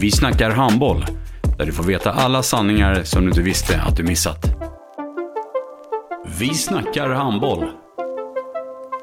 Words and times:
Vi 0.00 0.10
snackar 0.10 0.50
handboll, 0.50 1.04
där 1.58 1.66
du 1.66 1.72
får 1.72 1.84
veta 1.84 2.10
alla 2.10 2.42
sanningar 2.42 3.02
som 3.02 3.22
du 3.22 3.28
inte 3.28 3.42
visste 3.42 3.80
att 3.80 3.96
du 3.96 4.02
missat. 4.02 4.46
Vi 6.38 6.54
snackar 6.54 7.08
handboll. 7.08 7.64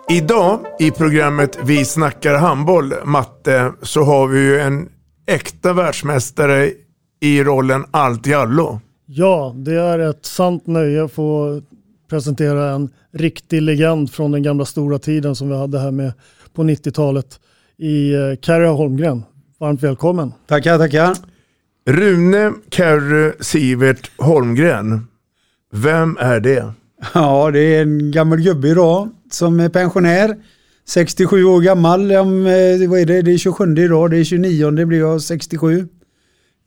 Idag 0.09 0.59
i 0.79 0.91
programmet 0.91 1.59
Vi 1.63 1.85
snackar 1.85 2.33
handboll, 2.33 2.93
Matte, 3.05 3.71
så 3.81 4.03
har 4.03 4.27
vi 4.27 4.39
ju 4.39 4.59
en 4.59 4.89
äkta 5.27 5.73
världsmästare 5.73 6.71
i 7.21 7.43
rollen 7.43 7.85
allt 7.91 8.27
i 8.27 8.33
allo. 8.33 8.79
Ja, 9.05 9.53
det 9.55 9.73
är 9.75 9.99
ett 9.99 10.25
sant 10.25 10.67
nöje 10.67 11.03
att 11.03 11.11
få 11.11 11.61
presentera 12.09 12.69
en 12.69 12.89
riktig 13.13 13.61
legend 13.61 14.11
från 14.11 14.31
den 14.31 14.43
gamla 14.43 14.65
stora 14.65 14.99
tiden 14.99 15.35
som 15.35 15.49
vi 15.49 15.57
hade 15.57 15.79
här 15.79 15.91
med 15.91 16.13
på 16.53 16.63
90-talet 16.63 17.39
i 17.77 18.13
eh, 18.13 18.19
Carrie 18.41 18.67
Holmgren. 18.67 19.23
Varmt 19.59 19.83
välkommen. 19.83 20.33
Tackar, 20.47 20.77
tackar. 20.77 21.17
Rune 21.85 22.53
Kerry 22.71 23.31
Sivert 23.39 24.11
Holmgren. 24.17 25.07
Vem 25.73 26.17
är 26.19 26.39
det? 26.39 26.71
Ja, 27.13 27.51
det 27.51 27.59
är 27.59 27.81
en 27.81 28.11
gammal 28.11 28.41
gubbe 28.41 28.67
idag 28.67 29.09
som 29.31 29.59
är 29.59 29.69
pensionär. 29.69 30.35
67 30.87 31.43
år 31.43 31.61
gammal. 31.61 32.11
Om, 32.11 32.45
eh, 32.45 32.89
vad 32.89 32.99
är 32.99 33.05
det? 33.05 33.21
det 33.21 33.33
är 33.33 33.37
27 33.37 33.77
idag, 33.77 34.11
det 34.11 34.17
är 34.17 34.23
29, 34.23 34.71
det 34.71 34.85
blir 34.85 34.99
jag 34.99 35.21
67. 35.21 35.87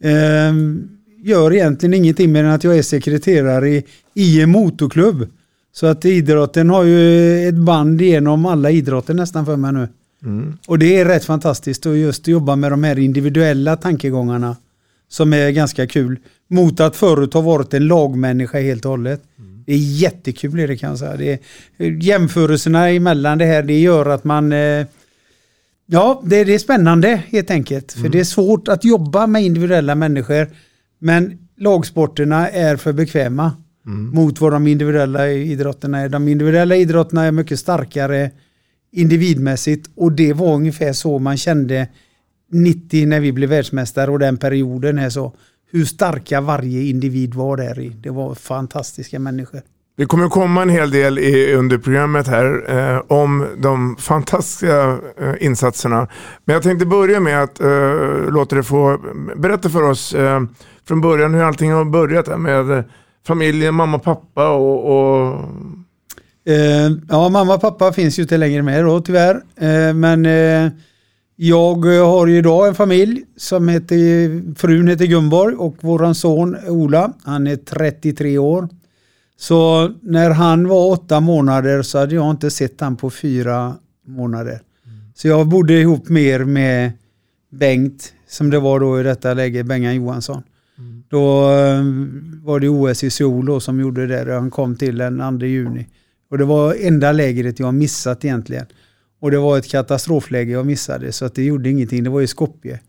Ehm, 0.03 0.89
gör 1.25 1.53
egentligen 1.53 1.95
ingenting 1.95 2.33
mer 2.33 2.45
än 2.45 2.51
att 2.51 2.65
jag 2.65 2.79
är 2.79 2.83
sekreterare 2.83 3.69
i, 3.69 3.85
i 4.15 4.43
en 4.43 4.51
motorklubb. 4.51 5.29
Så 5.73 5.87
att 5.87 6.05
idrotten 6.05 6.71
har 6.71 6.85
ju 6.85 7.49
ett 7.49 7.55
band 7.55 8.01
genom 8.01 8.47
alla 8.47 8.71
idrotter 8.71 9.15
nästan 9.15 9.47
för 9.47 9.57
mig 9.57 9.73
nu. 9.73 9.89
Mm. 10.25 10.59
Och 10.67 10.79
det 10.79 11.01
är 11.01 11.05
rätt 11.05 11.25
fantastiskt 11.25 11.87
att 11.87 11.97
just 11.97 12.29
jobba 12.29 12.57
med 12.57 12.73
de 12.73 12.85
här 12.85 12.99
individuella 12.99 13.77
tankegångarna 13.77 14.57
som 15.09 15.33
är 15.33 15.51
ganska 15.51 15.87
kul. 15.87 16.19
Mot 16.49 16.81
att 16.81 16.97
förut 16.97 17.35
ha 17.35 17.41
varit 17.41 17.75
en 17.75 17.87
lagmänniska 17.87 18.61
helt 18.61 18.85
och 18.85 18.91
hållet. 18.91 19.23
Det 19.67 19.73
är 19.73 19.79
jättekul 19.79 20.57
det 20.57 20.77
kan 20.77 20.91
jag 20.91 20.99
säga. 20.99 21.17
Det 21.17 21.41
är, 21.79 21.91
jämförelserna 22.03 22.89
emellan 22.89 23.39
det 23.39 23.45
här 23.45 23.63
det 23.63 23.81
gör 23.81 24.07
att 24.07 24.25
man 24.25 24.53
eh, 24.53 24.87
Ja, 25.93 26.23
det, 26.25 26.45
det 26.45 26.55
är 26.55 26.59
spännande 26.59 27.23
helt 27.29 27.51
enkelt. 27.51 27.93
För 27.93 28.09
det 28.09 28.21
är 28.21 28.25
svårt 28.25 28.69
att 28.69 28.85
jobba 28.85 29.27
med 29.27 29.43
individuella 29.43 29.95
människor. 29.95 30.49
Men 30.99 31.39
lagsporterna 31.57 32.49
är 32.49 32.77
för 32.77 32.93
bekväma 32.93 33.53
mot 34.13 34.41
vad 34.41 34.53
de 34.53 34.67
individuella 34.67 35.29
idrotterna 35.31 36.01
är. 36.01 36.09
De 36.09 36.29
individuella 36.29 36.77
idrotterna 36.77 37.25
är 37.25 37.33
mycket 37.33 37.59
starkare 37.59 38.31
individmässigt 38.93 39.91
och 39.97 40.13
det 40.13 40.33
var 40.33 40.55
ungefär 40.55 40.93
så 40.93 41.19
man 41.19 41.37
kände 41.37 41.89
90 42.53 43.07
när 43.07 43.21
vi 43.21 43.33
blev 43.33 43.51
världsmästare 43.51 44.11
och 44.11 44.19
den 44.19 44.37
perioden 44.37 44.99
är 44.99 45.11
så. 45.11 45.35
Hur 45.73 45.85
starka 45.85 46.41
varje 46.41 46.83
individ 46.83 47.35
var 47.35 47.57
där 47.57 47.81
i. 47.81 47.89
Det 47.89 48.11
var 48.11 48.35
fantastiska 48.35 49.19
människor. 49.19 49.61
Det 49.97 50.07
kommer 50.07 50.29
komma 50.29 50.63
en 50.63 50.69
hel 50.69 50.91
del 50.91 51.19
i, 51.19 51.55
under 51.55 51.79
programmet 51.79 52.27
här 52.27 52.65
eh, 52.69 53.03
om 53.09 53.47
de 53.59 53.97
fantastiska 53.97 54.99
eh, 55.19 55.35
insatserna. 55.41 56.09
Men 56.45 56.55
jag 56.55 56.63
tänkte 56.63 56.87
börja 56.87 57.21
med 57.21 57.43
att 57.43 57.61
eh, 57.61 58.31
låta 58.31 58.57
dig 58.57 58.65
få 58.65 58.99
berätta 59.37 59.69
för 59.69 59.83
oss 59.83 60.15
eh, 60.15 60.41
från 60.89 61.01
början 61.01 61.35
hur 61.35 61.43
allting 61.43 61.73
har 61.73 61.85
börjat 61.85 62.29
här 62.29 62.37
med 62.37 62.71
eh, 62.71 62.85
familjen, 63.27 63.75
mamma, 63.75 63.99
pappa 63.99 64.49
och, 64.49 64.85
och 64.85 65.45
ja, 67.09 67.29
mamma 67.29 67.55
och 67.55 67.61
pappa 67.61 67.93
finns 67.93 68.19
ju 68.19 68.23
inte 68.23 68.37
längre 68.37 68.63
med 68.63 68.85
då 68.85 69.01
tyvärr. 69.01 69.35
Eh, 69.57 69.95
men 69.95 70.27
eh, 70.27 70.73
jag 71.37 71.85
har 71.85 72.27
ju 72.27 72.39
idag 72.39 72.69
en 72.69 72.75
familj 72.75 73.23
som 73.37 73.69
heter, 73.69 74.55
frun 74.55 74.89
heter 74.89 75.07
Gunborg 75.07 75.57
och 75.57 75.77
våran 75.81 76.15
son 76.15 76.57
Ola, 76.69 77.13
han 77.25 77.47
är 77.47 77.57
33 77.57 78.39
år. 78.39 78.69
Så 79.39 79.91
när 80.03 80.31
han 80.31 80.69
var 80.69 80.91
åtta 80.91 81.21
månader 81.21 81.83
så 81.83 81.99
hade 81.99 82.15
jag 82.15 82.31
inte 82.31 82.51
sett 82.51 82.81
han 82.81 82.97
på 82.97 83.11
fyra 83.11 83.75
månader. 84.07 84.61
Så 85.15 85.29
jag 85.29 85.47
bodde 85.47 85.81
ihop 85.81 86.09
mer 86.09 86.45
med 86.45 86.93
Bengt, 87.51 88.13
som 88.29 88.51
det 88.51 88.59
var 88.59 88.81
då 88.81 89.01
i 89.01 89.03
detta 89.03 89.35
läge, 89.35 89.65
Bengan 89.65 89.95
Johansson. 89.95 90.43
Då 91.09 91.51
eh, 91.51 91.85
var 92.43 92.61
det 92.61 92.69
OS 92.69 93.05
i 93.05 93.11
Seoul 93.11 93.47
då 93.47 93.61
som 93.61 93.81
gjorde 93.81 94.07
det, 94.07 94.35
han 94.35 94.51
kom 94.51 94.77
till 94.77 94.99
den 94.99 95.39
2 95.39 95.47
juni. 95.47 95.87
Och 96.31 96.39
det 96.39 96.45
var 96.45 96.75
enda 96.81 97.13
lägret 97.13 97.59
jag 97.59 97.75
missat 97.75 98.25
egentligen. 98.25 98.67
Och 99.21 99.31
det 99.31 99.39
var 99.39 99.59
ett 99.59 99.69
katastrofläge 99.69 100.53
jag 100.53 100.67
missade 100.67 101.13
så 101.13 101.25
att 101.25 101.35
det 101.35 101.45
gjorde 101.45 101.71
ingenting. 101.71 102.05
Det 102.05 102.11
var 102.11 102.23
i 102.23 102.27
Skopje. 102.27 102.81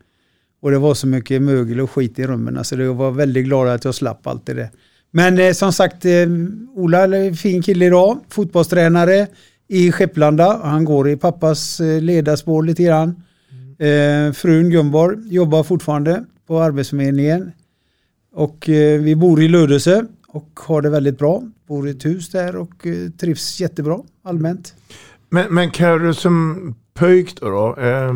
Och 0.62 0.72
det 0.72 0.78
var 0.78 0.94
så 0.94 1.07
mycket 1.07 1.41
mögel 1.41 1.79
och 1.79 1.91
skit 1.91 2.19
i 2.19 2.28
rummen 2.28 2.63
så 2.63 2.75
jag 2.75 2.94
var 2.94 3.12
väldigt 3.12 3.46
glad 3.46 3.68
att 3.68 3.85
jag 3.85 3.96
slapp 3.96 4.28
allt 4.28 4.46
det 4.46 4.53
där. 4.53 4.69
Men 5.12 5.40
eh, 5.40 5.53
som 5.53 5.74
sagt, 5.74 6.06
eh, 6.06 6.28
Ola 6.75 7.00
är 7.03 7.13
en 7.13 7.35
fin 7.35 7.62
kille 7.62 7.85
idag. 7.85 8.19
Fotbollstränare 8.29 9.28
i 9.68 9.91
Skepplanda. 9.91 10.59
Han 10.63 10.85
går 10.85 11.09
i 11.09 11.18
pappas 11.18 11.79
eh, 11.79 12.02
ledarspår 12.02 12.63
lite 12.63 12.84
grann. 12.84 13.23
Eh, 13.79 14.34
frun 14.34 14.69
Gunborg 14.69 15.18
jobbar 15.34 15.63
fortfarande 15.63 16.25
på 16.47 16.59
Arbetsförmedlingen. 16.59 17.52
Och 18.34 18.69
eh, 18.69 19.02
vi 19.02 19.16
bor 19.16 19.41
i 19.41 19.47
Lödöse 19.47 20.06
och 20.28 20.59
har 20.59 20.81
det 20.81 20.90
väldigt 20.90 21.18
bra. 21.18 21.44
Bor 21.72 21.88
i 21.88 21.92
ett 21.92 22.06
hus 22.06 22.30
där 22.30 22.56
och 22.56 22.88
eh, 22.88 23.09
trivs 23.09 23.59
jättebra 23.59 24.00
allmänt. 24.24 24.76
Men, 25.30 25.54
men 25.54 25.72
Carro 25.72 26.14
som 26.14 26.76
pöjk 26.94 27.40
då, 27.40 27.50
då 27.50 27.82
eh, 27.82 28.16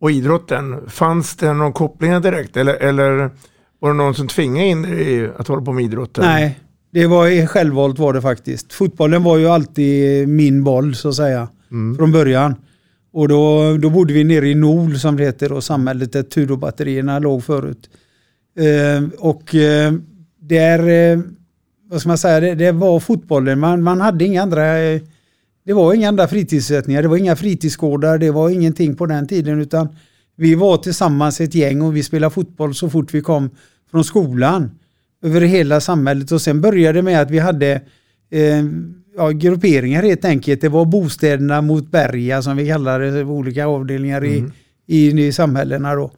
och 0.00 0.10
idrotten, 0.10 0.90
fanns 0.90 1.36
det 1.36 1.52
någon 1.52 1.72
koppling 1.72 2.20
direkt 2.20 2.56
eller, 2.56 2.74
eller 2.74 3.30
var 3.78 3.90
det 3.90 3.96
någon 3.96 4.14
som 4.14 4.28
tvingade 4.28 4.66
in 4.66 4.82
dig 4.82 5.30
att 5.36 5.48
hålla 5.48 5.62
på 5.62 5.72
med 5.72 5.84
idrotten? 5.84 6.24
Nej, 6.24 6.60
det 6.92 7.06
var 7.06 7.46
självvalt 7.46 7.98
var 7.98 8.12
det 8.12 8.22
faktiskt. 8.22 8.72
Fotbollen 8.72 9.22
var 9.22 9.36
ju 9.36 9.46
alltid 9.46 10.28
min 10.28 10.64
boll 10.64 10.94
så 10.94 11.08
att 11.08 11.14
säga. 11.14 11.48
Från 11.96 12.12
början. 12.12 12.54
Och 13.12 13.28
då, 13.28 13.76
då 13.76 13.90
bodde 13.90 14.12
vi 14.12 14.24
nere 14.24 14.48
i 14.48 14.54
Nol 14.54 14.98
som 14.98 15.16
det 15.16 15.24
heter 15.24 15.52
och 15.52 15.64
samhället 15.64 16.12
där 16.12 16.22
Tudorbatterierna 16.22 17.18
låg 17.18 17.44
förut. 17.44 17.90
Eh, 18.58 19.08
och 19.18 19.54
eh, 19.54 19.92
där, 20.40 20.88
eh, 20.88 21.18
vad 21.88 22.00
ska 22.00 22.08
man 22.08 22.18
säga, 22.18 22.40
det, 22.40 22.54
det 22.54 22.72
var 22.72 23.00
fotbollen. 23.00 23.60
Man, 23.60 23.82
man 23.82 24.00
hade 24.00 24.24
inga 24.24 24.42
andra, 24.42 24.62
det 25.64 25.72
var 25.72 25.94
inga 25.94 26.08
andra 26.08 26.28
fritidssättningar, 26.28 27.02
det 27.02 27.08
var 27.08 27.16
inga 27.16 27.36
fritidsgårdar, 27.36 28.18
det 28.18 28.30
var 28.30 28.50
ingenting 28.50 28.96
på 28.96 29.06
den 29.06 29.28
tiden 29.28 29.60
utan 29.60 29.88
vi 30.36 30.54
var 30.54 30.76
tillsammans 30.76 31.40
ett 31.40 31.54
gäng 31.54 31.82
och 31.82 31.96
vi 31.96 32.02
spelade 32.02 32.34
fotboll 32.34 32.74
så 32.74 32.90
fort 32.90 33.14
vi 33.14 33.20
kom 33.20 33.50
från 33.90 34.04
skolan. 34.04 34.70
Över 35.22 35.40
hela 35.40 35.80
samhället 35.80 36.32
och 36.32 36.42
sen 36.42 36.60
började 36.60 36.98
det 36.98 37.02
med 37.02 37.20
att 37.20 37.30
vi 37.30 37.38
hade 37.38 37.72
eh, 38.30 38.64
ja, 39.16 39.30
grupperingar 39.30 40.02
helt 40.02 40.24
enkelt. 40.24 40.60
Det 40.60 40.68
var 40.68 40.84
bostäderna 40.84 41.62
mot 41.62 41.90
berga 41.90 42.42
som 42.42 42.56
vi 42.56 42.68
kallade 42.68 43.10
det, 43.10 43.24
olika 43.24 43.66
avdelningar 43.66 44.24
i, 44.24 44.44
i, 44.86 45.26
i 45.26 45.32
samhällena 45.32 45.94
då. 45.94 46.10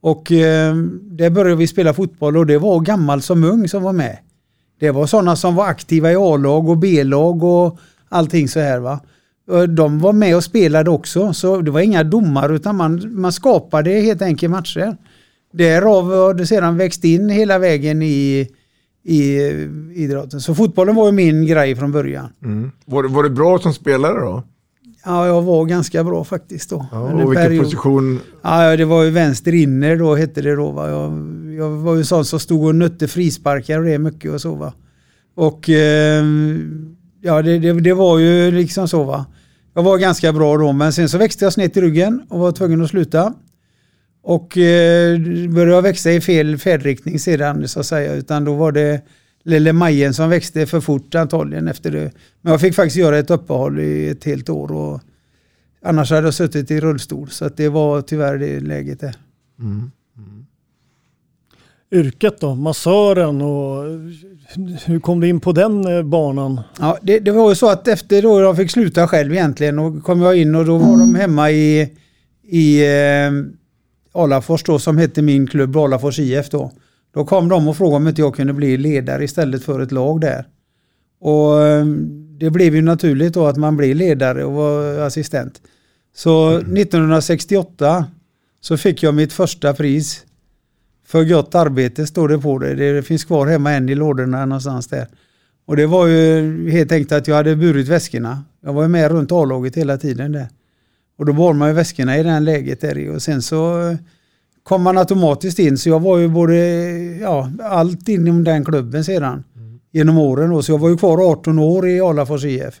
Och 0.00 0.32
eh, 0.32 0.74
där 1.02 1.30
började 1.30 1.56
vi 1.56 1.66
spela 1.66 1.94
fotboll 1.94 2.36
och 2.36 2.46
det 2.46 2.58
var 2.58 2.80
gammal 2.80 3.22
som 3.22 3.44
ung 3.44 3.68
som 3.68 3.82
var 3.82 3.92
med. 3.92 4.18
Det 4.80 4.90
var 4.90 5.06
sådana 5.06 5.36
som 5.36 5.54
var 5.54 5.66
aktiva 5.66 6.12
i 6.12 6.16
A-lag 6.16 6.68
och 6.68 6.78
B-lag 6.78 7.42
och 7.42 7.78
allting 8.08 8.48
så 8.48 8.60
här 8.60 8.78
va. 8.78 9.00
De 9.68 9.98
var 9.98 10.12
med 10.12 10.36
och 10.36 10.44
spelade 10.44 10.90
också 10.90 11.32
så 11.32 11.60
det 11.60 11.70
var 11.70 11.80
inga 11.80 12.04
domar 12.04 12.52
utan 12.52 12.76
man, 12.76 13.20
man 13.20 13.32
skapade 13.32 13.90
helt 13.90 14.22
enkelt 14.22 14.50
matcher. 14.50 14.96
därav 15.52 16.04
har 16.04 16.34
det 16.34 16.46
sedan 16.46 16.76
växt 16.76 17.04
in 17.04 17.28
hela 17.28 17.58
vägen 17.58 18.02
i, 18.02 18.48
i 19.04 19.40
idrotten. 19.94 20.40
Så 20.40 20.54
fotbollen 20.54 20.94
var 20.94 21.06
ju 21.06 21.12
min 21.12 21.46
grej 21.46 21.76
från 21.76 21.92
början. 21.92 22.28
Mm. 22.44 22.70
Var, 22.84 23.04
var 23.04 23.22
du 23.22 23.30
bra 23.30 23.58
som 23.58 23.74
spelare 23.74 24.20
då? 24.20 24.42
Ja, 25.04 25.26
jag 25.26 25.42
var 25.42 25.64
ganska 25.64 26.04
bra 26.04 26.24
faktiskt 26.24 26.70
då. 26.70 26.86
Ja, 26.92 27.00
och 27.00 27.18
vilken 27.18 27.34
period. 27.34 27.64
position? 27.64 28.20
Ja, 28.42 28.76
det 28.76 28.84
var 28.84 29.02
ju 29.02 29.10
vänster 29.10 29.54
inner 29.54 29.96
då 29.96 30.14
hette 30.14 30.42
det 30.42 30.56
då. 30.56 30.70
Va? 30.70 30.90
Jag, 30.90 31.12
jag 31.58 31.70
var 31.70 31.94
ju 31.94 32.04
sån 32.04 32.24
som 32.24 32.40
stod 32.40 32.64
och 32.64 32.74
nötte 32.74 33.08
frisparkar 33.08 33.78
och 33.78 33.84
det 33.84 33.98
mycket 33.98 34.32
och 34.32 34.40
så 34.40 34.54
va. 34.54 34.72
Och 35.34 35.70
eh, 35.70 36.24
ja, 37.20 37.42
det, 37.42 37.58
det, 37.58 37.80
det 37.80 37.94
var 37.94 38.18
ju 38.18 38.50
liksom 38.50 38.88
så 38.88 39.04
va. 39.04 39.26
Jag 39.74 39.82
var 39.82 39.98
ganska 39.98 40.32
bra 40.32 40.56
då 40.56 40.72
men 40.72 40.92
sen 40.92 41.08
så 41.08 41.18
växte 41.18 41.44
jag 41.44 41.52
snett 41.52 41.76
i 41.76 41.80
ryggen 41.80 42.22
och 42.28 42.40
var 42.40 42.52
tvungen 42.52 42.82
att 42.82 42.90
sluta. 42.90 43.34
Och 44.22 44.58
eh, 44.58 45.18
började 45.48 45.72
jag 45.72 45.82
växa 45.82 46.10
i 46.12 46.20
fel 46.20 46.58
färdriktning 46.58 47.18
sedan 47.18 47.68
så 47.68 47.80
att 47.80 47.86
säga. 47.86 48.14
Utan 48.14 48.44
då 48.44 48.54
var 48.54 48.72
det 48.72 49.00
Lille 49.44 49.72
Majen 49.72 50.14
som 50.14 50.30
växte 50.30 50.66
för 50.66 50.80
fort 50.80 51.14
antagligen 51.14 51.68
efter 51.68 51.90
det. 51.90 52.12
Men 52.40 52.50
jag 52.50 52.60
fick 52.60 52.74
faktiskt 52.74 52.96
göra 52.96 53.18
ett 53.18 53.30
uppehåll 53.30 53.80
i 53.80 54.08
ett 54.08 54.24
helt 54.24 54.48
år. 54.48 54.72
Och 54.72 55.00
annars 55.82 56.10
hade 56.10 56.26
jag 56.26 56.34
suttit 56.34 56.70
i 56.70 56.80
rullstol. 56.80 57.30
Så 57.30 57.44
att 57.44 57.56
det 57.56 57.68
var 57.68 58.02
tyvärr 58.02 58.38
det 58.38 58.60
läget 58.60 59.00
där. 59.00 59.16
Mm. 59.58 59.90
Yrket 61.92 62.40
då, 62.40 62.54
massören 62.54 63.42
och 63.42 63.84
hur 64.84 65.00
kom 65.00 65.20
du 65.20 65.28
in 65.28 65.40
på 65.40 65.52
den 65.52 65.96
eh, 65.96 66.02
banan? 66.02 66.60
Ja, 66.78 66.98
det, 67.02 67.18
det 67.18 67.32
var 67.32 67.48
ju 67.48 67.54
så 67.54 67.70
att 67.70 67.88
efter 67.88 68.22
då 68.22 68.40
jag 68.40 68.56
fick 68.56 68.70
sluta 68.70 69.08
själv 69.08 69.32
egentligen 69.32 69.78
och 69.78 70.02
kom 70.02 70.22
jag 70.22 70.36
in 70.36 70.54
och 70.54 70.64
då 70.64 70.78
var 70.78 70.98
de 70.98 71.14
hemma 71.14 71.50
i, 71.50 71.96
i 72.42 72.86
eh, 72.86 73.32
Alafors 74.12 74.62
då 74.62 74.78
som 74.78 74.98
hette 74.98 75.22
min 75.22 75.46
klubb 75.46 75.76
Alafors 75.76 76.18
IF 76.18 76.50
då. 76.50 76.72
Då 77.12 77.24
kom 77.24 77.48
de 77.48 77.68
och 77.68 77.76
frågade 77.76 77.96
om 77.96 78.08
inte 78.08 78.20
jag 78.20 78.34
kunde 78.34 78.52
bli 78.52 78.76
ledare 78.76 79.24
istället 79.24 79.64
för 79.64 79.80
ett 79.80 79.92
lag 79.92 80.20
där. 80.20 80.46
Och 81.20 81.62
eh, 81.62 81.84
det 82.38 82.50
blev 82.50 82.74
ju 82.74 82.82
naturligt 82.82 83.34
då 83.34 83.46
att 83.46 83.56
man 83.56 83.76
blir 83.76 83.94
ledare 83.94 84.44
och 84.44 84.52
var 84.52 84.98
assistent. 84.98 85.60
Så 86.14 86.56
1968 86.56 88.06
så 88.60 88.76
fick 88.76 89.02
jag 89.02 89.14
mitt 89.14 89.32
första 89.32 89.74
pris 89.74 90.24
för 91.10 91.24
gott 91.24 91.54
arbete 91.54 92.06
står 92.06 92.28
det 92.28 92.38
på 92.38 92.58
det. 92.58 92.74
Det 92.74 93.02
finns 93.02 93.24
kvar 93.24 93.46
hemma 93.46 93.72
än 93.72 93.88
i 93.88 93.94
lådorna 93.94 94.46
någonstans 94.46 94.88
där. 94.88 95.06
Och 95.66 95.76
det 95.76 95.86
var 95.86 96.06
ju 96.06 96.70
helt 96.70 96.92
enkelt 96.92 97.12
att 97.12 97.28
jag 97.28 97.36
hade 97.36 97.56
burit 97.56 97.88
väskorna. 97.88 98.44
Jag 98.60 98.72
var 98.72 98.82
ju 98.82 98.88
med 98.88 99.10
runt 99.10 99.32
A-laget 99.32 99.76
hela 99.76 99.98
tiden 99.98 100.32
där. 100.32 100.48
Och 101.18 101.26
då 101.26 101.32
bar 101.32 101.52
man 101.52 101.68
ju 101.68 101.74
väskorna 101.74 102.18
i 102.18 102.22
det 102.22 102.30
här 102.30 102.40
läget 102.40 102.80
där 102.80 103.10
och 103.10 103.22
sen 103.22 103.42
så 103.42 103.96
kom 104.62 104.82
man 104.82 104.98
automatiskt 104.98 105.58
in 105.58 105.78
så 105.78 105.88
jag 105.88 106.00
var 106.00 106.18
ju 106.18 106.28
både, 106.28 106.56
ja, 107.20 107.50
allt 107.62 108.08
inom 108.08 108.44
den 108.44 108.64
klubben 108.64 109.04
sedan. 109.04 109.44
Genom 109.92 110.18
åren 110.18 110.50
då. 110.50 110.62
Så 110.62 110.72
jag 110.72 110.78
var 110.78 110.88
ju 110.88 110.96
kvar 110.96 111.30
18 111.30 111.58
år 111.58 111.88
i 111.88 112.00
Alafors 112.00 112.44
IF. 112.44 112.80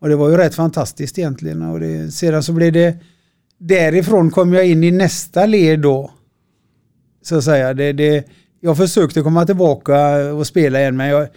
Och 0.00 0.08
det 0.08 0.16
var 0.16 0.30
ju 0.30 0.36
rätt 0.36 0.54
fantastiskt 0.54 1.18
egentligen. 1.18 1.62
Och 1.62 1.80
det, 1.80 2.10
sedan 2.10 2.42
så 2.42 2.52
blev 2.52 2.72
det, 2.72 2.96
därifrån 3.58 4.30
kom 4.30 4.52
jag 4.52 4.66
in 4.66 4.84
i 4.84 4.90
nästa 4.90 5.46
led 5.46 5.80
då. 5.80 6.10
Så 7.22 7.36
att 7.36 7.44
säga. 7.44 7.74
Det, 7.74 7.92
det, 7.92 8.24
jag 8.60 8.76
försökte 8.76 9.20
komma 9.20 9.46
tillbaka 9.46 10.16
och 10.34 10.46
spela 10.46 10.80
igen 10.80 10.96
men 10.96 11.08
jag, 11.08 11.28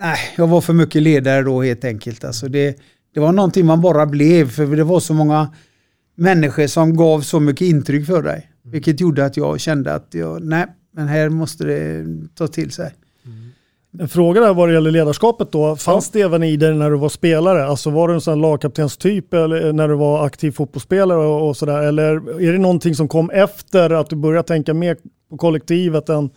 nej, 0.00 0.18
jag 0.36 0.46
var 0.46 0.60
för 0.60 0.72
mycket 0.72 1.02
ledare 1.02 1.42
då 1.42 1.62
helt 1.62 1.84
enkelt. 1.84 2.24
Alltså 2.24 2.48
det, 2.48 2.78
det 3.14 3.20
var 3.20 3.32
någonting 3.32 3.66
man 3.66 3.80
bara 3.80 4.06
blev 4.06 4.50
för 4.50 4.76
det 4.76 4.84
var 4.84 5.00
så 5.00 5.14
många 5.14 5.54
människor 6.16 6.66
som 6.66 6.96
gav 6.96 7.20
så 7.20 7.40
mycket 7.40 7.66
intryck 7.66 8.06
för 8.06 8.22
dig. 8.22 8.51
Vilket 8.64 9.00
gjorde 9.00 9.24
att 9.24 9.36
jag 9.36 9.60
kände 9.60 9.94
att 9.94 10.08
jag, 10.10 10.44
nej, 10.44 10.66
men 10.92 11.08
här 11.08 11.28
måste 11.28 11.64
det 11.64 12.06
ta 12.34 12.46
till 12.46 12.70
sig. 12.70 12.94
En 13.98 14.08
fråga 14.08 14.40
där 14.40 14.54
vad 14.54 14.68
det 14.68 14.72
gäller 14.72 14.90
ledarskapet 14.90 15.52
då. 15.52 15.76
Fanns 15.76 16.10
det 16.10 16.20
även 16.20 16.42
i 16.42 16.56
dig 16.56 16.74
när 16.74 16.90
du 16.90 16.96
var 16.96 17.08
spelare? 17.08 17.66
Alltså 17.66 17.90
var 17.90 18.08
du 18.08 18.14
en 18.14 18.20
sån 18.20 18.40
lagkaptenstyp 18.40 19.34
eller 19.34 19.72
när 19.72 19.88
du 19.88 19.94
var 19.94 20.26
aktiv 20.26 20.50
fotbollsspelare 20.50 21.18
och, 21.18 21.48
och 21.48 21.56
sådär? 21.56 21.82
Eller 21.82 22.40
är 22.40 22.52
det 22.52 22.58
någonting 22.58 22.94
som 22.94 23.08
kom 23.08 23.30
efter 23.30 23.90
att 23.90 24.10
du 24.10 24.16
började 24.16 24.48
tänka 24.48 24.74
mer 24.74 24.96
på 25.30 25.36
kollektivet 25.36 26.08
än 26.08 26.30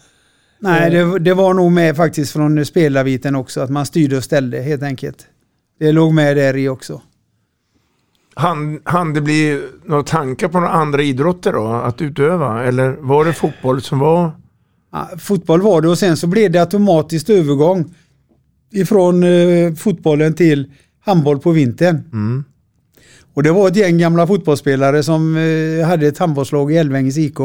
Nej, 0.60 0.92
det, 0.92 1.20
det 1.20 1.34
var 1.34 1.54
nog 1.54 1.72
med 1.72 1.96
faktiskt 1.96 2.34
från 2.34 2.66
spelarbiten 2.66 3.36
också, 3.36 3.62
att 3.62 3.70
man 3.70 3.86
styrde 3.86 4.18
och 4.18 4.24
ställde 4.24 4.62
helt 4.62 4.84
enkelt. 4.84 5.28
Det 5.80 5.92
låg 5.92 6.14
med 6.14 6.38
där 6.38 6.58
i 6.58 6.70
också. 6.70 7.02
Han, 8.38 8.80
han 8.84 9.14
det 9.14 9.22
bli 9.22 9.64
några 9.86 10.04
tankar 10.04 10.48
på 10.48 10.60
några 10.60 10.74
andra 10.74 11.02
idrotter 11.04 11.54
då, 11.54 11.68
att 11.68 12.02
utöva? 12.02 12.64
Eller 12.64 12.92
var 12.92 13.26
det 13.26 13.34
fotboll 13.34 13.82
som 13.82 14.00
var... 14.00 14.32
Ja, 14.92 15.10
fotboll 15.18 15.62
var 15.62 15.82
det 15.82 15.90
och 15.90 15.98
sen 15.98 16.18
så 16.18 16.28
blev 16.28 16.52
det 16.52 16.60
automatiskt 16.60 17.30
övergång 17.30 17.94
ifrån 18.72 19.24
eh, 19.24 19.74
fotbollen 19.74 20.34
till 20.34 20.72
handboll 21.00 21.40
på 21.40 21.52
vintern. 21.52 22.04
Mm. 22.14 22.44
Och 23.34 23.44
det 23.44 23.52
var 23.52 23.68
ett 23.68 23.76
gäng 23.76 23.98
gamla 23.98 24.28
fotbollsspelare 24.28 25.04
som 25.04 25.38
eh, 25.38 25.88
hade 25.88 26.08
ett 26.08 26.18
handbollslag 26.18 26.72
i 26.72 26.78
Älvängens 26.78 27.18
IK. 27.18 27.40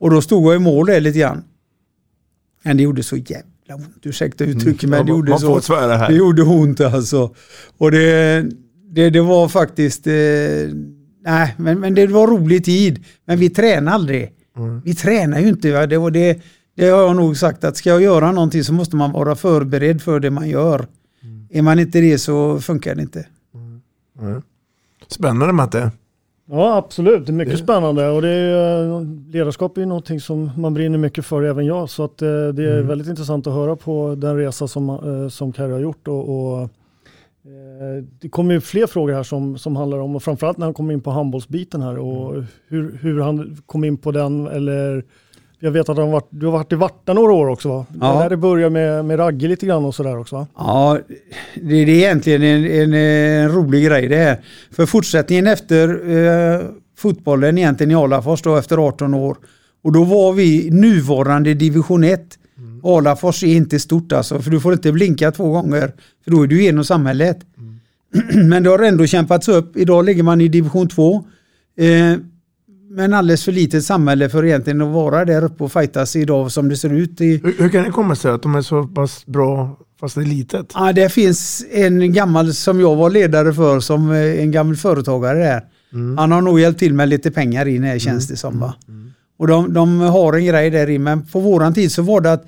Och 0.00 0.10
då 0.10 0.22
stod 0.22 0.46
jag 0.46 0.56
i 0.56 0.58
mål 0.58 0.86
där 0.86 1.00
lite 1.00 1.18
grann. 1.18 1.44
Men 2.62 2.76
det 2.76 2.82
gjorde 2.82 3.02
så 3.02 3.16
jävla 3.16 3.74
ont, 3.74 3.96
ursäkta 4.02 4.44
uttrycket, 4.44 4.88
men 4.88 5.00
Mm. 5.00 5.00
Ja, 5.00 5.04
det 5.04 5.10
gjorde 5.10 5.30
så. 5.38 5.46
Det 6.08 6.14
gjorde 6.14 6.42
ont 6.42 6.80
alltså. 6.80 7.34
Och 7.78 7.90
det, 7.90 8.44
det, 8.94 9.10
det 9.10 9.20
var 9.20 9.48
faktiskt, 9.48 10.06
eh, 10.06 10.12
nej, 11.24 11.54
men, 11.58 11.80
men 11.80 11.94
det 11.94 12.06
var 12.06 12.26
rolig 12.26 12.64
tid. 12.64 13.04
Men 13.24 13.38
vi 13.38 13.50
tränade 13.50 13.94
aldrig. 13.94 14.32
Mm. 14.56 14.80
Vi 14.84 14.94
tränar 14.94 15.40
ju 15.40 15.48
inte. 15.48 15.72
Va? 15.72 15.86
Det, 15.86 15.98
var 15.98 16.10
det, 16.10 16.40
det 16.76 16.88
har 16.88 17.02
jag 17.02 17.16
nog 17.16 17.36
sagt 17.36 17.64
att 17.64 17.76
ska 17.76 17.88
jag 17.90 18.02
göra 18.02 18.32
någonting 18.32 18.64
så 18.64 18.72
måste 18.72 18.96
man 18.96 19.12
vara 19.12 19.34
förberedd 19.34 20.02
för 20.02 20.20
det 20.20 20.30
man 20.30 20.48
gör. 20.48 20.86
Mm. 21.22 21.46
Är 21.50 21.62
man 21.62 21.78
inte 21.78 22.00
det 22.00 22.18
så 22.18 22.58
funkar 22.60 22.94
det 22.94 23.02
inte. 23.02 23.26
Mm. 24.20 24.42
Spännande 25.08 25.52
Matte. 25.52 25.90
Ja, 26.50 26.76
absolut. 26.76 27.26
Det 27.26 27.32
är 27.32 27.34
mycket 27.34 27.58
spännande 27.58 28.08
och 28.08 28.22
det 28.22 28.28
är, 28.28 29.32
ledarskap 29.32 29.76
är 29.76 29.80
ju 29.80 29.86
någonting 29.86 30.20
som 30.20 30.50
man 30.56 30.74
brinner 30.74 30.98
mycket 30.98 31.26
för, 31.26 31.42
även 31.42 31.66
jag. 31.66 31.90
Så 31.90 32.04
att, 32.04 32.22
eh, 32.22 32.28
det 32.28 32.64
är 32.64 32.74
Mm. 32.74 32.86
väldigt 32.86 33.08
intressant 33.08 33.46
att 33.46 33.52
höra 33.52 33.76
på 33.76 34.14
den 34.14 34.36
resa 34.36 34.68
som, 34.68 34.88
eh, 34.90 35.28
som 35.28 35.52
Carrie 35.52 35.72
har 35.72 35.80
gjort. 35.80 36.08
Och, 36.08 36.28
och, 36.62 36.70
det 38.20 38.28
kommer 38.28 38.54
ju 38.54 38.60
fler 38.60 38.86
frågor 38.86 39.14
här 39.14 39.22
som, 39.22 39.58
som 39.58 39.76
handlar 39.76 39.98
om, 39.98 40.16
och 40.16 40.22
framförallt 40.22 40.58
när 40.58 40.66
han 40.66 40.74
kom 40.74 40.90
in 40.90 41.00
på 41.00 41.10
handbollsbiten 41.10 41.82
här 41.82 41.98
och 41.98 42.32
Mm. 42.34 42.46
hur, 42.68 42.98
hur 43.02 43.20
han 43.20 43.56
kom 43.66 43.84
in 43.84 43.96
på 43.96 44.12
den. 44.12 44.46
Eller, 44.46 45.04
jag 45.60 45.70
vet 45.70 45.88
att 45.88 45.96
han 45.96 46.10
varit, 46.10 46.26
du 46.30 46.46
har 46.46 46.52
varit 46.52 46.72
i 46.72 46.76
Varta 46.76 47.12
några 47.12 47.32
år 47.32 47.46
också 47.48 47.68
va? 47.68 47.86
Ja. 48.00 48.12
Det 48.12 48.18
där 48.22 48.30
det 48.30 48.36
börjar 48.36 48.70
med, 48.70 49.04
med 49.04 49.18
Ragge 49.18 49.48
lite 49.48 49.66
grann 49.66 49.84
och 49.84 49.94
sådär 49.94 50.18
också 50.18 50.36
va? 50.36 50.46
Ja, 50.56 50.98
det, 51.54 51.60
det 51.62 51.74
är 51.74 51.88
egentligen 51.88 52.42
en, 52.42 52.64
en, 52.64 52.94
en 52.94 53.48
rolig 53.52 53.86
grej 53.86 54.08
det 54.08 54.16
här. 54.16 54.40
För 54.70 54.86
fortsättningen 54.86 55.46
efter 55.46 55.88
eh, 56.54 56.60
fotbollen 56.96 57.58
egentligen 57.58 57.90
i 57.90 57.94
Alafors 57.94 58.42
då 58.42 58.56
efter 58.56 58.86
18 58.86 59.14
år. 59.14 59.36
Och 59.84 59.92
då 59.92 60.04
var 60.04 60.32
vi 60.32 60.70
nuvarande 60.70 61.54
division 61.54 62.04
1. 62.04 62.38
Alafors 62.84 63.42
är 63.42 63.54
inte 63.54 63.78
stort 63.78 64.12
alltså, 64.12 64.40
för 64.42 64.50
du 64.50 64.60
får 64.60 64.72
inte 64.72 64.92
blinka 64.92 65.30
två 65.30 65.50
gånger. 65.50 65.92
För 66.24 66.30
då 66.30 66.42
är 66.42 66.46
du 66.46 66.60
igenom 66.60 66.84
samhället. 66.84 67.38
Men 68.34 68.62
det 68.62 68.70
har 68.70 68.78
ändå 68.78 69.06
kämpats 69.06 69.48
upp. 69.48 69.76
Idag 69.76 70.04
ligger 70.04 70.22
man 70.22 70.40
i 70.40 70.48
division 70.48 70.88
2. 70.88 71.24
Eh, 71.76 72.16
men 72.90 73.14
alldeles 73.14 73.44
för 73.44 73.52
litet 73.52 73.84
samhälle 73.84 74.28
för 74.28 74.44
egentligen 74.44 74.82
att 74.82 74.94
vara 74.94 75.24
där 75.24 75.44
uppe 75.44 75.64
och 75.64 75.72
fightas 75.72 76.16
idag 76.16 76.52
som 76.52 76.68
det 76.68 76.76
ser 76.76 76.92
ut. 76.92 77.20
I, 77.20 77.40
Hur, 77.44 77.54
hur 77.58 77.68
kan 77.68 77.84
det 77.84 77.90
komma 77.90 78.14
sig 78.14 78.30
att 78.30 78.42
de 78.42 78.54
är 78.54 78.62
så 78.62 78.84
pass 78.86 79.26
bra 79.26 79.78
fast 80.00 80.14
det 80.14 80.20
är 80.20 80.24
litet? 80.24 80.72
Ja, 80.74 80.92
det 80.92 81.08
finns 81.08 81.66
en 81.70 82.12
gammal 82.12 82.54
som 82.54 82.80
jag 82.80 82.96
var 82.96 83.10
ledare 83.10 83.52
för, 83.52 83.80
som 83.80 84.10
eh, 84.10 84.40
en 84.40 84.50
gammal 84.50 84.76
företagare 84.76 85.38
där. 85.38 85.62
Han 86.16 86.32
har 86.32 86.40
nog 86.40 86.60
hjälpt 86.60 86.78
till 86.78 86.94
med 86.94 87.08
lite 87.08 87.30
pengar 87.30 87.68
in 87.68 87.82
här 87.82 87.98
känns 87.98 88.28
det 88.28 88.36
som. 88.36 88.60
Va? 88.60 88.74
Och 89.38 89.46
de, 89.46 89.74
de 89.74 90.00
har 90.00 90.32
en 90.32 90.44
grej 90.44 90.70
där 90.70 90.90
i, 90.90 90.98
men 90.98 91.26
på 91.26 91.40
våran 91.40 91.74
tid 91.74 91.92
så 91.92 92.02
var 92.02 92.20
det 92.20 92.32
att 92.32 92.46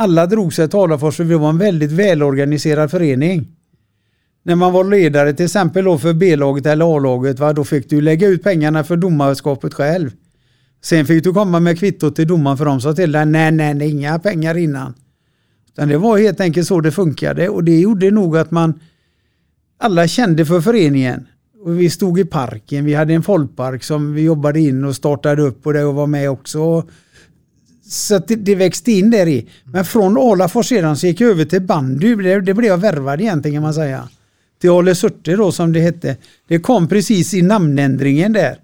alla 0.00 0.26
drog 0.26 0.52
sig 0.54 0.68
till 0.68 0.78
Alafors 0.78 1.16
för 1.16 1.24
vi 1.24 1.34
var 1.34 1.48
en 1.48 1.58
väldigt 1.58 1.92
välorganiserad 1.92 2.90
förening. 2.90 3.48
När 4.42 4.54
man 4.54 4.72
var 4.72 4.84
ledare 4.84 5.32
till 5.32 5.44
exempel 5.44 5.84
då 5.84 5.98
för 5.98 6.14
B-laget 6.14 6.66
eller 6.66 6.96
A-laget, 6.96 7.38
va, 7.38 7.52
då 7.52 7.64
fick 7.64 7.90
du 7.90 8.00
lägga 8.00 8.28
ut 8.28 8.42
pengarna 8.42 8.84
för 8.84 8.96
domarskapet 8.96 9.74
själv. 9.74 10.10
Sen 10.82 11.06
fick 11.06 11.24
du 11.24 11.32
komma 11.32 11.60
med 11.60 11.78
kvittot 11.78 12.16
till 12.16 12.28
domaren 12.28 12.56
för 12.56 12.64
de 12.64 12.80
sa 12.80 12.92
till 12.92 13.12
dig, 13.12 13.26
nej, 13.26 13.52
nej, 13.52 13.74
nej, 13.74 13.90
inga 13.90 14.18
pengar 14.18 14.56
innan. 14.56 14.94
Utan 15.72 15.88
det 15.88 15.98
var 15.98 16.18
helt 16.18 16.40
enkelt 16.40 16.66
så 16.66 16.80
det 16.80 16.92
funkade 16.92 17.48
och 17.48 17.64
det 17.64 17.80
gjorde 17.80 18.10
nog 18.10 18.36
att 18.36 18.50
man 18.50 18.80
alla 19.78 20.08
kände 20.08 20.46
för 20.46 20.60
föreningen. 20.60 21.26
Och 21.64 21.80
vi 21.80 21.90
stod 21.90 22.20
i 22.20 22.24
parken, 22.24 22.84
vi 22.84 22.94
hade 22.94 23.14
en 23.14 23.22
folkpark 23.22 23.84
som 23.84 24.14
vi 24.14 24.22
jobbade 24.22 24.60
in 24.60 24.84
och 24.84 24.96
startade 24.96 25.42
upp 25.42 25.66
och 25.66 25.72
det 25.72 25.84
och 25.84 25.94
var 25.94 26.06
med 26.06 26.30
också. 26.30 26.84
Så 27.90 28.18
det, 28.18 28.36
det 28.36 28.54
växte 28.54 28.92
in 28.92 29.10
där 29.10 29.26
i. 29.26 29.48
Men 29.64 29.84
från 29.84 30.18
Alafors 30.18 30.66
sedan 30.66 30.96
så 30.96 31.06
gick 31.06 31.20
jag 31.20 31.30
över 31.30 31.44
till 31.44 31.62
bandy. 31.62 32.14
Det, 32.14 32.40
det 32.40 32.54
blev 32.54 32.68
jag 32.68 32.78
värvad 32.78 33.20
egentligen 33.20 33.56
kan 33.56 33.62
man 33.62 33.74
säga. 33.74 34.08
Till 34.60 34.70
Ale 34.70 34.94
Surte 34.94 35.36
då 35.36 35.52
som 35.52 35.72
det 35.72 35.80
hette. 35.80 36.16
Det 36.48 36.58
kom 36.58 36.88
precis 36.88 37.34
i 37.34 37.42
namnändringen 37.42 38.32
där. 38.32 38.56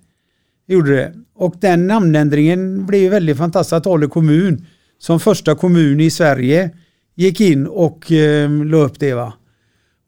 Gjorde 0.68 0.96
det. 0.96 1.12
Och 1.34 1.54
den 1.60 1.86
namnändringen 1.86 2.86
blev 2.86 3.02
ju 3.02 3.08
väldigt 3.08 3.36
fantastisk 3.36 3.72
att 3.76 3.86
Ale 3.86 4.06
kommun 4.06 4.66
som 4.98 5.20
första 5.20 5.54
kommun 5.54 6.00
i 6.00 6.10
Sverige 6.10 6.70
gick 7.14 7.40
in 7.40 7.66
och 7.66 8.12
eh, 8.12 8.50
la 8.50 8.76
upp 8.76 9.00
det. 9.00 9.14
va. 9.14 9.32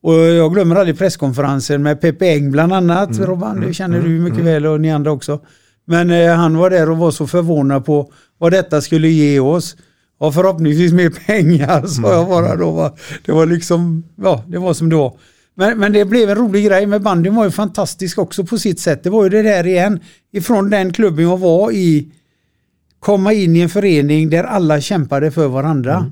Och 0.02 0.14
jag 0.14 0.52
glömmer 0.52 0.76
aldrig 0.76 0.98
presskonferensen 0.98 1.82
med 1.82 2.00
Peppe 2.00 2.26
Eng 2.26 2.50
bland 2.50 2.72
annat. 2.72 3.10
Mm, 3.10 3.26
Robban, 3.26 3.60
det 3.60 3.74
känner 3.74 4.00
du 4.00 4.08
mycket 4.08 4.44
väl 4.44 4.66
och 4.66 4.80
ni 4.80 4.90
andra 4.90 5.12
också. 5.12 5.40
Men 5.88 6.10
eh, 6.10 6.34
han 6.34 6.56
var 6.56 6.70
där 6.70 6.90
och 6.90 6.98
var 6.98 7.10
så 7.10 7.26
förvånad 7.26 7.84
på 7.84 8.12
vad 8.38 8.52
detta 8.52 8.80
skulle 8.80 9.08
ge 9.08 9.40
oss. 9.40 9.76
Och 10.18 10.34
förhoppningsvis 10.34 10.92
mer 10.92 11.10
pengar 11.26 11.86
sa 11.86 12.12
jag 12.12 12.28
bara 12.28 12.56
då. 12.56 12.70
Va? 12.70 12.96
Det 13.24 13.32
var 13.32 13.46
liksom, 13.46 14.04
ja 14.22 14.44
det 14.48 14.58
var 14.58 14.74
som 14.74 14.88
det 14.88 14.96
var. 14.96 15.16
Men, 15.54 15.78
men 15.78 15.92
det 15.92 16.04
blev 16.04 16.30
en 16.30 16.36
rolig 16.36 16.66
grej, 16.66 16.86
men 16.86 17.02
bandyn 17.02 17.34
var 17.34 17.44
ju 17.44 17.50
fantastisk 17.50 18.18
också 18.18 18.44
på 18.44 18.58
sitt 18.58 18.80
sätt. 18.80 19.02
Det 19.02 19.10
var 19.10 19.24
ju 19.24 19.30
det 19.30 19.42
där 19.42 19.66
igen, 19.66 20.00
ifrån 20.32 20.70
den 20.70 20.92
klubben 20.92 21.24
jag 21.24 21.38
var 21.38 21.72
i, 21.72 22.08
komma 23.00 23.32
in 23.32 23.56
i 23.56 23.60
en 23.60 23.68
förening 23.68 24.30
där 24.30 24.44
alla 24.44 24.80
kämpade 24.80 25.30
för 25.30 25.48
varandra. 25.48 26.10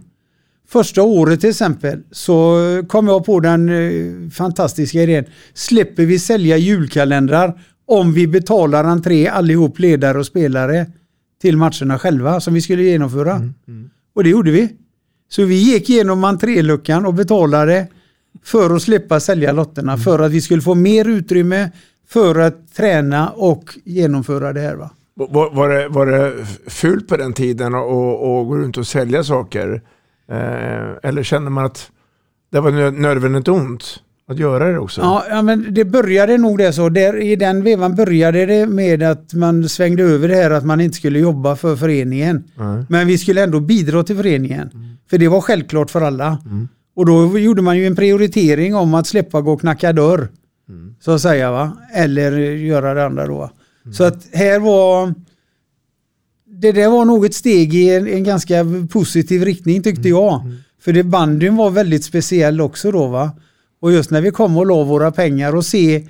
Första 0.68 1.02
året 1.02 1.40
till 1.40 1.50
exempel 1.50 2.02
så 2.10 2.58
kom 2.88 3.08
jag 3.08 3.24
på 3.24 3.40
den 3.40 3.68
eh, 3.68 4.30
fantastiska 4.30 5.02
idén. 5.02 5.24
Släpper 5.54 6.04
vi 6.04 6.18
sälja 6.18 6.56
julkalendrar 6.56 7.60
om 7.86 8.12
vi 8.12 8.26
betalar 8.26 8.84
entré 8.84 9.28
allihop 9.28 9.78
ledare 9.78 10.18
och 10.18 10.26
spelare 10.26 10.86
till 11.40 11.56
matcherna 11.56 11.98
själva 11.98 12.40
som 12.40 12.54
vi 12.54 12.60
skulle 12.60 12.82
genomföra. 12.82 13.42
Och 14.14 14.24
det 14.24 14.30
gjorde 14.30 14.50
vi. 14.50 14.68
Så 15.28 15.44
vi 15.44 15.54
gick 15.54 15.90
igenom 15.90 16.24
entréluckan 16.24 17.06
och 17.06 17.14
betalade 17.14 17.86
för 18.44 18.74
att 18.76 18.82
slippa 18.82 19.20
sälja 19.20 19.52
lotterna 19.52 19.96
för 19.98 20.18
att 20.18 20.32
vi 20.32 20.40
skulle 20.40 20.62
få 20.62 20.74
mer 20.74 21.08
utrymme 21.08 21.70
för 22.08 22.38
att 22.38 22.74
träna 22.74 23.28
och 23.30 23.78
genomföra 23.84 24.52
det 24.52 24.60
här. 24.60 24.74
Va? 24.76 24.90
Var, 25.14 25.50
var, 25.50 25.68
det, 25.68 25.88
var 25.88 26.06
det 26.06 26.46
fult 26.66 27.08
på 27.08 27.16
den 27.16 27.32
tiden 27.32 27.74
att 27.74 27.84
och 27.84 28.46
gå 28.46 28.56
runt 28.56 28.76
och 28.76 28.86
sälja 28.86 29.24
saker? 29.24 29.82
Eh, 30.28 30.90
eller 31.02 31.22
känner 31.22 31.50
man 31.50 31.64
att 31.64 31.90
det 32.52 32.60
var 32.60 32.70
nö- 32.70 32.90
nödvändigt 32.90 33.48
ont 33.48 34.02
att 34.28 34.38
göra 34.38 34.72
det 34.72 34.78
också? 34.78 35.00
Ja, 35.00 35.24
ja, 35.30 35.42
men 35.42 35.74
det 35.74 35.84
började 35.84 36.38
nog 36.38 36.58
det 36.58 36.72
så. 36.72 36.88
Där, 36.88 37.22
I 37.22 37.36
den 37.36 37.64
vevan 37.64 37.94
började 37.94 38.46
det 38.46 38.66
med 38.66 39.02
att 39.02 39.34
man 39.34 39.68
svängde 39.68 40.02
över 40.02 40.28
det 40.28 40.34
här 40.34 40.50
att 40.50 40.64
man 40.64 40.80
inte 40.80 40.96
skulle 40.96 41.18
jobba 41.18 41.56
för 41.56 41.76
föreningen. 41.76 42.44
Nej. 42.54 42.84
Men 42.88 43.06
vi 43.06 43.18
skulle 43.18 43.42
ändå 43.42 43.60
bidra 43.60 44.02
till 44.04 44.16
föreningen. 44.16 44.70
För 45.10 45.18
det 45.18 45.28
var 45.28 45.40
självklart 45.40 45.90
för 45.90 46.00
alla. 46.00 46.38
Och 46.96 47.06
då 47.06 47.38
gjorde 47.38 47.62
man 47.62 47.78
ju 47.78 47.86
en 47.86 47.96
prioritering 47.96 48.74
om 48.74 48.94
att 48.94 49.06
släppa 49.06 49.40
gå 49.40 49.52
och 49.52 49.60
knacka 49.60 49.92
dörr. 49.92 50.28
Så 51.00 51.10
att 51.10 51.20
säga 51.20 51.50
va. 51.50 51.72
Eller 51.94 52.32
göra 52.38 52.94
det 52.94 53.06
andra 53.06 53.26
då. 53.26 53.38
va. 53.38 53.50
Så 53.92 54.04
att 54.04 54.26
här 54.32 54.60
var... 54.60 55.14
Det 56.48 56.72
där 56.72 56.88
var 56.88 57.04
nog 57.04 57.24
ett 57.26 57.34
steg 57.34 57.74
i 57.74 57.94
en, 57.94 58.08
en 58.08 58.24
ganska 58.24 58.64
positiv 58.90 59.44
riktning 59.44 59.82
tyckte 59.82 60.08
jag. 60.08 60.42
För 60.80 60.92
det 60.92 61.02
bandyn 61.04 61.56
var 61.56 61.70
väldigt 61.70 62.04
speciell 62.04 62.60
också 62.60 62.90
då 62.90 63.06
va. 63.06 63.30
Och 63.86 63.92
just 63.92 64.10
när 64.10 64.20
vi 64.20 64.30
kom 64.30 64.56
och 64.56 64.66
la 64.66 64.84
våra 64.84 65.12
pengar 65.12 65.56
och 65.56 65.64
se 65.64 66.08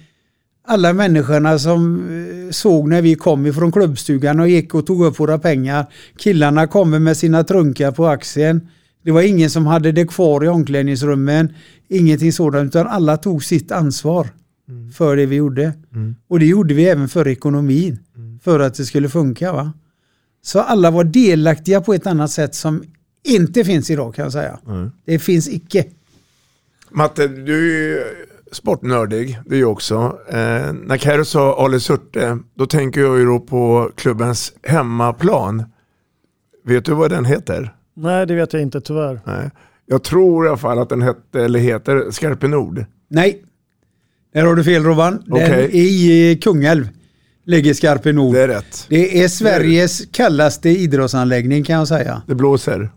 alla 0.66 0.92
människorna 0.92 1.58
som 1.58 2.00
eh, 2.00 2.50
såg 2.50 2.88
när 2.88 3.02
vi 3.02 3.14
kom 3.14 3.46
ifrån 3.46 3.72
klubbstugan 3.72 4.40
och 4.40 4.48
gick 4.48 4.74
och 4.74 4.86
tog 4.86 5.04
upp 5.04 5.20
våra 5.20 5.38
pengar. 5.38 5.86
Killarna 6.18 6.66
kommer 6.66 6.98
med 6.98 7.16
sina 7.16 7.44
trunkar 7.44 7.92
på 7.92 8.06
axeln. 8.06 8.68
Det 9.04 9.12
var 9.12 9.22
ingen 9.22 9.50
som 9.50 9.66
hade 9.66 9.92
det 9.92 10.06
kvar 10.06 10.44
i 10.44 10.48
omklädningsrummen. 10.48 11.54
Ingenting 11.88 12.32
sådant, 12.32 12.68
utan 12.68 12.86
alla 12.86 13.16
tog 13.16 13.44
sitt 13.44 13.72
ansvar 13.72 14.28
för 14.94 15.16
det 15.16 15.26
vi 15.26 15.36
gjorde. 15.36 15.72
Och 16.28 16.38
det 16.38 16.46
gjorde 16.46 16.74
vi 16.74 16.84
även 16.84 17.08
för 17.08 17.28
ekonomin. 17.28 17.98
För 18.42 18.60
att 18.60 18.74
det 18.74 18.84
skulle 18.84 19.08
funka. 19.08 19.52
va. 19.52 19.72
Så 20.42 20.60
alla 20.60 20.90
var 20.90 21.04
delaktiga 21.04 21.80
på 21.80 21.94
ett 21.94 22.06
annat 22.06 22.30
sätt 22.30 22.54
som 22.54 22.82
inte 23.24 23.64
finns 23.64 23.90
idag 23.90 24.14
kan 24.14 24.22
jag 24.22 24.32
säga. 24.32 24.58
Det 25.04 25.18
finns 25.18 25.48
icke. 25.48 25.84
Matte, 26.90 27.28
du 27.28 27.70
är 27.70 27.88
ju 27.88 28.04
sportnördig, 28.52 29.38
du 29.46 29.54
är 29.54 29.58
ju 29.58 29.64
också. 29.64 30.18
Eh, 30.28 30.72
när 30.72 30.96
Karo 30.96 31.24
sa 31.24 31.64
Ale 31.64 31.80
Surte, 31.80 32.38
då 32.54 32.66
tänker 32.66 33.00
jag 33.00 33.18
ju 33.18 33.24
då 33.24 33.40
på 33.40 33.90
klubbens 33.96 34.52
hemmaplan. 34.62 35.64
Vet 36.64 36.84
du 36.84 36.94
vad 36.94 37.10
den 37.10 37.24
heter? 37.24 37.74
Nej, 37.96 38.26
det 38.26 38.34
vet 38.34 38.52
jag 38.52 38.62
inte 38.62 38.80
tyvärr. 38.80 39.20
Nej. 39.24 39.50
Jag 39.86 40.02
tror 40.02 40.46
i 40.46 40.48
alla 40.48 40.58
fall 40.58 40.78
att 40.78 40.88
den 40.88 41.02
hette, 41.02 41.44
eller 41.44 41.58
heter 41.58 42.10
Skarpe 42.10 42.48
Nord. 42.48 42.84
Nej, 43.08 43.42
där 44.34 44.44
har 44.44 44.54
du 44.54 44.64
fel 44.64 44.84
Robban. 44.84 45.22
Den 45.26 45.34
Okej. 45.34 45.70
i 45.72 46.32
eh, 46.32 46.38
Kungälv 46.38 46.88
ligger 47.44 47.74
Skarpe 47.74 48.12
Nord. 48.12 48.34
Det 48.34 48.42
är 48.42 48.48
rätt. 48.48 48.86
Det 48.88 49.22
är 49.22 49.28
Sveriges 49.28 50.06
kallaste 50.12 50.68
idrottsanläggning 50.68 51.64
kan 51.64 51.76
jag 51.76 51.88
säga. 51.88 52.22
Det 52.26 52.34
blåser. 52.34 52.90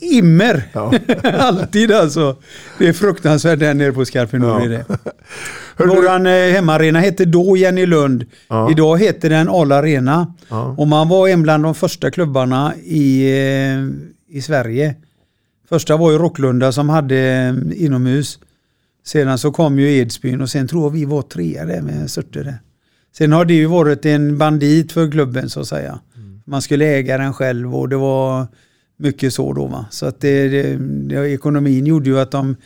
Immer! 0.00 0.62
Ja. 0.72 0.92
Alltid 1.24 1.92
alltså. 1.92 2.36
Det 2.78 2.88
är 2.88 2.92
fruktansvärt 2.92 3.58
där 3.58 3.74
nere 3.74 3.92
på 3.92 4.04
Skarpe 4.04 4.38
Nord. 4.38 4.62
Ja. 4.62 4.96
Våran 5.86 6.26
eh, 6.26 6.32
hemmaarena 6.32 7.00
hette 7.00 7.24
då 7.24 7.56
Jenny 7.56 7.86
Lund. 7.86 8.24
Ja. 8.48 8.70
Idag 8.70 9.00
heter 9.00 9.30
den 9.30 9.48
Ala 9.48 9.76
Arena. 9.76 10.34
Ja. 10.48 10.74
Och 10.78 10.88
man 10.88 11.08
var 11.08 11.28
en 11.28 11.42
bland 11.42 11.64
de 11.64 11.74
första 11.74 12.10
klubbarna 12.10 12.74
i, 12.84 13.22
eh, 13.22 14.36
i 14.36 14.42
Sverige. 14.42 14.94
Första 15.68 15.96
var 15.96 16.10
ju 16.10 16.18
Rocklunda 16.18 16.72
som 16.72 16.88
hade 16.88 17.16
eh, 17.16 17.84
inomhus. 17.84 18.38
Sedan 19.04 19.38
så 19.38 19.52
kom 19.52 19.78
ju 19.78 19.96
Edsbyn 19.96 20.40
och 20.40 20.50
sen 20.50 20.68
tror 20.68 20.82
jag 20.82 20.90
vi 20.90 21.04
var 21.04 21.22
trea 21.22 21.64
där 21.64 21.80
med 21.80 22.10
Surte. 22.10 22.58
Sen 23.18 23.32
har 23.32 23.44
det 23.44 23.54
ju 23.54 23.66
varit 23.66 24.06
en 24.06 24.38
bandit 24.38 24.92
för 24.92 25.10
klubben 25.10 25.50
så 25.50 25.60
att 25.60 25.68
säga. 25.68 25.98
Man 26.44 26.62
skulle 26.62 26.84
äga 26.84 27.18
den 27.18 27.32
själv 27.32 27.76
och 27.76 27.88
det 27.88 27.96
var 27.96 28.46
mycket 28.96 29.34
så 29.34 29.52
då 29.52 29.66
va. 29.66 29.86
Så 29.90 30.06
att 30.06 30.20
det, 30.20 30.48
det, 30.48 30.76
det, 30.78 31.30
ekonomin 31.30 31.86
gjorde 31.86 32.10
ju 32.10 32.20
att 32.20 32.30
de, 32.30 32.56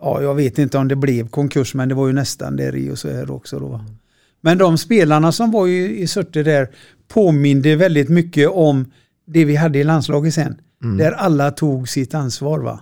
ja 0.00 0.22
jag 0.22 0.34
vet 0.34 0.58
inte 0.58 0.78
om 0.78 0.88
det 0.88 0.96
blev 0.96 1.28
konkurs 1.28 1.74
men 1.74 1.88
det 1.88 1.94
var 1.94 2.06
ju 2.06 2.12
nästan 2.12 2.56
där 2.56 2.76
i 2.76 2.90
och 2.90 2.98
så 2.98 3.10
här 3.10 3.30
också 3.30 3.58
då 3.58 3.68
va. 3.68 3.84
Men 4.40 4.58
de 4.58 4.78
spelarna 4.78 5.32
som 5.32 5.50
var 5.50 5.66
i, 5.66 6.00
i 6.00 6.06
Surte 6.06 6.42
där 6.42 6.68
påminde 7.08 7.76
väldigt 7.76 8.08
mycket 8.08 8.48
om 8.48 8.92
det 9.26 9.44
vi 9.44 9.56
hade 9.56 9.78
i 9.78 9.84
landslaget 9.84 10.34
sen. 10.34 10.60
Där 10.98 11.12
alla 11.12 11.50
tog 11.50 11.88
sitt 11.88 12.14
ansvar 12.14 12.58
va. 12.58 12.80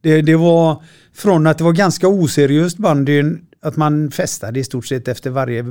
Det, 0.00 0.22
det 0.22 0.36
var 0.36 0.82
från 1.14 1.46
att 1.46 1.58
det 1.58 1.64
var 1.64 1.72
ganska 1.72 2.08
oseriöst 2.08 2.78
bandyn, 2.78 3.46
att 3.62 3.76
man 3.76 4.10
festade 4.10 4.60
i 4.60 4.64
stort 4.64 4.86
sett 4.86 5.08
efter 5.08 5.30
varje 5.30 5.62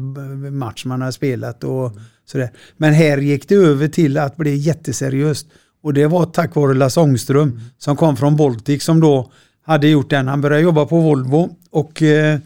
match 0.52 0.86
man 0.86 1.02
har 1.02 1.12
spelat 1.12 1.64
och 1.64 1.98
sådär. 2.26 2.52
Men 2.78 2.94
här 2.94 3.18
gick 3.18 3.50
det 3.50 3.56
över 3.56 3.88
till 3.88 4.18
att 4.18 4.38
bli 4.38 4.56
jätteseriöst. 4.56 5.48
Och 5.82 5.94
det 5.94 6.08
var 6.08 6.26
tack 6.26 6.56
vare 6.56 6.74
Lasse 6.74 7.00
Ångström 7.00 7.60
som 7.78 7.96
kom 7.96 8.18
från 8.18 8.36
Baltic 8.36 8.84
som 8.84 9.00
då 9.00 9.32
hade 9.62 9.88
gjort 9.88 10.10
den. 10.10 10.28
Han 10.28 10.42
började 10.42 10.64
jobba 10.64 10.86
på 10.86 11.00
Volvo 11.00 11.50
och 11.72 12.02
eh, 12.02 12.40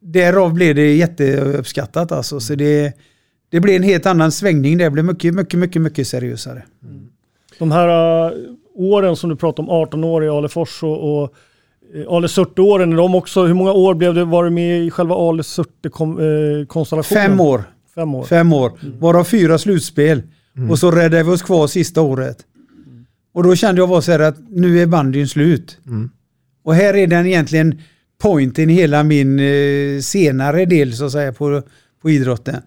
därav 0.00 0.54
blev 0.54 0.74
det 0.74 0.94
jätteuppskattat 0.94 2.12
alltså. 2.12 2.40
Så 2.40 2.54
det, 2.54 2.92
det 3.50 3.60
blev 3.60 3.76
en 3.76 3.82
helt 3.82 4.06
annan 4.06 4.32
svängning. 4.32 4.78
Det 4.78 4.90
blev 4.90 5.04
mycket, 5.04 5.34
mycket, 5.34 5.58
mycket, 5.58 5.82
mycket 5.82 6.08
seriösare. 6.08 6.62
De 7.58 7.72
här 7.72 7.88
äh, 8.26 8.32
åren 8.74 9.16
som 9.16 9.30
du 9.30 9.36
pratar 9.36 9.62
om, 9.62 9.70
18 9.70 10.04
år 10.04 10.24
i 10.24 10.28
Alefors 10.28 10.82
och, 10.82 11.22
och 11.22 11.34
eh, 11.94 12.12
Ale 12.12 12.28
Surte-åren, 12.28 12.90
de 12.90 13.14
också, 13.14 13.44
hur 13.44 13.54
många 13.54 13.72
år 13.72 13.94
blev 13.94 14.14
det, 14.14 14.24
var 14.24 14.44
du 14.44 14.50
med 14.50 14.80
i 14.80 14.90
själva 14.90 15.14
Ale 15.14 15.42
Surte-konstellationen? 15.42 17.22
Fem 17.22 17.40
år. 17.40 17.64
Fem 17.94 18.14
år. 18.14 18.24
Fem 18.24 18.52
år. 18.52 18.72
Varav 18.98 19.24
fyra 19.24 19.58
slutspel. 19.58 20.22
Och 20.70 20.78
så 20.78 20.90
räddade 20.90 21.22
vi 21.22 21.30
oss 21.30 21.42
kvar 21.42 21.66
sista 21.66 22.00
året. 22.00 22.38
Och 23.32 23.42
då 23.42 23.56
kände 23.56 23.80
jag 23.80 23.88
bara 23.88 24.02
så 24.02 24.12
här 24.12 24.20
att 24.20 24.36
nu 24.50 24.82
är 24.82 24.86
bandyn 24.86 25.28
slut. 25.28 25.78
Och 26.62 26.74
här 26.74 26.94
är 26.96 27.06
den 27.06 27.26
egentligen 27.26 27.78
pointen 28.22 28.70
i 28.70 28.72
hela 28.72 29.02
min 29.02 29.38
eh, 29.38 30.00
senare 30.00 30.64
del 30.64 30.96
så 30.96 31.04
att 31.04 31.12
säga 31.12 31.32
på, 31.32 31.62
på 32.02 32.10
idrotten. 32.10 32.62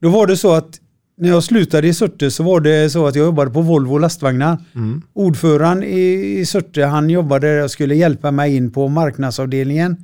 Då 0.00 0.08
var 0.08 0.26
det 0.26 0.36
så 0.36 0.52
att 0.52 0.80
när 1.16 1.28
jag 1.28 1.42
slutade 1.44 1.88
i 1.88 1.94
Surte 1.94 2.30
så 2.30 2.42
var 2.42 2.60
det 2.60 2.90
så 2.90 3.06
att 3.06 3.14
jag 3.14 3.24
jobbade 3.24 3.50
på 3.50 3.60
Volvo 3.62 3.98
lastvagnar. 3.98 4.58
Ordföranden 5.12 5.88
i, 5.88 6.38
i 6.40 6.46
Surte 6.46 6.84
han 6.84 7.10
jobbade 7.10 7.46
där 7.56 7.64
och 7.64 7.70
skulle 7.70 7.94
hjälpa 7.94 8.30
mig 8.30 8.56
in 8.56 8.70
på 8.70 8.88
marknadsavdelningen 8.88 9.96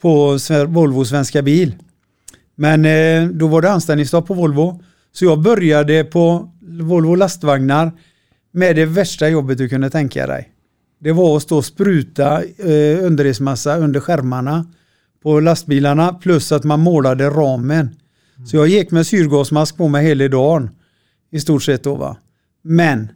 på 0.00 0.36
Sve- 0.38 0.66
Volvo 0.66 1.04
Svenska 1.04 1.42
Bil. 1.42 1.74
Men 2.54 2.84
eh, 2.84 3.28
då 3.32 3.46
var 3.46 3.62
det 3.62 3.70
anställningsstopp 3.70 4.26
på 4.26 4.34
Volvo. 4.34 4.82
Så 5.18 5.24
jag 5.24 5.40
började 5.40 6.04
på 6.04 6.50
Volvo 6.60 7.14
lastvagnar 7.14 7.92
med 8.52 8.76
det 8.76 8.86
värsta 8.86 9.28
jobbet 9.28 9.58
du 9.58 9.68
kunde 9.68 9.90
tänka 9.90 10.26
dig. 10.26 10.52
Det 10.98 11.12
var 11.12 11.36
att 11.36 11.42
stå 11.42 11.56
och 11.56 11.64
spruta 11.64 12.42
eh, 12.42 13.04
underredsmassa 13.04 13.76
under 13.76 14.00
skärmarna 14.00 14.66
på 15.22 15.40
lastbilarna 15.40 16.12
plus 16.12 16.52
att 16.52 16.64
man 16.64 16.80
målade 16.80 17.30
ramen. 17.30 17.96
Så 18.46 18.56
jag 18.56 18.68
gick 18.68 18.90
med 18.90 19.06
syrgasmask 19.06 19.76
på 19.76 19.88
mig 19.88 20.06
hela 20.06 20.28
dagen 20.28 20.70
i 21.30 21.40
stort 21.40 21.62
sett 21.62 21.84
då 21.84 21.94
va. 21.94 22.16
Men 22.62 23.08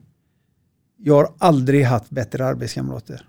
jag 0.99 1.15
har 1.15 1.29
aldrig 1.39 1.85
haft 1.85 2.11
bättre 2.11 2.47
arbetskamrater. 2.47 3.27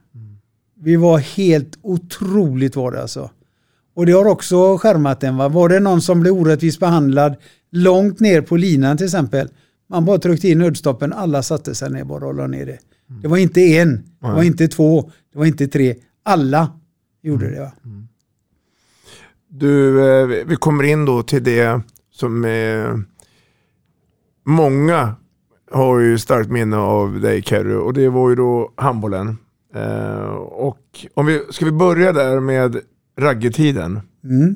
Vi 0.79 0.95
var 0.95 1.17
helt 1.17 1.79
otroligt 1.81 2.75
var 2.75 2.91
det 2.91 3.01
alltså. 3.01 3.29
Och 3.93 4.05
det 4.05 4.11
har 4.11 4.25
också 4.25 4.77
skärmat 4.77 5.23
en. 5.23 5.37
Va? 5.37 5.49
Var 5.49 5.69
det 5.69 5.79
någon 5.79 6.01
som 6.01 6.19
blev 6.21 6.33
orättvist 6.33 6.79
behandlad 6.79 7.35
långt 7.71 8.19
ner 8.19 8.41
på 8.41 8.57
linan 8.57 8.97
till 8.97 9.05
exempel. 9.05 9.47
Man 9.89 10.05
bara 10.05 10.17
tryckte 10.17 10.47
in 10.49 10.59
nödstoppen, 10.59 11.13
alla 11.13 11.43
satte 11.43 11.75
sig 11.75 11.89
ner 11.91 12.03
bara 12.03 12.25
och 12.25 12.35
la 12.35 12.47
ner 12.47 12.65
det. 12.65 12.77
Det 13.21 13.27
var 13.27 13.37
inte 13.37 13.61
en, 13.61 13.95
det 14.19 14.27
var 14.27 14.43
inte 14.43 14.67
två, 14.67 15.11
det 15.33 15.39
var 15.39 15.45
inte 15.45 15.67
tre. 15.67 15.95
Alla 16.23 16.71
gjorde 17.21 17.49
det. 17.51 17.59
Va? 17.59 17.71
Du, 19.47 20.01
eh, 20.21 20.27
vi- 20.27 20.43
vi 20.47 20.55
kommer 20.55 20.83
in 20.83 21.05
då 21.05 21.23
till 21.23 21.43
det 21.43 21.81
som 22.11 22.45
eh, 22.45 22.95
många 24.45 25.15
har 25.71 25.99
ju 25.99 26.17
starkt 26.17 26.49
minne 26.49 26.77
av 26.77 27.21
dig 27.21 27.41
Kerry 27.43 27.73
och 27.73 27.93
det 27.93 28.09
var 28.09 28.29
ju 28.29 28.35
då 28.35 28.71
handbollen. 28.75 29.37
Eh, 29.75 30.21
och 30.35 31.05
om 31.13 31.25
vi, 31.25 31.41
ska 31.49 31.65
vi 31.65 31.71
börja 31.71 32.11
där 32.13 32.39
med 32.39 32.77
raggetiden? 33.21 33.99
Mm. 34.23 34.55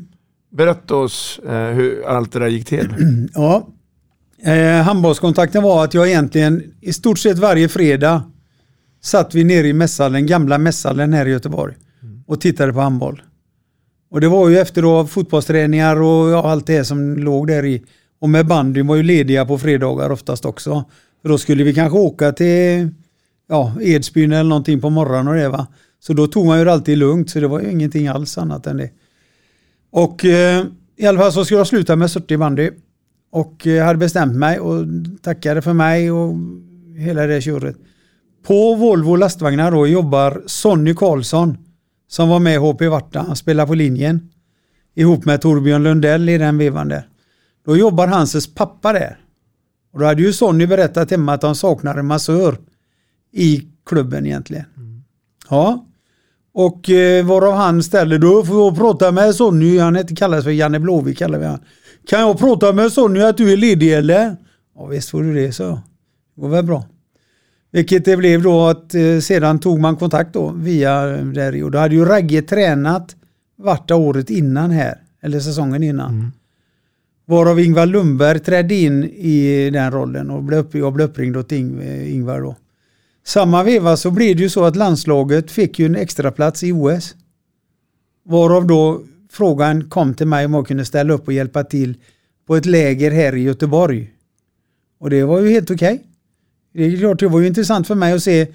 Berätta 0.52 0.96
oss 0.96 1.40
eh, 1.48 1.68
hur 1.68 2.06
allt 2.08 2.32
det 2.32 2.40
där 2.40 2.48
gick 2.48 2.66
till. 2.66 2.96
Ja. 3.34 3.68
Eh, 4.44 4.82
handbollskontakten 4.82 5.64
var 5.64 5.84
att 5.84 5.94
jag 5.94 6.08
egentligen 6.08 6.64
i 6.82 6.94
stort 6.94 7.20
sett 7.20 7.40
varje 7.40 7.70
fredag 7.70 8.24
satt 9.04 9.36
vi 9.36 9.44
nere 9.44 9.68
i 9.68 9.74
mässhallen, 9.74 10.26
gamla 10.26 10.58
mässhallen 10.58 11.14
här 11.14 11.26
i 11.26 11.32
Göteborg 11.32 11.76
och 12.28 12.42
tittade 12.42 12.74
på 12.74 12.80
handboll. 12.80 13.22
Och 14.12 14.22
det 14.22 14.28
var 14.28 14.50
ju 14.50 14.58
efter 14.58 14.82
då 14.82 15.06
fotbollsträningar 15.06 16.02
och 16.02 16.30
ja, 16.30 16.52
allt 16.52 16.68
det 16.68 16.86
som 16.86 17.18
låg 17.18 17.48
där 17.48 17.66
i. 17.66 17.84
Och 18.20 18.30
med 18.30 18.48
bandyn 18.48 18.88
var 18.88 18.96
ju 18.96 19.04
lediga 19.04 19.46
på 19.46 19.58
fredagar 19.58 20.10
oftast 20.10 20.46
också. 20.46 20.84
För 21.22 21.30
då 21.30 21.38
skulle 21.38 21.64
vi 21.64 21.74
kanske 21.74 21.98
åka 21.98 22.32
till 22.32 22.90
ja, 23.50 23.74
Edsbyn 23.82 24.32
eller 24.32 24.50
någonting 24.50 24.82
på 24.82 24.90
morgonen 24.90 25.28
och 25.28 25.36
det 25.36 25.50
va. 25.50 25.68
Så 26.00 26.14
då 26.14 26.28
tog 26.28 26.46
man 26.46 26.60
ju 26.60 26.66
det 26.66 26.74
alltid 26.74 26.98
lugnt 26.98 27.30
så 27.30 27.40
det 27.40 27.48
var 27.48 27.60
ju 27.60 27.72
ingenting 27.72 28.08
alls 28.08 28.38
annat 28.38 28.68
än 28.68 28.78
det. 28.78 28.90
Och 29.92 30.26
eh, 30.26 30.66
i 30.98 31.06
alla 31.06 31.20
fall 31.20 31.32
så 31.32 31.46
skulle 31.46 31.60
jag 31.60 31.68
sluta 31.68 31.96
med 31.96 32.12
40 32.12 32.38
bandy. 32.38 32.70
Och 33.32 33.68
eh, 33.68 33.86
hade 33.86 34.00
bestämt 34.00 34.36
mig 34.36 34.60
och 34.60 34.86
tackade 35.22 35.62
för 35.62 35.74
mig 35.74 36.12
och 36.12 36.36
hela 36.98 37.28
det 37.28 37.42
köret. 37.42 37.76
På 38.48 38.76
Volvo 38.76 39.16
lastvagnar 39.16 39.72
då 39.72 39.88
jobbar 39.88 40.44
Sonny 40.46 40.94
Karlsson 40.94 41.58
som 42.08 42.30
var 42.30 42.40
med 42.40 42.54
i 42.54 42.58
HP 42.58 42.82
Varta. 42.82 43.20
Han 43.20 43.36
spelar 43.36 43.66
på 43.66 43.74
linjen 43.74 44.30
ihop 44.96 45.26
med 45.26 45.42
Torbjörn 45.42 45.84
Lundell 45.84 46.30
i 46.30 46.38
den 46.38 46.58
vevan 46.58 46.88
där. 46.88 47.08
Då 47.66 47.78
jobbar 47.78 48.08
Hanses 48.08 48.54
pappa 48.54 48.94
där. 48.94 49.18
Och 49.94 50.00
då 50.00 50.06
hade 50.06 50.22
ju 50.22 50.34
Sonny 50.34 50.68
berättat 50.68 51.12
hemma 51.12 51.34
att 51.34 51.44
han 51.44 51.56
saknar 51.56 51.98
en 51.98 52.06
massör 52.06 52.58
i 53.32 53.68
klubben 53.86 54.26
egentligen. 54.26 54.66
Ja. 55.50 55.86
Och 56.54 56.90
eh, 56.90 57.26
varav 57.26 57.54
han 57.54 57.84
ställer, 57.84 58.20
då 58.20 58.44
får 58.44 58.56
jag 58.56 58.78
prata 58.78 59.12
med 59.12 59.36
Sonny, 59.36 59.78
han 59.78 59.96
heter, 59.96 60.16
kallas 60.16 60.44
för 60.44 60.52
Janne 60.52 60.80
Blåvik 60.80 61.18
kallar 61.18 61.40
vi 61.40 61.46
han. 61.46 61.60
Kan 62.08 62.20
jag 62.20 62.40
prata 62.40 62.74
med 62.74 62.92
Sonny 62.92 63.22
att 63.22 63.38
du 63.38 63.54
är 63.54 63.58
ledig 63.58 63.94
eller? 63.94 64.36
Ja 64.76 64.86
visst 64.86 65.10
får 65.10 65.24
du 65.24 65.34
det, 65.34 65.52
så 65.52 65.64
jag. 65.64 65.80
Det 66.36 66.42
går 66.42 66.50
väl 66.50 66.66
bra. 66.66 66.86
Vilket 67.72 68.06
det 68.06 68.18
blev 68.18 68.42
då 68.42 68.68
att 68.68 68.96
eh, 68.96 69.20
sedan 69.20 69.60
tog 69.60 69.80
man 69.80 69.96
kontakt 69.96 70.34
då 70.34 70.52
via 70.52 71.16
eh, 71.16 71.26
där 71.26 71.64
och 71.64 71.72
då 71.72 71.78
hade 71.78 71.96
ju 71.96 72.06
Ragge 72.06 72.42
tränat 72.42 73.16
varta 73.58 73.96
året 73.96 74.30
innan 74.30 74.72
här, 74.72 74.98
eller 75.22 75.40
säsongen 75.40 75.84
innan. 75.84 76.32
Varav 77.26 77.60
Ingvar 77.60 77.86
Lundberg 77.86 78.40
trädde 78.40 78.76
in 78.76 79.04
i 79.04 79.70
den 79.74 79.92
rollen 79.92 80.30
och 80.32 80.44
blev 80.44 80.60
upp, 80.60 80.76
jag 80.76 80.94
blev 80.94 81.10
uppringd 81.10 81.38
åt 81.38 81.52
Ing, 81.52 81.82
Ingvar 82.08 82.42
då. 82.42 82.56
Samma 83.28 83.64
veva 83.64 83.98
så 83.98 84.12
blev 84.12 84.36
det 84.36 84.44
ju 84.44 84.50
så 84.50 84.64
att 84.64 84.76
landslaget 84.76 85.52
fick 85.52 85.80
ju 85.80 85.86
en 85.86 85.96
extra 85.96 86.32
plats 86.32 86.64
i 86.64 86.72
OS. 86.72 87.16
Varav 88.26 88.68
då 88.68 89.02
frågan 89.32 89.90
kom 89.90 90.14
till 90.14 90.28
mig 90.28 90.46
om 90.46 90.54
jag 90.54 90.68
kunde 90.68 90.86
ställa 90.86 91.14
upp 91.14 91.28
och 91.28 91.34
hjälpa 91.34 91.64
till 91.64 91.98
på 92.48 92.56
ett 92.56 92.66
läger 92.66 93.12
här 93.12 93.36
i 93.36 93.42
Göteborg. 93.42 94.12
Och 95.00 95.10
det 95.10 95.24
var 95.24 95.40
ju 95.40 95.50
helt 95.50 95.72
okej. 95.72 96.04
Det 96.74 96.84
är 96.84 96.98
klart, 96.98 97.20
det 97.20 97.28
var 97.28 97.40
ju 97.40 97.48
intressant 97.48 97.88
för 97.88 97.96
mig 97.96 98.14
att 98.14 98.24
se 98.24 98.48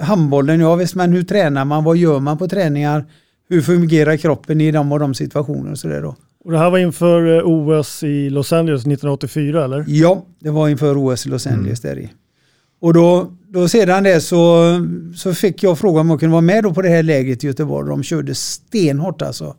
handbollen. 0.00 0.60
Ja 0.60 0.74
visst, 0.74 0.94
men 0.94 1.12
hur 1.12 1.22
tränar 1.22 1.64
man? 1.64 1.84
Vad 1.84 1.96
gör 1.96 2.20
man 2.20 2.38
på 2.38 2.48
träningar? 2.48 3.04
Hur 3.48 3.62
fungerar 3.62 4.16
kroppen 4.16 4.60
i 4.60 4.70
de 4.70 4.92
och 4.92 4.98
de 4.98 5.14
situationerna 5.14 5.70
och 5.70 5.78
sådär 5.78 6.02
då. 6.02 6.16
Och 6.44 6.52
det 6.52 6.58
här 6.58 6.70
var 6.70 6.78
inför 6.78 7.36
eh, 7.36 7.42
OS 7.44 8.02
i 8.02 8.30
Los 8.30 8.52
Angeles 8.52 8.80
1984 8.80 9.64
eller? 9.64 9.84
Ja, 9.88 10.26
det 10.38 10.50
var 10.50 10.68
inför 10.68 10.96
OS 10.96 11.26
i 11.26 11.28
Los 11.28 11.46
Angeles 11.46 11.80
där 11.80 11.98
i. 11.98 12.10
Och 12.80 12.94
då, 12.94 13.32
då 13.48 13.68
sedan 13.68 14.02
det 14.02 14.20
så, 14.20 14.64
så 15.16 15.34
fick 15.34 15.62
jag 15.62 15.78
frågan 15.78 16.00
om 16.00 16.10
jag 16.10 16.20
kunde 16.20 16.32
vara 16.32 16.40
med 16.40 16.64
då 16.64 16.74
på 16.74 16.82
det 16.82 16.88
här 16.88 17.02
lägret 17.02 17.44
i 17.44 17.46
Göteborg. 17.46 17.88
De 17.88 18.02
körde 18.02 18.34
stenhårt 18.34 19.22
alltså. 19.22 19.56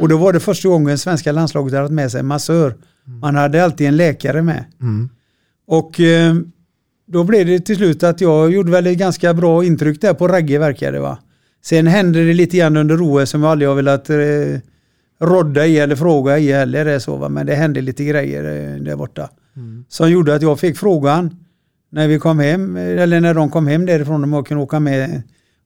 Och 0.00 0.08
då 0.08 0.16
var 0.16 0.32
det 0.32 0.40
första 0.40 0.68
gången 0.68 0.98
svenska 0.98 1.32
landslaget 1.32 1.72
hade 1.72 1.82
haft 1.82 1.92
med 1.92 2.10
sig 2.10 2.20
en 2.20 2.26
massör. 2.26 2.74
Man 3.20 3.34
hade 3.36 3.64
alltid 3.64 3.86
en 3.86 3.96
läkare 3.96 4.42
med. 4.42 4.64
Och 5.66 6.00
eh, 6.00 6.34
då 7.06 7.24
blev 7.24 7.46
det 7.46 7.60
till 7.60 7.76
slut 7.76 8.02
att 8.02 8.20
jag 8.20 8.52
gjorde 8.52 8.70
väl 8.70 8.86
ett 8.86 8.98
ganska 8.98 9.34
bra 9.34 9.64
intryck 9.64 10.00
där 10.00 10.14
på 10.14 10.28
Ragge 10.28 10.58
verkade 10.58 10.92
det 10.92 11.00
va. 11.00 11.18
Sen 11.64 11.86
hände 11.86 12.24
det 12.24 12.32
lite 12.32 12.56
grann 12.56 12.76
under 12.76 12.98
OS 13.02 13.30
som 13.30 13.42
jag 13.42 13.50
aldrig 13.52 13.68
har 13.68 13.76
velat 13.76 14.10
eh, 14.10 14.16
rodda 15.20 15.66
i 15.66 15.78
eller 15.78 15.96
fråga 15.96 16.38
i 16.38 16.52
heller. 16.52 16.98
Så, 16.98 17.16
va? 17.16 17.28
Men 17.28 17.46
det 17.46 17.54
hände 17.54 17.80
lite 17.80 18.04
grejer 18.04 18.44
eh, 18.44 18.82
där 18.82 18.96
borta. 18.96 19.30
Som 19.88 20.10
gjorde 20.10 20.34
att 20.34 20.42
jag 20.42 20.60
fick 20.60 20.78
frågan 20.78 21.36
när 21.90 22.08
vi 22.08 22.18
kom 22.18 22.38
hem, 22.38 22.76
eller 22.76 23.20
när 23.20 23.34
de 23.34 23.50
kom 23.50 23.66
hem 23.66 23.86
därifrån 23.86 24.32
jag 24.32 24.46
kunde 24.46 24.62
åka 24.62 24.80
med 24.80 25.22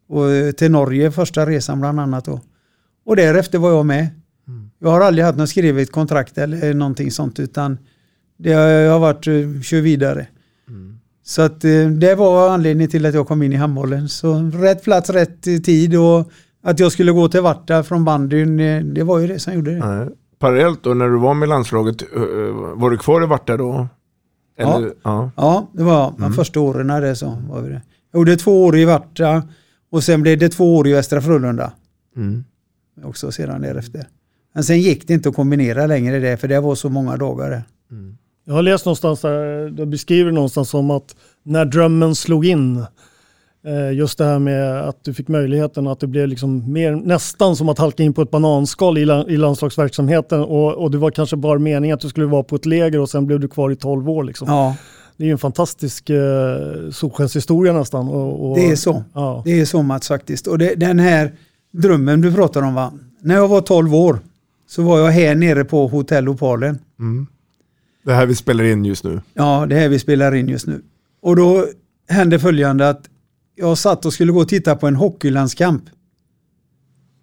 och, 0.09 0.57
till 0.57 0.71
Norge 0.71 1.11
första 1.11 1.47
resan 1.47 1.81
bland 1.81 2.01
annat. 2.01 2.25
Då. 2.25 2.41
Och 3.05 3.17
därefter 3.17 3.59
var 3.59 3.71
jag 3.71 3.87
med. 3.87 4.09
Jag 4.79 4.91
har 4.91 5.01
aldrig 5.01 5.25
haft 5.25 5.39
något 5.39 5.49
skrivet 5.49 5.93
kontrakt 5.93 6.39
eller 6.39 6.75
någonting 6.75 7.11
sånt 7.11 7.41
utan 7.41 7.79
det 8.37 8.53
har, 8.53 8.63
jag 8.63 8.93
har 8.93 8.99
varit, 8.99 9.27
eh, 9.27 9.61
kör 9.63 9.81
vidare. 9.81 10.27
Så 11.25 11.43
att 11.43 11.65
eh, 11.65 11.89
det 11.89 12.15
var 12.15 12.51
anledningen 12.51 12.91
till 12.91 13.07
att 13.07 13.15
jag 13.15 13.27
kom 13.27 13.43
in 13.43 13.53
i 13.53 13.57
handbollen. 13.57 14.09
Så 14.09 14.51
rätt 14.55 14.85
plats, 14.85 15.11
rätt 15.11 15.43
tid 15.43 15.97
och 15.97 16.31
att 16.63 16.81
jag 16.81 16.93
skulle 16.93 17.13
gå 17.13 17.29
till 17.29 17.41
Varta 17.41 17.83
från 17.83 18.05
bandyn, 18.05 18.61
eh, 18.61 18.83
det 18.85 19.03
var 19.03 19.19
ju 19.19 19.27
det 19.27 19.39
som 19.39 19.55
gjorde 19.55 19.71
det. 19.71 19.87
Nej. 19.87 20.09
Parallellt 20.39 20.85
då 20.85 20.95
när 20.95 21.09
du 21.09 21.19
var 21.19 21.35
med 21.35 21.49
landslaget, 21.49 22.03
var 22.75 22.91
du 22.91 22.99
kvar 22.99 23.23
i 23.23 23.27
Varta 23.27 23.57
då? 23.57 23.89
Eller, 24.57 24.93
ja. 25.03 25.31
Ja, 25.37 25.69
det 25.73 25.83
var. 25.83 26.15
De 26.19 26.33
första 26.33 26.61
åren 26.61 26.87
när 26.87 27.01
det 27.01 27.17
så 27.17 27.39
var 27.49 27.61
vi 27.61 27.69
det. 27.69 27.83
Jag 28.13 28.19
gjorde 28.19 28.37
två 28.37 28.65
år 28.65 28.77
i 28.77 28.85
Varta 28.85 29.43
och 29.91 30.05
sen 30.05 30.23
blev 30.23 30.39
det 30.39 30.49
två 30.49 30.77
år 30.77 30.89
i 30.89 30.93
Västra 30.93 31.21
Frölunda. 31.21 31.73
Mm. 32.17 32.45
Också 33.05 33.33
sedan 33.33 33.63
därefter. 33.63 34.09
Men 34.55 34.65
sen 34.65 34.81
gick 34.81 35.09
det 35.09 35.15
inte 35.15 35.29
att 35.29 35.35
kombinera 35.35 35.87
längre 35.87 36.19
det 36.19 36.37
för 36.37 36.49
det 36.49 36.61
var 36.61 36.75
så 36.75 36.89
många 36.89 37.17
dagar 37.17 37.51
det. 37.51 37.63
Jag 38.45 38.55
har 38.55 38.63
läst 38.63 38.85
någonstans 38.85 39.21
där, 39.21 39.71
det 39.71 39.87
beskriver 39.87 40.33
någonstans 40.33 40.71
som 40.71 40.91
att 40.91 41.17
när 41.43 41.65
drömmen 41.65 42.15
slog 42.15 42.47
in, 42.47 42.85
just 43.95 44.19
det 44.19 44.25
här 44.25 44.39
med 44.39 44.81
att 44.89 45.05
du 45.05 45.15
fick 45.15 45.29
möjligheten 45.29 45.87
att 45.87 46.01
det 46.01 46.07
blev 46.07 46.29
liksom 46.29 46.73
mer, 46.73 46.93
nästan 46.93 47.57
som 47.57 47.69
att 47.69 47.79
halka 47.79 48.03
in 48.03 48.13
på 48.15 48.23
ett 48.23 48.31
bananskal 48.31 48.99
i, 48.99 49.05
la- 49.05 49.29
i 49.29 49.37
landslagsverksamheten 49.37 50.41
och, 50.41 50.75
och 50.75 50.91
det 50.91 50.99
var 50.99 51.11
kanske 51.11 51.37
bara 51.37 51.59
meningen 51.59 51.95
att 51.95 52.01
du 52.01 52.09
skulle 52.09 52.27
vara 52.27 52.43
på 52.43 52.57
ett 52.57 52.67
läger 52.67 53.01
och 53.01 53.11
sen 53.11 53.27
blev 53.27 53.41
du 53.41 53.49
kvar 53.49 53.71
i 53.71 53.77
12 53.77 54.11
år. 54.11 54.25
Liksom. 54.25 54.49
Ja, 54.49 54.77
Det 55.17 55.25
är 55.25 55.27
ju 55.27 55.33
en 55.33 55.39
fantastisk 55.39 56.11
eh, 56.11 56.21
solskenshistoria 56.93 57.73
nästan. 57.73 58.09
Och, 58.09 58.51
och, 58.51 58.57
det 58.57 58.71
är 58.71 58.77
så. 58.77 59.03
Ja. 59.15 59.43
Det 59.45 59.61
är 59.61 59.65
så 59.65 59.83
Mats 59.83 60.09
faktiskt. 60.09 60.47
Och 60.47 60.59
det, 60.59 60.75
den 60.75 60.99
här 60.99 61.33
drömmen 61.73 62.21
du 62.21 62.33
pratar 62.35 62.63
om 62.63 62.75
va. 62.75 62.93
När 63.23 63.35
jag 63.35 63.49
var 63.49 63.61
12 63.61 63.95
år 63.95 64.19
så 64.69 64.83
var 64.83 64.99
jag 64.99 65.11
här 65.11 65.35
nere 65.35 65.65
på 65.65 65.87
Hotell 65.89 66.29
Opalen. 66.29 66.79
Det 68.05 68.13
här 68.13 68.27
vi 68.27 68.35
spelar 68.35 68.65
in 68.65 68.85
just 68.85 69.05
nu. 69.05 69.21
Ja, 69.35 69.67
det 69.69 69.75
här 69.75 69.89
vi 69.89 69.99
spelar 69.99 70.35
in 70.35 70.49
just 70.49 70.67
nu. 70.67 70.83
Och 71.23 71.37
då 71.37 71.67
hände 72.09 72.39
följande 72.39 72.89
att 72.89 73.03
jag 73.55 73.79
satt 73.79 74.07
och 74.07 74.13
skulle 74.13 74.33
gå 74.33 74.41
och 74.41 74.49
titta 74.49 74.77
på 74.77 74.87
en 74.87 74.97
hockeylandskamp 74.97 75.83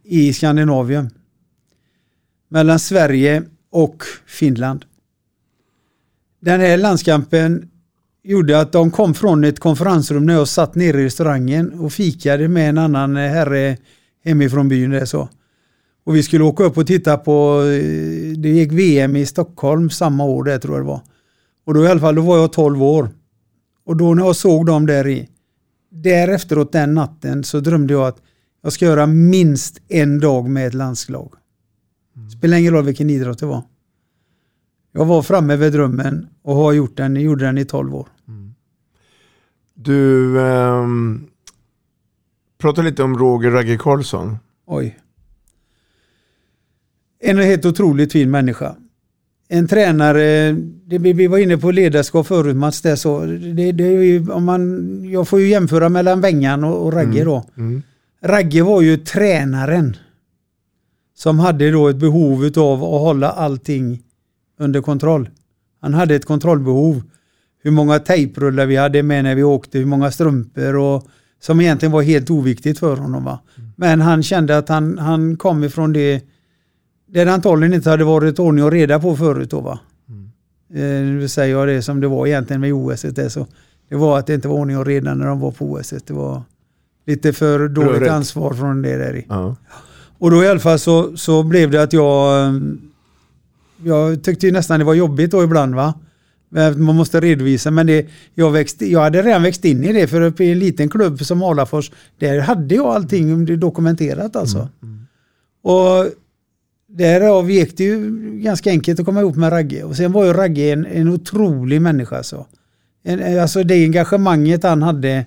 i 0.03 0.33
Skandinavien. 0.33 1.09
Mellan 2.49 2.79
Sverige 2.79 3.43
och 3.71 4.03
Finland. 4.25 4.85
Den 6.41 6.59
här 6.59 6.77
landskampen 6.77 7.69
gjorde 8.23 8.59
att 8.59 8.71
de 8.71 8.91
kom 8.91 9.13
från 9.13 9.43
ett 9.43 9.59
konferensrum 9.59 10.25
när 10.25 10.33
jag 10.33 10.47
satt 10.47 10.75
nere 10.75 11.01
i 11.01 11.05
restaurangen 11.05 11.73
och 11.73 11.93
fikade 11.93 12.47
med 12.47 12.69
en 12.69 12.77
annan 12.77 13.15
herre 13.15 13.77
hemifrån 14.25 14.69
byn. 14.69 14.91
Där 14.91 15.05
så. 15.05 15.29
Och 16.03 16.15
vi 16.15 16.23
skulle 16.23 16.43
åka 16.43 16.63
upp 16.63 16.77
och 16.77 16.87
titta 16.87 17.17
på, 17.17 17.61
eh, 17.61 18.37
det 18.37 18.49
gick 18.49 18.71
VM 18.71 19.15
i 19.15 19.25
Stockholm 19.25 19.89
samma 19.89 20.25
år 20.25 20.43
det 20.43 20.59
tror 20.59 20.75
jag 20.75 20.85
det 20.85 20.87
var. 20.87 21.01
Och 21.65 21.73
då 21.73 21.83
i 21.83 21.87
alla 21.87 21.99
fall, 21.99 22.15
då 22.15 22.21
var 22.21 22.37
jag 22.37 22.53
12 22.53 22.83
år. 22.83 23.09
Och 23.85 23.97
då 23.97 24.13
när 24.13 24.23
jag 24.23 24.35
såg 24.35 24.65
dem 24.65 24.85
där 24.85 25.07
i, 25.07 25.29
därefteråt 25.89 26.71
den 26.71 26.93
natten 26.93 27.43
så 27.43 27.59
drömde 27.59 27.93
jag 27.93 28.07
att 28.07 28.21
jag 28.61 28.73
ska 28.73 28.85
göra 28.85 29.07
minst 29.07 29.81
en 29.87 30.19
dag 30.19 30.49
med 30.49 30.67
ett 30.67 30.73
landslag. 30.73 31.33
Spelar 32.37 32.57
ingen 32.57 32.73
roll 32.73 32.85
vilken 32.85 33.09
idrott 33.09 33.39
det 33.39 33.45
var. 33.45 33.63
Jag 34.91 35.05
var 35.05 35.21
framme 35.21 35.55
vid 35.55 35.73
drömmen 35.73 36.27
och 36.41 36.55
har 36.55 36.73
gjort 36.73 36.97
den, 36.97 37.15
gjorde 37.15 37.45
den 37.45 37.57
i 37.57 37.65
12 37.65 37.95
år. 37.95 38.07
Du 39.73 40.39
ehm, 40.41 41.27
pratar 42.57 42.83
lite 42.83 43.03
om 43.03 43.17
Roger 43.17 43.51
Ragge 43.51 43.77
Karlsson. 43.77 44.37
Oj. 44.65 44.99
En 47.19 47.37
helt 47.37 47.65
otroligt 47.65 48.11
fin 48.11 48.31
människa. 48.31 48.75
En 49.51 49.67
tränare, 49.67 50.51
det, 50.85 50.97
vi 50.97 51.27
var 51.27 51.37
inne 51.37 51.57
på 51.57 51.71
ledarskap 51.71 52.27
förut 52.27 52.55
Mats, 52.55 52.81
det 52.81 52.97
så, 52.97 53.25
det, 53.25 53.71
det 53.71 53.83
är 53.83 54.01
ju, 54.01 54.31
om 54.31 54.45
man, 54.45 55.03
jag 55.11 55.27
får 55.27 55.39
ju 55.39 55.47
jämföra 55.47 55.89
mellan 55.89 56.21
Bengan 56.21 56.63
och, 56.63 56.85
och 56.85 56.93
Ragge 56.93 57.23
då. 57.23 57.45
Mm. 57.57 57.81
Ragge 58.21 58.63
var 58.63 58.81
ju 58.81 58.97
tränaren 58.97 59.97
som 61.17 61.39
hade 61.39 61.71
då 61.71 61.87
ett 61.87 61.95
behov 61.95 62.51
av 62.57 62.83
att 62.83 63.01
hålla 63.01 63.29
allting 63.29 64.03
under 64.59 64.81
kontroll. 64.81 65.29
Han 65.81 65.93
hade 65.93 66.15
ett 66.15 66.25
kontrollbehov. 66.25 67.01
Hur 67.63 67.71
många 67.71 67.99
tejprullar 67.99 68.65
vi 68.65 68.75
hade 68.75 69.03
med 69.03 69.23
när 69.23 69.35
vi 69.35 69.43
åkte, 69.43 69.77
hur 69.77 69.85
många 69.85 70.11
strumpor 70.11 70.75
och 70.75 71.07
som 71.41 71.61
egentligen 71.61 71.91
var 71.91 72.01
helt 72.01 72.29
oviktigt 72.29 72.79
för 72.79 72.97
honom. 72.97 73.23
Va? 73.23 73.39
Men 73.75 74.01
han 74.01 74.23
kände 74.23 74.57
att 74.57 74.69
han, 74.69 74.97
han 74.97 75.37
kom 75.37 75.63
ifrån 75.63 75.93
det 75.93 76.21
där 77.11 77.25
det 77.25 77.33
antagligen 77.33 77.73
inte 77.73 77.89
hade 77.89 78.03
varit 78.03 78.39
ordning 78.39 78.63
och 78.65 78.71
reda 78.71 78.99
på 78.99 79.15
förut. 79.15 79.49
Då, 79.51 79.59
va? 79.61 79.79
Eh, 80.73 80.81
nu 80.81 81.27
säger 81.27 81.55
jag 81.55 81.67
det 81.67 81.81
som 81.81 81.99
det 81.99 82.07
var 82.07 82.27
egentligen 82.27 82.61
med 82.61 82.73
OS. 82.73 83.01
Det, 83.01 83.29
så. 83.29 83.47
det 83.89 83.95
var 83.95 84.19
att 84.19 84.27
det 84.27 84.33
inte 84.33 84.47
var 84.47 84.55
ordning 84.55 84.77
och 84.77 84.85
reda 84.85 85.13
när 85.13 85.25
de 85.25 85.39
var 85.39 85.51
på 85.51 85.71
OS. 85.71 85.89
Det 86.07 86.13
var 86.13 86.43
lite 87.05 87.33
för 87.33 87.67
dåligt 87.67 88.01
rätt. 88.01 88.09
ansvar 88.11 88.53
från 88.53 88.81
det 88.81 88.97
där 88.97 89.15
i. 89.15 89.25
Ja. 89.29 89.55
Och 90.17 90.31
då 90.31 90.43
i 90.43 90.47
alla 90.47 90.59
fall 90.59 90.79
så, 90.79 91.17
så 91.17 91.43
blev 91.43 91.71
det 91.71 91.83
att 91.83 91.93
jag... 91.93 92.45
eh, 92.47 92.53
Jag 93.83 94.23
tyckte 94.23 94.45
ju 94.45 94.51
nästan 94.51 94.79
det 94.79 94.85
var 94.85 94.93
jobbigt 94.93 95.31
då 95.31 95.43
ibland 95.43 95.75
va. 95.75 95.93
Men 96.49 96.83
Man 96.83 96.95
måste 96.95 97.19
redovisa 97.19 97.71
men 97.71 97.87
det, 97.87 98.07
jag, 98.33 98.51
växte, 98.51 98.91
jag 98.91 98.99
hade 99.01 99.21
redan 99.21 99.43
växt 99.43 99.65
in 99.65 99.83
i 99.83 99.93
det 99.93 100.07
för 100.07 100.21
uppe 100.21 100.43
i 100.43 100.51
en 100.51 100.59
liten 100.59 100.89
klubb 100.89 101.19
som 101.25 101.43
Alafors 101.43 101.91
där 102.19 102.39
hade 102.39 102.75
jag 102.75 102.85
allting 102.85 103.59
dokumenterat 103.59 104.35
alltså. 104.35 104.69
Och 105.63 106.05
därav 106.89 107.51
gick 107.51 107.77
det 107.77 107.83
ju 107.83 108.11
ganska 108.39 108.69
enkelt 108.69 108.99
att 108.99 109.05
komma 109.05 109.19
ihop 109.19 109.35
med 109.35 109.51
Ragge. 109.51 109.83
Och 109.83 109.95
sen 109.95 110.11
var 110.11 110.25
ju 110.25 110.33
Ragge 110.33 110.71
en, 110.71 110.85
en 110.85 111.07
otrolig 111.07 111.81
människa 111.81 112.17
alltså. 112.17 112.45
En, 113.03 113.39
alltså 113.39 113.63
det 113.63 113.83
engagemanget 113.83 114.63
han 114.63 114.83
hade 114.83 115.25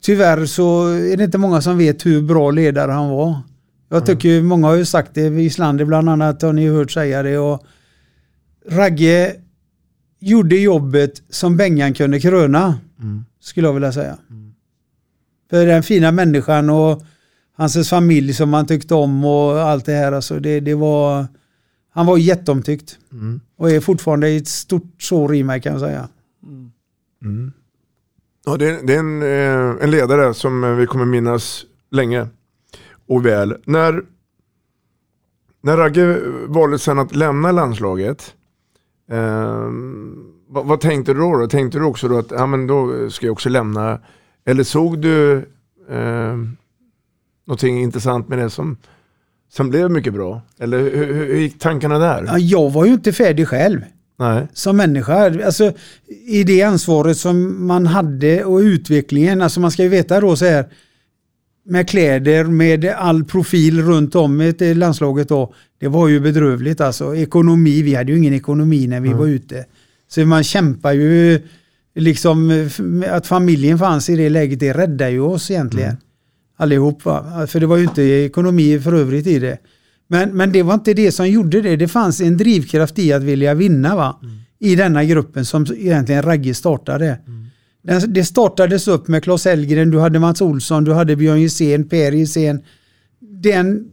Tyvärr 0.00 0.46
så 0.46 0.88
är 0.88 1.16
det 1.16 1.24
inte 1.24 1.38
många 1.38 1.60
som 1.60 1.78
vet 1.78 2.06
hur 2.06 2.22
bra 2.22 2.50
ledare 2.50 2.92
han 2.92 3.08
var. 3.08 3.40
Jag 3.88 4.06
tycker 4.06 4.28
ju, 4.28 4.42
många 4.42 4.66
har 4.66 4.74
ju 4.74 4.84
sagt 4.84 5.14
det, 5.14 5.30
Wislander 5.30 5.84
bland 5.84 6.08
annat 6.08 6.42
har 6.42 6.52
ni 6.52 6.68
hört 6.68 6.90
säga 6.90 7.22
det. 7.22 7.38
Och 7.38 7.66
Ragge 8.68 9.36
gjorde 10.18 10.56
jobbet 10.56 11.22
som 11.30 11.56
Bengan 11.56 11.94
kunde 11.94 12.20
kröna. 12.20 12.78
Skulle 13.40 13.66
jag 13.66 13.74
vilja 13.74 13.92
säga. 13.92 14.18
För 15.50 15.66
den 15.66 15.82
fina 15.82 16.12
människan 16.12 16.70
och 16.70 17.02
hans 17.58 17.90
familj 17.90 18.34
som 18.34 18.50
man 18.50 18.66
tyckte 18.66 18.94
om 18.94 19.24
och 19.24 19.60
allt 19.60 19.86
det 19.86 19.92
här. 19.92 20.12
Alltså 20.12 20.40
det, 20.40 20.60
det 20.60 20.74
var, 20.74 21.26
han 21.90 22.06
var 22.06 22.18
jätteomtyckt. 22.18 22.98
Och 23.56 23.70
är 23.70 23.80
fortfarande 23.80 24.28
ett 24.28 24.48
stort 24.48 25.02
sår 25.02 25.34
i 25.34 25.42
mig 25.42 25.60
kan 25.60 25.72
jag 25.72 25.80
säga. 25.80 26.08
Mm. 27.22 27.52
Ja, 28.44 28.56
det, 28.56 28.70
är, 28.70 28.86
det 28.86 28.94
är 28.94 28.98
en, 28.98 29.22
eh, 29.22 29.84
en 29.84 29.90
ledare 29.90 30.34
som 30.34 30.76
vi 30.76 30.86
kommer 30.86 31.04
minnas 31.04 31.64
länge 31.90 32.26
och 33.08 33.26
väl. 33.26 33.56
När, 33.64 34.02
när 35.62 35.76
Ragge 35.76 36.20
valde 36.46 36.78
sen 36.78 36.98
att 36.98 37.16
lämna 37.16 37.52
landslaget, 37.52 38.34
eh, 39.10 39.68
vad, 40.48 40.66
vad 40.66 40.80
tänkte 40.80 41.14
du 41.14 41.20
då, 41.20 41.36
då? 41.36 41.48
Tänkte 41.48 41.78
du 41.78 41.84
också 41.84 42.08
då 42.08 42.18
att 42.18 42.30
ja, 42.30 42.46
men 42.46 42.66
då 42.66 43.10
ska 43.10 43.26
jag 43.26 43.32
också 43.32 43.48
lämna? 43.48 44.00
Eller 44.44 44.64
såg 44.64 44.98
du 44.98 45.36
eh, 45.88 46.36
någonting 47.48 47.82
intressant 47.82 48.28
med 48.28 48.38
det 48.38 48.50
som, 48.50 48.76
som 49.52 49.70
blev 49.70 49.90
mycket 49.90 50.12
bra? 50.12 50.42
Eller 50.58 50.78
hur, 50.78 50.96
hur, 50.96 51.26
hur 51.26 51.36
gick 51.36 51.58
tankarna 51.58 51.98
där? 51.98 52.24
Ja, 52.26 52.38
jag 52.38 52.70
var 52.70 52.84
ju 52.84 52.92
inte 52.92 53.12
färdig 53.12 53.48
själv. 53.48 53.80
Nej. 54.18 54.46
som 54.52 54.76
människa. 54.76 55.44
Alltså, 55.46 55.72
I 56.26 56.44
det 56.44 56.62
ansvaret 56.62 57.16
som 57.16 57.66
man 57.66 57.86
hade 57.86 58.44
och 58.44 58.58
utvecklingen, 58.58 59.42
alltså 59.42 59.60
man 59.60 59.70
ska 59.70 59.82
ju 59.82 59.88
veta 59.88 60.20
då 60.20 60.36
så 60.36 60.44
här 60.44 60.64
med 61.64 61.88
kläder, 61.88 62.44
med 62.44 62.84
all 62.84 63.24
profil 63.24 63.82
runt 63.82 64.14
om 64.14 64.40
i 64.40 64.74
landslaget 64.74 65.28
då. 65.28 65.54
Det 65.80 65.88
var 65.88 66.08
ju 66.08 66.20
bedrövligt 66.20 66.80
alltså. 66.80 67.16
Ekonomi, 67.16 67.82
vi 67.82 67.94
hade 67.94 68.12
ju 68.12 68.18
ingen 68.18 68.34
ekonomi 68.34 68.86
när 68.86 69.00
vi 69.00 69.12
var 69.12 69.26
ute. 69.26 69.64
Så 70.08 70.20
man 70.20 70.44
kämpar 70.44 70.92
ju 70.92 71.40
liksom 71.94 72.68
att 73.10 73.26
familjen 73.26 73.78
fanns 73.78 74.10
i 74.10 74.16
det 74.16 74.28
läget, 74.28 74.60
det 74.60 74.72
räddade 74.72 75.10
ju 75.10 75.20
oss 75.20 75.50
egentligen. 75.50 75.96
Allihop 76.60 77.04
va. 77.04 77.46
För 77.46 77.60
det 77.60 77.66
var 77.66 77.76
ju 77.76 77.84
inte 77.84 78.02
ekonomi 78.02 78.80
för 78.80 78.92
övrigt 78.92 79.26
i 79.26 79.38
det. 79.38 79.58
Men, 80.08 80.36
men 80.36 80.52
det 80.52 80.62
var 80.62 80.74
inte 80.74 80.94
det 80.94 81.12
som 81.12 81.28
gjorde 81.28 81.60
det. 81.60 81.76
Det 81.76 81.88
fanns 81.88 82.20
en 82.20 82.36
drivkraft 82.36 82.98
i 82.98 83.12
att 83.12 83.22
vilja 83.22 83.54
vinna 83.54 83.96
va? 83.96 84.20
i 84.60 84.76
denna 84.76 85.04
gruppen 85.04 85.44
som 85.44 85.66
egentligen 85.76 86.22
Ragge 86.22 86.54
startade. 86.54 87.18
Den, 87.82 88.12
det 88.12 88.24
startades 88.24 88.88
upp 88.88 89.08
med 89.08 89.24
Claes 89.24 89.46
Elgren, 89.46 89.90
du 89.90 89.98
hade 89.98 90.18
Mats 90.18 90.40
Olsson, 90.40 90.84
du 90.84 90.92
hade 90.92 91.16
Björn 91.16 91.40
Gissén, 91.40 91.88
Per 91.88 92.12
Gissén. 92.12 92.62
Den, 93.20 93.84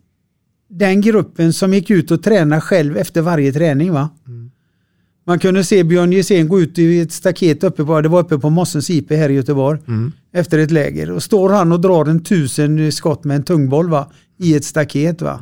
den 0.70 1.02
gruppen 1.02 1.54
som 1.54 1.74
gick 1.74 1.90
ut 1.90 2.12
och 2.12 2.24
tränade 2.24 2.62
själv 2.62 2.98
efter 2.98 3.22
varje 3.22 3.54
träning. 3.54 3.92
va? 3.92 4.10
Man 5.28 5.40
kunde 5.40 5.64
se 5.64 5.84
Björn 5.84 6.12
Gissén 6.12 6.48
gå 6.48 6.62
ut 6.62 6.80
i 6.80 7.00
ett 7.00 7.12
staket 7.12 7.64
uppe 7.64 7.86
på, 7.86 8.02
det 8.02 8.10
var 8.10 8.20
uppe 8.20 8.38
på 8.38 8.50
Mossens 8.50 8.90
IP 8.90 9.10
här 9.12 9.30
i 9.30 9.34
Göteborg. 9.34 9.80
Efter 10.34 10.60
ett 10.60 10.72
läger. 10.72 11.12
Och 11.12 11.24
står 11.24 11.50
han 11.50 11.72
och 11.72 11.80
drar 11.82 12.06
en 12.06 12.24
tusen 12.24 12.92
skott 12.92 13.24
med 13.24 13.36
en 13.36 13.44
tungboll 13.44 13.90
va? 13.90 14.12
i 14.40 14.56
ett 14.56 14.66
staket. 14.66 15.22
va? 15.22 15.40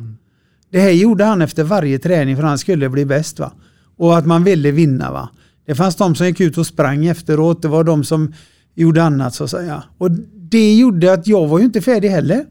Det 0.70 0.80
här 0.80 0.90
gjorde 0.90 1.24
han 1.24 1.42
efter 1.42 1.64
varje 1.64 1.98
träning 1.98 2.36
för 2.36 2.42
han 2.42 2.58
skulle 2.58 2.88
bli 2.88 3.04
bäst. 3.04 3.38
va. 3.38 3.52
Och 3.96 4.18
att 4.18 4.26
man 4.26 4.44
ville 4.44 4.70
vinna. 4.70 5.12
va. 5.12 5.28
Det 5.66 5.74
fanns 5.74 5.96
de 5.96 6.14
som 6.14 6.26
gick 6.26 6.40
ut 6.40 6.58
och 6.58 6.66
sprang 6.66 7.06
efteråt. 7.06 7.62
Det 7.62 7.68
var 7.68 7.84
de 7.84 8.04
som 8.04 8.32
gjorde 8.74 9.02
annat 9.02 9.34
så 9.34 9.44
att 9.44 9.50
säga. 9.50 9.82
Och 9.98 10.10
det 10.50 10.74
gjorde 10.74 11.12
att 11.12 11.26
jag 11.26 11.46
var 11.48 11.58
ju 11.58 11.64
inte 11.64 11.80
färdig 11.80 12.08
heller. 12.08 12.44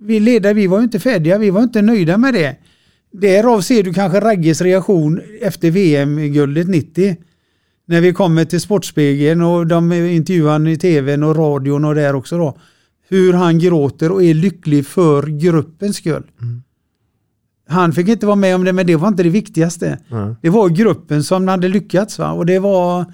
Vi 0.00 0.20
ledare, 0.20 0.54
vi 0.54 0.66
var 0.66 0.78
ju 0.78 0.84
inte 0.84 1.00
färdiga. 1.00 1.38
Vi 1.38 1.50
var 1.50 1.62
inte 1.62 1.82
nöjda 1.82 2.18
med 2.18 2.34
det. 2.34 2.56
Därav 3.20 3.60
ser 3.60 3.82
du 3.82 3.92
kanske 3.92 4.20
Ragges 4.20 4.60
reaktion 4.60 5.20
efter 5.40 5.70
VM-guldet 5.70 6.68
90. 6.68 7.16
När 7.86 8.00
vi 8.00 8.12
kommer 8.12 8.44
till 8.44 8.60
Sportspegeln 8.60 9.42
och 9.42 9.66
de 9.66 9.92
intervjuar 9.92 10.68
i 10.68 10.76
tvn 10.76 11.22
och 11.22 11.36
radion 11.36 11.84
och 11.84 11.94
där 11.94 12.14
också 12.14 12.38
då. 12.38 12.58
Hur 13.08 13.32
han 13.32 13.58
gråter 13.58 14.12
och 14.12 14.24
är 14.24 14.34
lycklig 14.34 14.86
för 14.86 15.22
gruppens 15.22 15.96
skull. 15.96 16.22
Han 17.68 17.92
fick 17.92 18.08
inte 18.08 18.26
vara 18.26 18.36
med 18.36 18.54
om 18.54 18.64
det, 18.64 18.72
men 18.72 18.86
det 18.86 18.96
var 18.96 19.08
inte 19.08 19.22
det 19.22 19.28
viktigaste. 19.28 19.98
Mm. 20.10 20.36
Det 20.42 20.50
var 20.50 20.68
gruppen 20.68 21.24
som 21.24 21.48
hade 21.48 21.68
lyckats. 21.68 22.18
Va? 22.18 22.32
Och 22.32 22.46
det 22.46 22.58
var, 22.58 23.04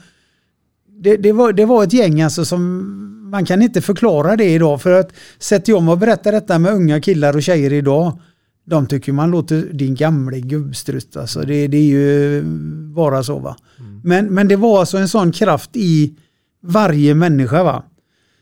det, 1.02 1.16
det, 1.16 1.32
var, 1.32 1.52
det 1.52 1.64
var 1.64 1.84
ett 1.84 1.92
gäng 1.92 2.22
alltså 2.22 2.44
som 2.44 2.86
man 3.30 3.44
kan 3.44 3.62
inte 3.62 3.80
förklara 3.80 4.36
det 4.36 4.50
idag. 4.50 4.82
För 4.82 5.00
att 5.00 5.12
sätter 5.38 5.72
jag 5.72 5.78
om 5.78 5.88
och 5.88 5.98
berättar 5.98 6.32
detta 6.32 6.58
med 6.58 6.72
unga 6.72 7.00
killar 7.00 7.36
och 7.36 7.42
tjejer 7.42 7.72
idag. 7.72 8.18
De 8.64 8.86
tycker 8.86 9.12
man 9.12 9.30
låter 9.30 9.62
din 9.72 9.94
gamle 9.94 10.40
gubbstrutt. 10.40 11.16
Alltså 11.16 11.40
det, 11.40 11.66
det 11.66 11.76
är 11.76 11.84
ju 11.84 12.42
bara 12.94 13.22
så. 13.22 13.38
va. 13.38 13.56
Men, 14.04 14.26
men 14.26 14.48
det 14.48 14.56
var 14.56 14.80
alltså 14.80 14.98
en 14.98 15.08
sån 15.08 15.32
kraft 15.32 15.70
i 15.74 16.14
varje 16.62 17.14
människa. 17.14 17.62
va. 17.62 17.84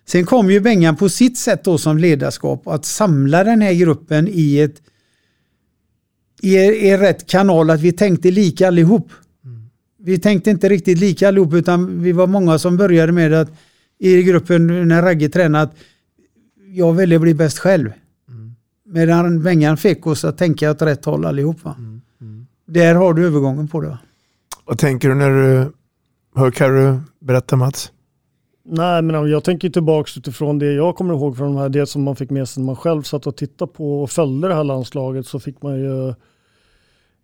Sen 0.07 0.25
kom 0.25 0.51
ju 0.51 0.61
Bengan 0.61 0.97
på 0.97 1.09
sitt 1.09 1.39
sätt 1.39 1.65
då 1.65 1.79
som 1.79 1.99
ledarskap 1.99 2.69
att 2.69 2.85
samla 2.85 3.45
den 3.45 3.61
här 3.61 3.73
gruppen 3.73 4.29
i 4.31 4.59
ett 4.59 4.83
i, 6.43 6.57
i 6.57 6.97
rätt 6.97 7.27
kanal 7.27 7.71
att 7.71 7.81
vi 7.81 7.93
tänkte 7.93 8.31
lika 8.31 8.69
allihop. 8.69 9.13
Vi 9.99 10.19
tänkte 10.19 10.51
inte 10.51 10.69
riktigt 10.69 10.99
lika 10.99 11.29
allihop 11.29 11.55
utan 11.55 12.03
vi 12.03 12.13
var 12.13 12.27
många 12.27 12.59
som 12.59 12.77
började 12.77 13.13
med 13.13 13.33
att 13.33 13.51
i 13.99 14.23
gruppen 14.23 14.89
när 14.89 15.03
Ragge 15.03 15.29
tränade 15.29 15.65
att 15.65 15.77
jag 16.73 16.93
ville 16.93 17.19
bli 17.19 17.35
bäst 17.35 17.59
själv. 17.59 17.93
Medan 18.91 19.43
Bengan 19.43 19.77
fick 19.77 20.07
oss 20.07 20.25
att 20.25 20.39
tänka 20.39 20.71
åt 20.71 20.83
rätt 20.83 21.05
håll 21.05 21.25
allihop. 21.25 21.65
Va? 21.65 21.77
Där 22.67 22.95
har 22.95 23.15
du 23.15 23.27
övergången 23.27 23.69
på 23.69 23.81
det. 23.81 23.89
Va? 23.89 23.99
Vad 24.65 24.79
tänker 24.79 25.09
du 25.09 25.15
när 25.15 25.31
du 25.31 25.73
hör 26.35 26.51
Carro 26.51 27.01
berätta 27.21 27.57
Mats? 27.57 27.93
Nej, 28.65 29.03
men 29.03 29.31
jag 29.31 29.45
tänker 29.45 29.71
tillbaka 29.71 30.11
utifrån 30.17 30.59
det 30.59 30.73
jag 30.73 30.97
kommer 30.97 31.15
ihåg 31.15 31.37
från 31.37 31.55
de 31.55 31.61
här, 31.61 31.69
det 31.69 31.87
som 31.87 32.03
man 32.03 32.17
fick 32.17 32.31
med 32.31 32.49
sig 32.49 32.61
när 32.61 32.67
man 32.67 32.77
själv 32.77 33.03
satt 33.03 33.27
och 33.27 33.37
tittade 33.37 33.73
på 33.73 34.03
och 34.03 34.11
följde 34.11 34.49
det 34.49 34.55
här 34.55 34.65
landslaget 34.65 35.27
så 35.27 35.41
fick 35.41 35.63
man 35.63 35.79
ju 35.81 36.15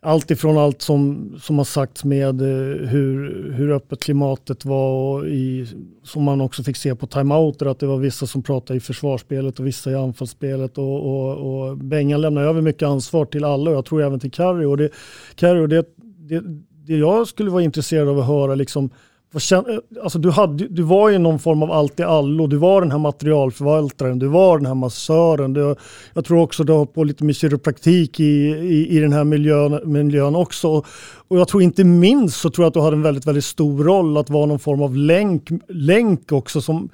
allt 0.04 0.30
ifrån 0.30 0.58
allt 0.58 0.82
som, 0.82 1.34
som 1.42 1.58
har 1.58 1.64
sagts 1.64 2.04
med 2.04 2.40
eh, 2.40 2.88
hur, 2.88 3.52
hur 3.52 3.70
öppet 3.70 4.02
klimatet 4.02 4.64
var 4.64 4.90
och 4.90 5.26
i, 5.26 5.66
som 6.02 6.22
man 6.22 6.40
också 6.40 6.62
fick 6.62 6.76
se 6.76 6.94
på 6.94 7.06
timeouter 7.06 7.66
att 7.66 7.78
det 7.78 7.86
var 7.86 7.96
vissa 7.96 8.26
som 8.26 8.42
pratade 8.42 8.76
i 8.76 8.80
försvarsspelet 8.80 9.60
och 9.60 9.66
vissa 9.66 9.90
i 9.90 9.94
anfallsspelet 9.94 10.78
och, 10.78 11.06
och, 11.06 11.68
och 11.68 11.76
Bengan 11.78 12.20
lämnar 12.20 12.42
över 12.42 12.60
mycket 12.60 12.88
ansvar 12.88 13.24
till 13.24 13.44
alla 13.44 13.70
och 13.70 13.76
jag 13.76 13.84
tror 13.84 14.02
även 14.02 14.20
till 14.20 14.30
Carrie 14.30 14.66
och 14.66 14.76
det, 14.76 14.90
Carrie 15.34 15.62
och 15.62 15.68
det, 15.68 15.86
det, 16.28 16.42
det 16.86 16.96
jag 16.96 17.28
skulle 17.28 17.50
vara 17.50 17.62
intresserad 17.62 18.08
av 18.08 18.18
att 18.18 18.26
höra 18.26 18.54
liksom 18.54 18.90
alltså 19.34 20.18
du, 20.18 20.30
hade, 20.30 20.68
du 20.68 20.82
var 20.82 21.08
ju 21.08 21.18
någon 21.18 21.38
form 21.38 21.62
av 21.62 21.72
allt 21.72 22.00
i 22.00 22.02
allo. 22.02 22.46
Du 22.46 22.56
var 22.56 22.80
den 22.80 22.90
här 22.90 22.98
materialförvaltaren, 22.98 24.18
du 24.18 24.26
var 24.26 24.58
den 24.58 24.66
här 24.66 24.74
massören. 24.74 25.52
Du, 25.52 25.76
jag 26.14 26.24
tror 26.24 26.40
också 26.40 26.64
du 26.64 26.72
har 26.72 26.78
hållit 26.78 26.94
på 26.94 27.04
lite 27.04 27.24
med 27.24 27.36
kiropraktik 27.36 28.20
i, 28.20 28.24
i, 28.24 28.96
i 28.96 29.00
den 29.00 29.12
här 29.12 29.24
miljön, 29.24 29.80
miljön 29.84 30.36
också. 30.36 30.84
Och 31.28 31.38
jag 31.38 31.48
tror 31.48 31.62
inte 31.62 31.84
minst 31.84 32.40
så 32.40 32.50
tror 32.50 32.64
jag 32.64 32.68
att 32.68 32.74
du 32.74 32.80
hade 32.80 32.96
en 32.96 33.02
väldigt, 33.02 33.26
väldigt 33.26 33.44
stor 33.44 33.84
roll 33.84 34.16
att 34.16 34.30
vara 34.30 34.46
någon 34.46 34.58
form 34.58 34.82
av 34.82 34.96
länk, 34.96 35.48
länk 35.68 36.32
också 36.32 36.60
som, 36.60 36.88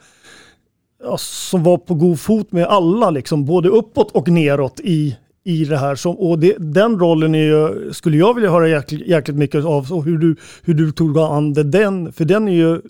ja, 1.03 1.17
som 1.19 1.63
var 1.63 1.79
på 1.79 1.95
god 1.95 2.21
fot 2.21 2.53
med 2.53 2.67
alla, 2.67 3.11
liksom, 3.11 3.45
både 3.45 3.69
uppåt 3.69 4.11
och 4.11 4.29
neråt 4.29 4.81
i, 4.81 5.17
i 5.51 5.65
det 5.65 5.77
här. 5.77 5.95
Som, 5.95 6.17
och 6.17 6.39
det, 6.39 6.55
den 6.59 6.99
rollen 6.99 7.35
är 7.35 7.45
ju, 7.45 7.93
skulle 7.93 8.17
jag 8.17 8.35
vilja 8.35 8.51
höra 8.51 8.69
jäkligt, 8.69 9.07
jäkligt 9.07 9.37
mycket 9.37 9.65
av, 9.65 9.93
och 9.93 10.05
hur 10.05 10.19
du, 10.19 10.37
hur 10.63 10.75
du 10.75 10.93
tog 10.93 11.19
an 11.19 11.53
det, 11.53 11.63
den, 11.63 12.13
för 12.13 12.25
den 12.25 12.49
är 12.49 12.53
ju 12.53 12.81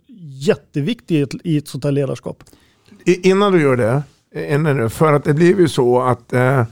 jätteviktig 0.47 1.17
i 1.19 1.23
ett, 1.23 1.35
i 1.45 1.57
ett 1.57 1.69
sånt 1.69 1.85
här 1.85 1.93
ledarskap. 1.93 2.45
Innan 3.05 3.53
du 3.53 3.63
gör 3.63 3.77
det, 3.77 4.03
innan, 4.55 4.77
du- 4.77 4.89
för 4.89 5.13
att 5.13 5.25
det 5.25 5.35
blev 5.35 5.61
ju 5.61 5.69
så 5.69 6.01
att 6.03 6.33
eh, 6.33 6.65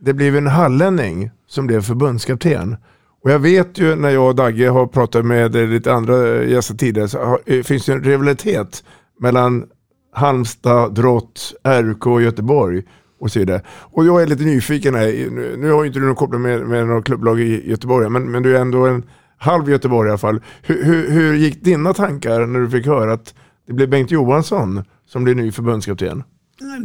det 0.00 0.12
blev 0.14 0.36
en 0.36 0.46
hallänning 0.46 1.30
som 1.48 1.66
blev 1.66 1.82
förbundskapten. 1.82 2.76
Och 3.22 3.30
jag 3.30 3.38
vet 3.38 3.78
ju 3.78 3.94
när 3.96 4.10
jag 4.10 4.28
och 4.28 4.34
Dagge 4.34 4.68
har 4.68 4.86
pratat 4.86 5.24
med 5.26 5.54
lite 5.54 5.92
andra 5.92 6.44
gäster 6.44 6.74
tidigare 6.74 7.08
så 7.08 7.18
har, 7.18 7.40
eh, 7.46 7.62
finns 7.62 7.86
det 7.86 7.92
en 7.92 8.04
rivalitet 8.04 8.84
mellan 9.20 9.64
Halmstad, 10.12 10.94
Drott, 10.94 11.54
RK 11.64 12.06
och 12.06 12.22
Göteborg 12.22 12.82
och 13.20 13.32
så 13.32 13.38
vidare. 13.38 13.62
Och 13.68 14.06
jag 14.06 14.22
är 14.22 14.26
lite 14.26 14.44
nyfiken 14.44 14.94
här, 14.94 15.30
nu, 15.56 15.70
har 15.70 15.82
ju 15.82 15.86
inte 15.86 16.00
du 16.00 16.06
någon 16.06 16.14
koppling 16.14 16.42
med, 16.42 16.60
med 16.60 16.86
några 16.86 17.02
klubblag 17.02 17.40
i 17.40 17.70
Göteborg, 17.70 18.08
men, 18.08 18.30
men 18.30 18.42
du 18.42 18.56
är 18.56 18.60
ändå 18.60 18.86
en 18.86 19.02
halv 19.38 19.70
Göteborg 19.70 20.08
i 20.08 20.10
alla 20.10 20.18
fall. 20.18 20.40
Hur, 20.62 20.84
hur, 20.84 21.10
hur 21.10 21.34
gick 21.34 21.64
dina 21.64 21.94
tankar 21.94 22.46
när 22.46 22.60
du 22.60 22.70
fick 22.70 22.86
höra 22.86 23.12
att 23.12 23.34
det 23.66 23.72
blev 23.72 23.88
Bengt 23.88 24.10
Johansson 24.10 24.84
som 25.08 25.24
blir 25.24 25.34
ny 25.34 25.52
förbundskapten? 25.52 26.22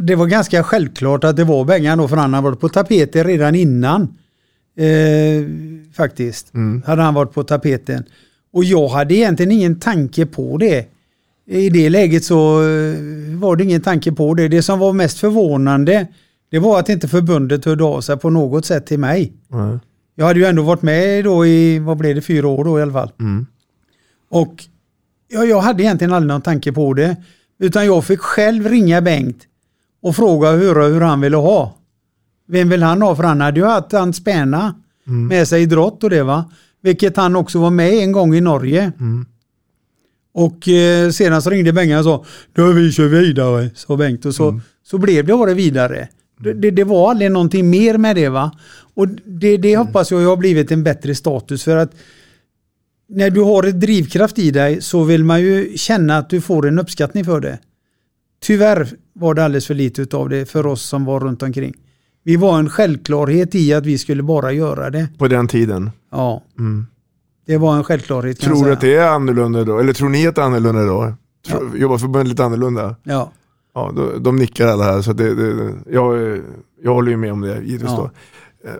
Det 0.00 0.14
var 0.14 0.26
ganska 0.26 0.62
självklart 0.62 1.24
att 1.24 1.36
det 1.36 1.44
var 1.44 1.64
Bengan 1.64 1.98
då 1.98 2.08
för 2.08 2.16
han 2.16 2.34
hade 2.34 2.44
varit 2.44 2.60
på 2.60 2.68
tapeten 2.68 3.24
redan 3.24 3.54
innan. 3.54 4.02
Eh, 4.78 5.46
faktiskt. 5.94 6.52
Hade 6.86 7.02
han 7.02 7.14
varit 7.14 7.32
på 7.32 7.42
tapeten. 7.42 8.04
Och 8.52 8.64
jag 8.64 8.88
hade 8.88 9.14
egentligen 9.14 9.52
ingen 9.52 9.80
tanke 9.80 10.26
på 10.26 10.56
det. 10.58 10.86
I 11.46 11.70
det 11.70 11.90
läget 11.90 12.24
så 12.24 12.62
eh, 12.62 12.94
var 13.38 13.56
det 13.56 13.64
ingen 13.64 13.80
tanke 13.80 14.12
på 14.12 14.34
det. 14.34 14.48
Det 14.48 14.62
som 14.62 14.78
var 14.78 14.92
mest 14.92 15.18
förvånande 15.18 16.06
det 16.50 16.58
var 16.58 16.80
att 16.80 16.88
inte 16.88 17.08
förbundet 17.08 17.64
hörde 17.64 17.84
av 17.84 18.00
sig 18.00 18.16
på 18.16 18.30
något 18.30 18.66
sätt 18.66 18.86
till 18.86 18.98
mig. 18.98 19.32
Mm. 19.52 19.80
Jag 20.14 20.26
hade 20.26 20.40
ju 20.40 20.46
ändå 20.46 20.62
varit 20.62 20.82
med 20.82 21.24
då 21.24 21.46
i, 21.46 21.78
vad 21.78 21.96
blev 21.96 22.14
det, 22.14 22.22
fyra 22.22 22.48
år 22.48 22.64
då 22.64 22.78
i 22.78 22.82
alla 22.82 22.92
fall. 22.92 23.10
Och 24.28 24.64
ja, 25.28 25.44
jag 25.44 25.60
hade 25.60 25.82
egentligen 25.82 26.12
aldrig 26.12 26.28
någon 26.28 26.42
tanke 26.42 26.72
på 26.72 26.94
det. 26.94 27.16
Utan 27.58 27.86
jag 27.86 28.04
fick 28.04 28.20
själv 28.20 28.68
ringa 28.68 29.00
Bengt 29.00 29.38
och 30.02 30.16
fråga 30.16 30.50
höra 30.52 30.84
hur 30.84 31.00
han 31.00 31.20
ville 31.20 31.36
ha. 31.36 31.78
Vem 32.48 32.68
vill 32.68 32.82
han 32.82 33.02
ha? 33.02 33.16
För 33.16 33.22
han 33.22 33.40
hade 33.40 33.60
ju 33.60 33.66
haft 33.66 33.92
hans 33.92 34.16
spänna 34.16 34.74
med 35.28 35.48
sig 35.48 35.62
i 35.62 35.66
drott 35.66 36.04
och 36.04 36.10
det 36.10 36.22
va. 36.22 36.50
Vilket 36.82 37.16
han 37.16 37.36
också 37.36 37.58
var 37.58 37.70
med 37.70 37.92
en 37.92 38.12
gång 38.12 38.34
i 38.34 38.40
Norge. 38.40 38.92
Och 40.34 40.68
eh, 40.68 41.10
sedan 41.10 41.42
så 41.42 41.50
ringde 41.50 41.72
Bengt 41.72 41.98
och 41.98 42.04
sa 42.04 42.24
Då 42.52 42.72
vi 42.72 42.92
kör 42.92 43.08
vidare, 43.08 43.70
sa 43.74 43.96
Bengt. 43.96 44.24
Och 44.24 44.34
så, 44.34 44.60
så 44.84 44.98
blev 44.98 45.26
det 45.26 45.32
bara 45.32 45.54
vidare. 45.54 46.08
Det, 46.38 46.70
det, 46.70 46.84
var 46.84 47.10
aldrig 47.10 47.30
någonting 47.30 47.70
mer 47.70 47.98
med 47.98 48.16
det 48.16 48.28
va. 48.28 48.50
Och 48.94 49.08
det, 49.24 49.56
det 49.56 49.76
hoppas 49.76 50.10
jag 50.10 50.18
har 50.18 50.36
blivit 50.36 50.70
en 50.72 50.82
bättre 50.84 51.14
status 51.14 51.64
för 51.64 51.76
att 51.76 51.92
när 53.08 53.30
du 53.30 53.40
har 53.40 53.62
ett 53.62 53.80
drivkraft 53.80 54.38
i 54.38 54.50
dig 54.50 54.82
så 54.82 55.04
vill 55.04 55.24
man 55.24 55.40
ju 55.42 55.72
känna 55.76 56.18
att 56.18 56.30
du 56.30 56.40
får 56.40 56.68
en 56.68 56.78
uppskattning 56.78 57.24
för 57.24 57.40
det. 57.40 57.58
Tyvärr 58.42 58.88
var 59.12 59.34
det 59.34 59.44
alldeles 59.44 59.66
för 59.66 59.74
lite 59.74 60.16
av 60.16 60.28
det 60.28 60.46
för 60.50 60.66
oss 60.66 60.82
som 60.82 61.04
var 61.04 61.20
runt 61.20 61.42
omkring. 61.42 61.74
Vi 62.22 62.36
var 62.36 62.58
en 62.58 62.70
självklarhet 62.70 63.54
i 63.54 63.74
att 63.74 63.86
vi 63.86 63.98
skulle 63.98 64.22
bara 64.22 64.52
göra 64.52 64.90
det. 64.90 65.08
På 65.18 65.28
den 65.28 65.48
tiden. 65.48 65.90
Ja, 66.12 66.42
Mm. 66.58 66.86
det 67.46 67.56
var 67.56 67.76
en 67.76 67.84
självklarhet. 67.84 68.40
Tror 68.40 68.64
du 68.64 68.72
att 68.72 68.80
det 68.80 68.94
är 68.96 69.08
annorlunda 69.08 69.64
då? 69.64 69.78
Eller 69.78 69.92
tror 69.92 70.08
ni 70.08 70.26
att 70.26 70.34
det 70.34 70.40
är 70.40 70.46
annorlunda 70.46 70.82
då? 70.84 71.14
Tror, 71.48 71.76
Jobbar 71.78 71.98
förbundet 71.98 72.28
lite 72.28 72.44
annorlunda? 72.44 72.96
Ja. 73.02 73.32
Ja, 73.76 73.92
de 74.20 74.36
nickar 74.36 74.66
alla 74.66 74.84
här 74.84 75.02
så 75.02 75.12
det, 75.12 75.34
det, 75.34 75.72
jag, 75.90 76.38
jag 76.82 76.94
håller 76.94 77.10
ju 77.10 77.16
med 77.16 77.32
om 77.32 77.40
det 77.40 77.54
givetvis 77.64 77.90
Ja. 77.90 77.96
då. 77.96 78.10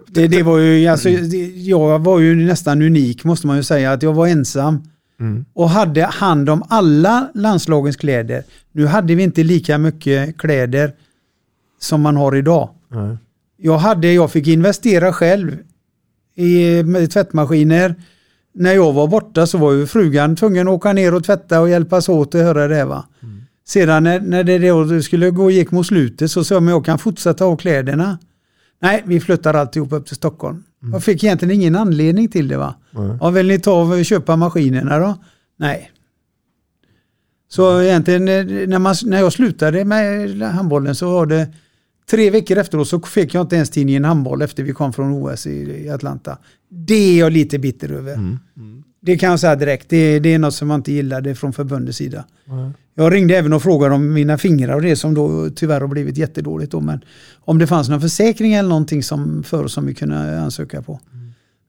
Det, 0.07 0.29
det 0.29 0.43
var 0.43 0.59
ju, 0.59 0.87
alltså, 0.87 1.09
det, 1.09 1.37
jag 1.47 1.99
var 2.05 2.19
ju 2.21 2.35
nästan 2.47 2.83
unik 2.83 3.25
måste 3.25 3.47
man 3.47 3.57
ju 3.57 3.63
säga, 3.63 3.93
att 3.93 4.03
jag 4.03 4.13
var 4.13 4.27
ensam 4.27 4.83
Mm. 5.21 5.45
och 5.55 5.71
hade 5.71 6.03
hand 6.05 6.51
om 6.51 6.63
alla 6.69 7.31
landslagens 7.35 7.97
kläder. 7.97 8.43
Nu 8.73 8.87
hade 8.87 9.15
vi 9.15 9.23
inte 9.23 9.43
lika 9.43 9.79
mycket 9.79 10.39
kläder 10.39 10.93
som 11.81 12.01
man 12.01 12.17
har 12.17 12.37
idag. 12.37 12.69
Nej. 12.89 13.17
Jag, 13.57 13.79
hade, 13.79 14.13
jag 14.13 14.31
fick 14.33 14.47
investera 14.47 15.13
själv 15.13 15.57
i 16.35 16.83
med 16.83 17.11
tvättmaskiner. 17.11 17.95
När 18.55 18.73
jag 18.75 18.93
var 18.93 19.07
borta 19.09 19.47
så 19.47 19.59
var 19.59 19.73
ju 19.73 19.87
frugan 19.87 20.37
tvungen 20.37 20.69
att 20.69 20.75
åka 20.75 20.93
ner 20.93 21.15
och 21.15 21.25
tvätta 21.25 21.61
och 21.61 21.69
hjälpas 21.71 22.09
åt 22.09 22.35
att 22.35 22.41
höra 22.41 22.69
det. 22.69 22.85
Va? 22.85 23.05
Sedan 23.69 24.05
när, 24.05 24.21
när 24.21 24.45
det 24.45 24.69
då 24.69 25.03
skulle 25.03 25.31
gå 25.31 25.51
gick 25.51 25.71
mot 25.71 25.87
slutet 25.87 26.31
så 26.31 26.45
sa 26.45 26.55
jag 26.55 26.63
men 26.63 26.75
jag 26.75 26.85
kan 26.85 26.99
fortsätta 26.99 27.45
ha 27.45 27.57
kläderna. 27.57 28.19
Nej, 28.83 29.03
vi 29.07 29.21
flyttar 29.21 29.55
alltihop 29.55 29.93
upp 29.93 30.07
till 30.07 30.17
Stockholm. 30.17 30.63
Jag 30.93 31.05
fick 31.05 31.25
egentligen 31.25 31.55
ingen 31.55 31.77
anledning 31.77 32.29
till 32.29 32.49
det. 32.49 32.57
va. 32.57 32.75
Nej. 32.91 33.19
Ja, 33.21 33.31
vill 33.31 33.47
ni 33.47 33.59
ta 33.59 33.83
och 33.83 34.05
köpa 34.05 34.37
maskinerna 34.37 34.99
då? 34.99 35.19
Nej. 35.57 35.91
Så 37.49 37.83
egentligen 37.83 38.29
eh, 38.29 38.69
när, 38.69 38.79
man, 38.79 38.95
när 39.05 39.19
jag 39.19 39.33
slutade 39.33 39.85
med 39.85 40.41
handbollen 40.43 40.95
så 40.95 41.11
var 41.13 41.27
det 41.27 41.49
tre 42.11 42.31
veckor 42.31 42.59
efteråt 42.59 42.89
så 42.89 43.01
fick 43.01 43.35
jag 43.35 43.41
inte 43.41 43.57
ens 43.57 43.71
tidningen 43.71 44.05
handboll 44.05 44.43
efter 44.43 44.63
vi 44.63 44.73
kom 44.73 44.93
från 44.93 45.13
OS 45.13 45.47
i, 45.47 45.85
i 45.85 45.91
Atlanta. 45.91 46.39
Det 46.69 46.95
är 46.95 47.19
jag 47.19 47.33
lite 47.33 47.59
bitter 47.59 47.93
över. 47.93 48.17
Det 49.01 49.17
kan 49.17 49.31
jag 49.31 49.41
säga 49.41 49.57
direkt. 49.57 49.89
Det, 49.89 50.19
det 50.19 50.35
är 50.35 50.39
något 50.39 50.55
som 50.55 50.69
man 50.69 50.81
inte 50.81 50.93
gillade 50.93 51.35
från 51.35 51.53
förbundets 51.53 51.99
sida. 51.99 52.25
Jag 52.99 53.13
ringde 53.13 53.37
även 53.37 53.53
och 53.53 53.63
frågade 53.63 53.95
om 53.95 54.13
mina 54.13 54.39
fingrar 54.39 54.75
och 54.75 54.83
det 54.83 54.97
som 54.97 55.15
då 55.15 55.51
tyvärr 55.51 55.81
har 55.81 55.89
blivit 55.89 56.17
jättedåligt. 56.17 56.73
Då, 56.73 56.81
men 56.81 57.01
om 57.41 57.59
det 57.59 57.67
fanns 57.67 57.89
någon 57.89 58.01
försäkring 58.01 58.55
eller 58.55 58.69
någonting 58.69 59.03
som 59.03 59.43
för 59.43 59.69
som 59.69 59.87
vi 59.87 59.95
kunde 59.95 60.41
ansöka 60.41 60.83
på. 60.83 61.01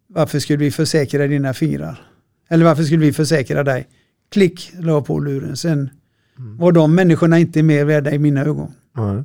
Varför 0.08 0.40
skulle 0.40 0.60
vi 0.60 0.72
försäkra 0.72 1.28
dina 1.28 1.54
fingrar? 1.54 2.02
Eller 2.50 2.66
varför 2.66 2.84
skulle 2.84 3.06
vi 3.06 3.14
försäkra 3.14 3.64
dig? 3.64 3.88
Klick, 4.32 4.72
la 4.80 5.02
på 5.02 5.20
luren. 5.20 5.58
Sen 5.58 5.90
var 6.36 6.72
de 6.72 6.96
människorna 6.96 7.40
inte 7.40 7.64
mer 7.64 7.86
värda 7.86 8.12
i 8.12 8.20
mina 8.20 8.42
ögon. 8.42 8.72
Nej. 8.96 9.24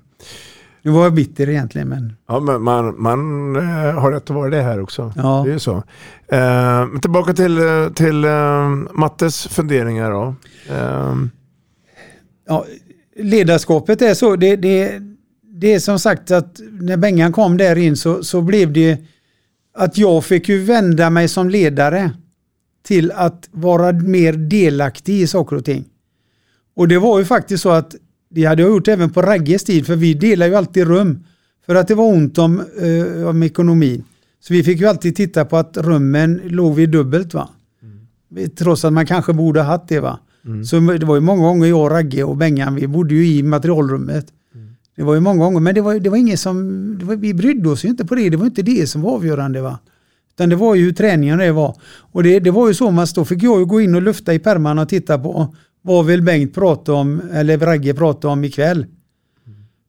Nu 0.82 0.90
var 0.90 1.02
jag 1.02 1.14
bitter 1.14 1.48
egentligen 1.48 1.88
men 1.88 2.16
Ja, 2.28 2.40
men 2.40 2.62
man, 2.62 3.02
man 3.02 3.56
eh, 3.56 4.00
har 4.00 4.12
rätt 4.12 4.30
att 4.30 4.36
vara 4.36 4.50
det 4.50 4.62
här 4.62 4.80
också. 4.80 5.12
Ja. 5.16 5.42
Det 5.44 5.50
är 5.50 5.52
ju 5.52 5.58
så. 5.58 5.82
Eh, 6.28 7.00
tillbaka 7.00 7.32
till, 7.32 7.58
eh, 7.58 7.88
till 7.94 8.24
eh, 8.24 8.68
Mattes 8.92 9.46
funderingar 9.46 10.10
då. 10.10 10.34
Eh, 10.70 11.16
ja, 12.46 12.66
ledarskapet 13.16 14.02
är 14.02 14.14
så. 14.14 14.36
Det, 14.36 14.56
det, 14.56 15.00
det 15.42 15.74
är 15.74 15.78
som 15.78 15.98
sagt 15.98 16.30
att 16.30 16.60
när 16.80 16.96
Bengan 16.96 17.32
kom 17.32 17.56
där 17.56 17.76
in 17.76 17.96
så, 17.96 18.24
så 18.24 18.40
blev 18.40 18.72
det 18.72 18.98
att 19.74 19.98
jag 19.98 20.24
fick 20.24 20.48
ju 20.48 20.58
vända 20.58 21.10
mig 21.10 21.28
som 21.28 21.50
ledare 21.50 22.10
till 22.82 23.12
att 23.12 23.48
vara 23.50 23.92
mer 23.92 24.32
delaktig 24.32 25.20
i 25.20 25.26
saker 25.26 25.56
och 25.56 25.64
ting. 25.64 25.84
Och 26.74 26.88
det 26.88 26.98
var 26.98 27.18
ju 27.18 27.24
faktiskt 27.24 27.62
så 27.62 27.70
att 27.70 27.94
det 28.30 28.44
hade 28.44 28.62
jag 28.62 28.70
gjort 28.70 28.88
även 28.88 29.10
på 29.10 29.22
Ragges 29.22 29.64
tid 29.64 29.86
för 29.86 29.96
vi 29.96 30.14
delar 30.14 30.46
ju 30.46 30.54
alltid 30.54 30.86
rum. 30.86 31.24
För 31.66 31.74
att 31.74 31.88
det 31.88 31.94
var 31.94 32.04
ont 32.04 32.38
om, 32.38 32.60
eh, 32.60 33.28
om 33.28 33.42
ekonomin. 33.42 34.04
Så 34.40 34.54
vi 34.54 34.62
fick 34.62 34.80
ju 34.80 34.86
alltid 34.86 35.16
titta 35.16 35.44
på 35.44 35.56
att 35.56 35.76
rummen 35.76 36.40
låg 36.44 36.74
vi 36.74 36.86
dubbelt 36.86 37.34
va. 37.34 37.48
Trots 38.56 38.84
att 38.84 38.92
man 38.92 39.06
kanske 39.06 39.32
borde 39.32 39.60
ha 39.60 39.66
haft 39.66 39.88
det 39.88 40.00
va. 40.00 40.18
Så 40.64 40.80
det 40.80 41.06
var 41.06 41.14
ju 41.14 41.20
många 41.20 41.42
gånger 41.42 41.66
jag, 41.66 41.90
Ragge 41.90 42.24
och 42.24 42.36
Bengan, 42.36 42.74
vi 42.74 42.86
bodde 42.86 43.14
ju 43.14 43.26
i 43.26 43.42
materialrummet. 43.42 44.26
Det 44.96 45.02
var 45.02 45.14
ju 45.14 45.20
många 45.20 45.44
gånger, 45.44 45.60
men 45.60 45.74
det 45.74 45.80
var, 45.80 45.94
det 45.94 46.10
var 46.10 46.16
ingen 46.16 46.38
som, 46.38 46.96
det 46.98 47.04
var, 47.04 47.16
vi 47.16 47.34
brydde 47.34 47.68
oss 47.68 47.84
ju 47.84 47.88
inte 47.88 48.04
på 48.04 48.14
det, 48.14 48.30
det 48.30 48.36
var 48.36 48.46
inte 48.46 48.62
det 48.62 48.86
som 48.86 49.02
var 49.02 49.12
avgörande 49.12 49.60
va. 49.60 49.78
Utan 50.34 50.48
det 50.48 50.56
var 50.56 50.74
ju 50.74 50.84
hur 50.84 50.92
träningen 50.92 51.38
det 51.38 51.52
var. 51.52 51.76
Och 52.12 52.22
det, 52.22 52.40
det 52.40 52.50
var 52.50 52.68
ju 52.68 52.74
så, 52.74 52.90
man 52.90 53.06
då 53.14 53.24
fick 53.24 53.42
jag 53.42 53.58
ju 53.58 53.66
gå 53.66 53.80
in 53.80 53.94
och 53.94 54.02
lufta 54.02 54.34
i 54.34 54.38
pärmarna 54.38 54.82
och 54.82 54.88
titta 54.88 55.18
på 55.18 55.54
vad 55.82 56.06
vill 56.06 56.22
Bengt 56.22 56.54
prata 56.54 56.92
om, 56.92 57.22
eller 57.32 57.58
Ragge 57.58 57.94
prata 57.94 58.28
om 58.28 58.44
ikväll. 58.44 58.86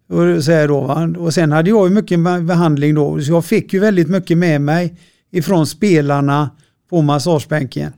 Och, 0.10 0.44
så 0.44 0.52
här 0.52 0.68
då, 0.68 0.82
va? 0.82 1.14
och 1.18 1.34
sen 1.34 1.52
hade 1.52 1.70
jag 1.70 1.88
ju 1.88 1.96
mycket 1.96 2.20
behandling 2.20 2.96
då, 2.96 3.22
så 3.22 3.32
jag 3.32 3.46
fick 3.46 3.74
ju 3.74 3.80
väldigt 3.80 4.10
mycket 4.10 4.38
med 4.38 4.62
mig 4.62 4.98
ifrån 5.32 5.68
spelarna 5.68 6.50
på 6.90 7.02
massagebänken. 7.02 7.94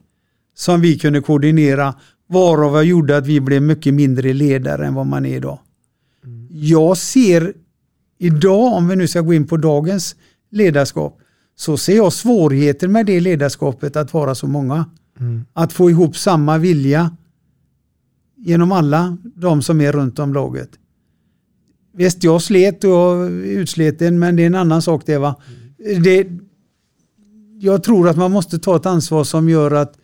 Som 0.58 0.82
vi 0.82 1.00
kunde 1.00 1.22
koordinera, 1.22 1.94
varav 2.28 2.76
jag 2.76 2.86
gjorde 2.86 3.18
att 3.18 3.28
vi 3.28 3.40
blev 3.40 3.62
mycket 3.62 3.94
mindre 3.94 4.34
ledare 4.34 4.88
än 4.88 4.94
vad 4.94 5.06
man 5.06 5.26
är 5.26 5.36
idag. 5.36 5.60
Jag 6.50 6.98
ser 6.98 7.54
idag, 8.18 8.74
om 8.74 8.88
vi 8.88 8.96
nu 8.96 9.08
ska 9.08 9.22
gå 9.22 9.34
in 9.34 9.48
på 9.48 9.58
dagens 9.58 10.16
ledarskap, 10.52 11.20
så 11.56 11.78
ser 11.78 11.96
jag 11.96 12.14
svårigheter 12.14 12.88
med 12.88 13.06
det 13.06 13.20
ledarskapet 13.20 13.96
att 13.96 14.14
vara 14.14 14.36
så 14.36 14.48
många. 14.48 14.86
Att 15.54 15.74
få 15.74 15.90
ihop 15.90 16.18
samma 16.18 16.58
vilja 16.58 17.12
genom 18.38 18.72
alla 18.72 19.18
de 19.36 19.62
som 19.62 19.82
är 19.82 19.92
runt 19.92 20.20
om 20.20 20.34
laget. 20.34 20.70
Visst, 21.94 22.24
jag 22.24 22.42
slet 22.42 22.84
och 22.84 22.90
jag 22.90 23.26
är 23.26 23.30
utsliten, 23.32 24.20
men 24.20 24.36
det 24.36 24.44
är 24.44 24.48
en 24.48 24.56
annan 24.56 24.82
sak 24.82 25.04
det 25.06 25.18
va. 25.18 25.36
Det, 26.04 26.28
jag 27.60 27.84
tror 27.84 28.10
att 28.10 28.18
man 28.18 28.32
måste 28.32 28.60
ta 28.60 28.76
ett 28.76 28.86
ansvar 28.86 29.24
som 29.24 29.50
gör 29.50 29.72
att 29.72 29.98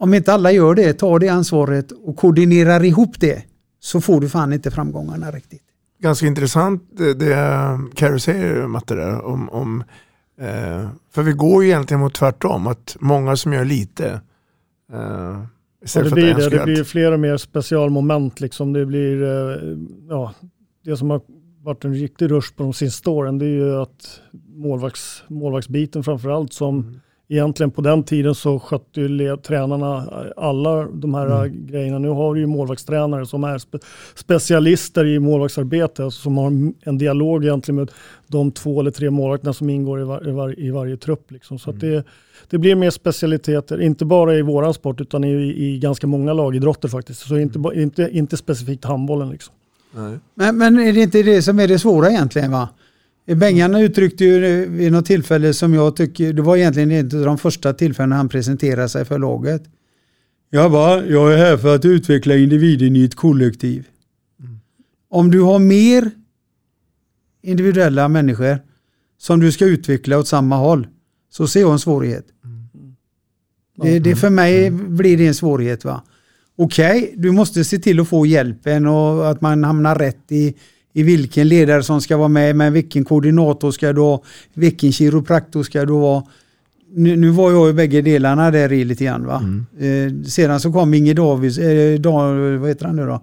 om 0.00 0.14
inte 0.14 0.32
alla 0.32 0.52
gör 0.52 0.74
det, 0.74 0.92
tar 0.92 1.18
det 1.18 1.28
ansvaret 1.28 1.92
och 1.92 2.16
koordinerar 2.16 2.84
ihop 2.84 3.20
det, 3.20 3.42
så 3.80 4.00
får 4.00 4.20
du 4.20 4.28
fan 4.28 4.52
inte 4.52 4.70
framgångarna 4.70 5.30
riktigt. 5.30 5.62
Ganska 5.98 6.26
intressant 6.26 6.82
det, 6.92 7.14
det 7.14 7.34
Carrie 7.94 8.20
säger 8.20 8.66
Matte 8.66 8.94
där. 8.94 9.24
Om, 9.24 9.50
om, 9.50 9.84
eh, 10.40 10.88
för 11.10 11.22
vi 11.22 11.32
går 11.32 11.64
ju 11.64 11.70
egentligen 11.70 12.00
mot 12.00 12.14
tvärtom, 12.14 12.66
att 12.66 12.96
många 13.00 13.36
som 13.36 13.52
gör 13.52 13.64
lite 13.64 14.20
eh, 14.92 15.42
istället 15.84 16.14
det, 16.14 16.20
för 16.20 16.34
blir 16.34 16.50
det. 16.50 16.58
det 16.58 16.64
blir 16.64 16.84
fler 16.84 17.12
och 17.12 17.20
mer 17.20 17.36
specialmoment. 17.36 18.40
Liksom. 18.40 18.72
Det 18.72 18.86
blir 18.86 19.22
eh, 19.22 19.78
ja, 20.08 20.34
det 20.84 20.96
som 20.96 21.10
har 21.10 21.20
varit 21.62 21.84
en 21.84 21.94
riktig 21.94 22.30
rush 22.30 22.54
på 22.56 22.62
de 22.62 22.72
sista 22.72 23.10
åren. 23.10 23.38
Det 23.38 23.44
är 23.44 23.48
ju 23.48 23.76
att 23.76 24.20
målvakts, 24.54 25.22
målvaktsbiten 25.28 26.04
framförallt 26.04 26.52
som 26.52 27.00
egentligen 27.30 27.70
på 27.70 27.80
den 27.80 28.02
tiden 28.02 28.34
så 28.34 28.58
skötte 28.58 29.00
ju 29.00 29.36
tränarna 29.36 30.04
alla 30.36 30.84
de 30.84 31.14
här 31.14 31.26
Mm. 31.44 31.66
grejerna. 31.66 31.98
Nu 31.98 32.08
har 32.08 32.34
du 32.34 32.40
ju 32.40 32.46
målvaktstränare 32.46 33.26
som 33.26 33.44
är 33.44 33.58
spe, 33.58 33.78
specialister 34.14 35.06
i 35.06 35.18
målvaktsarbete, 35.18 36.04
alltså 36.04 36.22
som 36.22 36.38
har 36.38 36.46
en 36.82 36.98
dialog 36.98 37.44
egentligen 37.44 37.76
med 37.76 37.90
de 38.26 38.50
två 38.52 38.80
eller 38.80 38.90
tre 38.90 39.10
målvakterna 39.10 39.52
som 39.52 39.70
ingår 39.70 40.00
i, 40.00 40.04
var, 40.04 40.28
i, 40.28 40.32
var, 40.32 40.60
i 40.60 40.70
varje 40.70 40.96
trupp. 40.96 41.30
Liksom. 41.30 41.58
Så 41.58 41.70
att 41.70 41.80
det, 41.80 42.04
det 42.50 42.58
blir 42.58 42.74
mer 42.74 42.90
specialiteter, 42.90 43.80
inte 43.80 44.04
bara 44.04 44.34
i 44.34 44.42
våran 44.42 44.74
sport 44.74 45.00
utan 45.00 45.24
i, 45.24 45.32
i 45.56 45.78
ganska 45.78 46.06
många 46.06 46.32
lagidrotter 46.32 46.88
faktiskt. 46.88 47.20
Så 47.28 47.38
inte, 47.38 47.58
ba- 47.58 47.72
inte, 47.74 48.08
inte 48.12 48.36
specifikt 48.36 48.84
handbollen. 48.84 49.30
Liksom. 49.30 49.54
Men, 50.34 50.58
men 50.58 50.78
är 50.78 50.92
det 50.92 51.00
inte 51.00 51.22
det 51.22 51.42
som 51.42 51.58
är 51.60 51.68
det 51.68 51.78
svåra 51.78 52.10
egentligen 52.10 52.52
va? 52.52 52.68
Bengan 53.36 53.74
uttryckte 53.74 54.24
ju 54.24 54.66
vid 54.66 54.92
något 54.92 55.06
tillfälle 55.06 55.54
som 55.54 55.74
jag 55.74 55.96
tycker, 55.96 56.32
det 56.32 56.42
var 56.42 56.56
egentligen 56.56 57.04
av 57.04 57.24
de 57.24 57.38
första 57.38 57.72
tillfällena 57.72 58.16
han 58.16 58.28
presenterade 58.28 58.88
sig 58.88 59.04
för 59.04 59.18
laget. 59.18 59.62
Jag 60.50 60.72
bara, 60.72 61.06
jag 61.06 61.32
är 61.32 61.36
här 61.36 61.56
för 61.56 61.74
att 61.74 61.84
utveckla 61.84 62.36
individen 62.36 62.96
i 62.96 63.04
ett 63.04 63.14
kollektiv. 63.14 63.86
Om 65.08 65.30
du 65.30 65.40
har 65.40 65.58
mer 65.58 66.10
individuella 67.42 68.08
människor 68.08 68.58
som 69.18 69.40
du 69.40 69.52
ska 69.52 69.64
utveckla 69.64 70.18
åt 70.18 70.28
samma 70.28 70.56
håll 70.56 70.86
så 71.30 71.46
ser 71.46 71.60
jag 71.60 71.72
en 71.72 71.78
svårighet. 71.78 72.26
Det, 73.82 73.98
det 73.98 74.16
för 74.16 74.30
mig 74.30 74.70
blir 74.70 75.16
det 75.16 75.26
en 75.26 75.34
svårighet. 75.34 75.84
va. 75.84 76.02
Okej, 76.56 77.14
du 77.16 77.30
måste 77.30 77.64
se 77.64 77.78
till 77.78 78.00
att 78.00 78.08
få 78.08 78.26
hjälpen 78.26 78.86
och 78.86 79.30
att 79.30 79.40
man 79.40 79.64
hamnar 79.64 79.94
rätt 79.94 80.32
i, 80.32 80.54
i 80.92 81.02
vilken 81.02 81.48
ledare 81.48 81.82
som 81.82 82.00
ska 82.00 82.16
vara 82.16 82.28
med, 82.28 82.56
men 82.56 82.72
vilken 82.72 83.04
koordinator 83.04 83.70
ska 83.70 83.92
du 83.92 84.00
ha, 84.00 84.22
vilken 84.54 84.92
kiropraktor 84.92 85.62
ska 85.62 85.84
du 85.84 85.92
ha. 85.92 86.26
Nu, 86.92 87.16
nu 87.16 87.30
var 87.30 87.52
jag 87.52 87.70
i 87.70 87.72
bägge 87.72 88.02
delarna 88.02 88.50
där 88.50 88.72
i 88.72 88.84
lite 88.84 89.04
grann. 89.04 89.26
Va? 89.26 89.42
Eh, 89.86 90.24
sedan 90.24 90.60
så 90.60 90.72
kom 90.72 90.94
Inge 90.94 91.14
Davids, 91.14 91.58
eh, 91.58 92.00
Dal, 92.00 92.56
vad 92.56 92.68
heter 92.68 92.86
han 92.86 92.96
nu 92.96 93.06
då? 93.06 93.22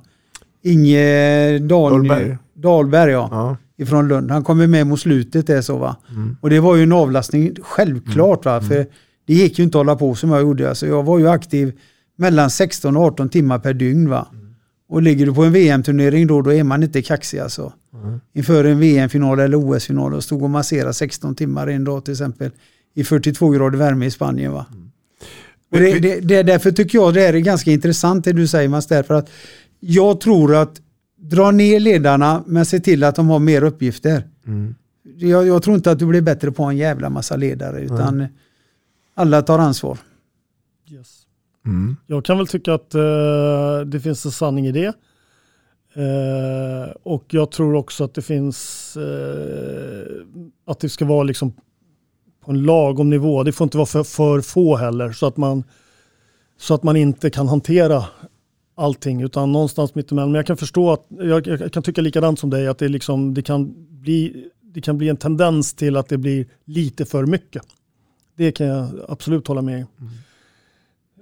Inge 0.64 1.60
Dal, 1.60 1.92
Dahlberg. 1.92 2.38
Dahlberg 2.54 3.12
ja. 3.12 3.28
Ja. 3.32 3.58
Ifrån 3.78 4.08
Lund. 4.08 4.32
Han 4.32 4.44
kommer 4.44 4.68
med 4.68 4.88
mot 4.88 5.00
slutet 5.00 5.48
där 5.48 5.62
så 5.62 5.78
va. 5.78 5.96
Mm. 6.10 6.38
Och 6.42 6.50
det 6.50 6.60
var 6.60 6.76
ju 6.76 6.84
en 6.84 6.92
avlastning 6.92 7.56
självklart 7.62 8.46
va. 8.46 8.62
För 8.62 8.86
det 9.28 9.34
gick 9.34 9.60
ju 9.60 9.64
inte 9.64 9.78
att 9.78 9.80
hålla 9.80 9.96
på 9.96 10.16
som 10.16 10.30
jag 10.30 10.42
gjorde. 10.42 10.70
Alltså 10.70 10.88
jag 10.88 11.04
var 11.04 11.20
ju 11.20 11.28
aktiv 11.28 11.80
mellan 12.16 12.50
16 12.50 12.98
och 12.98 13.04
18 13.04 13.30
timmar 13.30 13.60
per 13.60 13.74
dygn 13.74 14.10
va. 14.10 14.28
Och 14.90 15.02
ligger 15.02 15.26
du 15.26 15.34
på 15.34 15.44
en 15.44 15.52
VM-turnering 15.54 16.28
då, 16.28 16.42
då 16.42 16.54
är 16.54 16.64
man 16.64 16.84
inte 16.84 17.02
kaxig 17.02 17.40
alltså. 17.40 17.74
Inför 18.34 18.64
en 18.64 18.80
VM-final 18.80 19.40
eller 19.40 19.58
OS-final 19.58 20.14
och 20.14 20.24
stod 20.24 20.44
och 20.44 20.50
masserade 20.50 20.94
16 20.94 21.36
timmar 21.36 21.68
en 21.68 21.84
dag 21.84 22.06
till 22.06 22.12
exempel. 22.12 22.52
I 22.94 23.04
42 23.04 23.50
grader 23.50 23.78
värme 23.78 24.06
i 24.06 24.12
Spanien 24.12 24.52
va. 24.52 24.66
Och 25.72 25.80
det, 25.80 26.00
det, 26.00 26.20
det, 26.20 26.44
därför 26.44 26.72
tycker 26.72 26.98
jag 26.98 27.14
det 27.14 27.22
här 27.22 27.34
är 27.34 27.40
ganska 27.40 27.72
intressant 27.72 28.26
det 28.26 28.34
du 28.34 28.48
säger 28.48 28.70
Mats, 28.70 28.88
därför 28.88 29.14
att 29.14 29.30
jag 29.80 30.22
tror 30.22 30.56
att 30.56 30.82
dra 31.22 31.52
ner 31.52 31.80
ledarna 31.80 32.44
men 32.48 32.66
se 32.66 32.80
till 32.80 33.04
att 33.04 33.16
de 33.16 33.30
har 33.30 33.40
mer 33.40 33.64
uppgifter. 33.64 34.24
Jag, 35.18 35.48
jag 35.48 35.64
tror 35.64 35.76
inte 35.76 35.92
att 35.92 36.00
du 36.00 36.06
blir 36.06 36.22
bättre 36.22 36.52
på 36.52 36.64
en 36.64 36.78
jävla 36.78 37.10
massa 37.10 37.36
ledare 37.36 37.82
utan 37.82 38.28
alla 39.16 39.42
tar 39.42 39.60
ansvar. 39.60 39.98
Jag 42.08 42.26
kan 42.26 42.38
väl 42.38 42.48
tycka 42.48 42.74
att 42.74 42.96
eh, 42.96 43.80
det 43.86 44.00
finns 44.00 44.26
en 44.26 44.32
sanning 44.32 44.68
i 44.68 44.72
det. 44.72 44.94
Eh, 45.94 46.92
och 47.04 47.26
jag 47.30 47.52
tror 47.52 47.76
också 47.76 48.04
att 48.04 48.14
det 48.14 48.22
finns 48.22 48.98
eh, 48.98 50.24
att 50.66 50.80
det 50.80 50.90
ska 50.90 51.06
vara 51.06 51.24
liksom 51.24 51.54
på 52.46 52.52
en 52.52 52.64
lagom 52.64 53.10
nivå. 53.10 53.44
Det 53.44 53.52
får 53.52 53.66
inte 53.66 53.78
vara 53.78 53.86
för, 53.86 54.04
för 54.04 54.42
få 54.42 54.76
heller 54.76 55.12
så 55.12 55.26
att, 55.26 55.38
man, 55.38 55.64
så 56.58 56.74
att 56.74 56.84
man 56.84 56.96
inte 56.96 57.30
kan 57.30 57.48
hantera 57.48 58.04
allting 58.76 59.22
utan 59.22 59.52
någonstans 59.52 59.96
mittemellan. 59.96 60.32
Men 60.32 60.40
jag 60.40 60.48
kan 60.48 60.58
förstå 60.58 60.92
att 60.92 61.06
jag, 61.10 61.48
jag 61.48 61.74
kan 61.74 61.84
tycka 61.84 62.02
likadant 62.02 62.40
som 62.40 62.50
dig 62.50 62.68
att 62.68 62.78
det, 62.78 62.88
liksom, 62.88 63.34
det, 63.34 63.42
kan 63.42 63.74
bli, 63.90 64.50
det 64.62 64.82
kan 64.82 64.98
bli 64.98 65.10
en 65.10 65.18
tendens 65.18 65.74
till 65.74 65.98
att 65.98 66.10
det 66.10 66.18
blir 66.18 66.46
lite 66.66 67.06
för 67.06 67.26
mycket. 67.26 67.64
Det 68.38 68.52
kan 68.52 68.68
jag 68.68 68.90
absolut 69.08 69.48
hålla 69.48 69.62
med 69.62 69.80
i. 69.80 69.86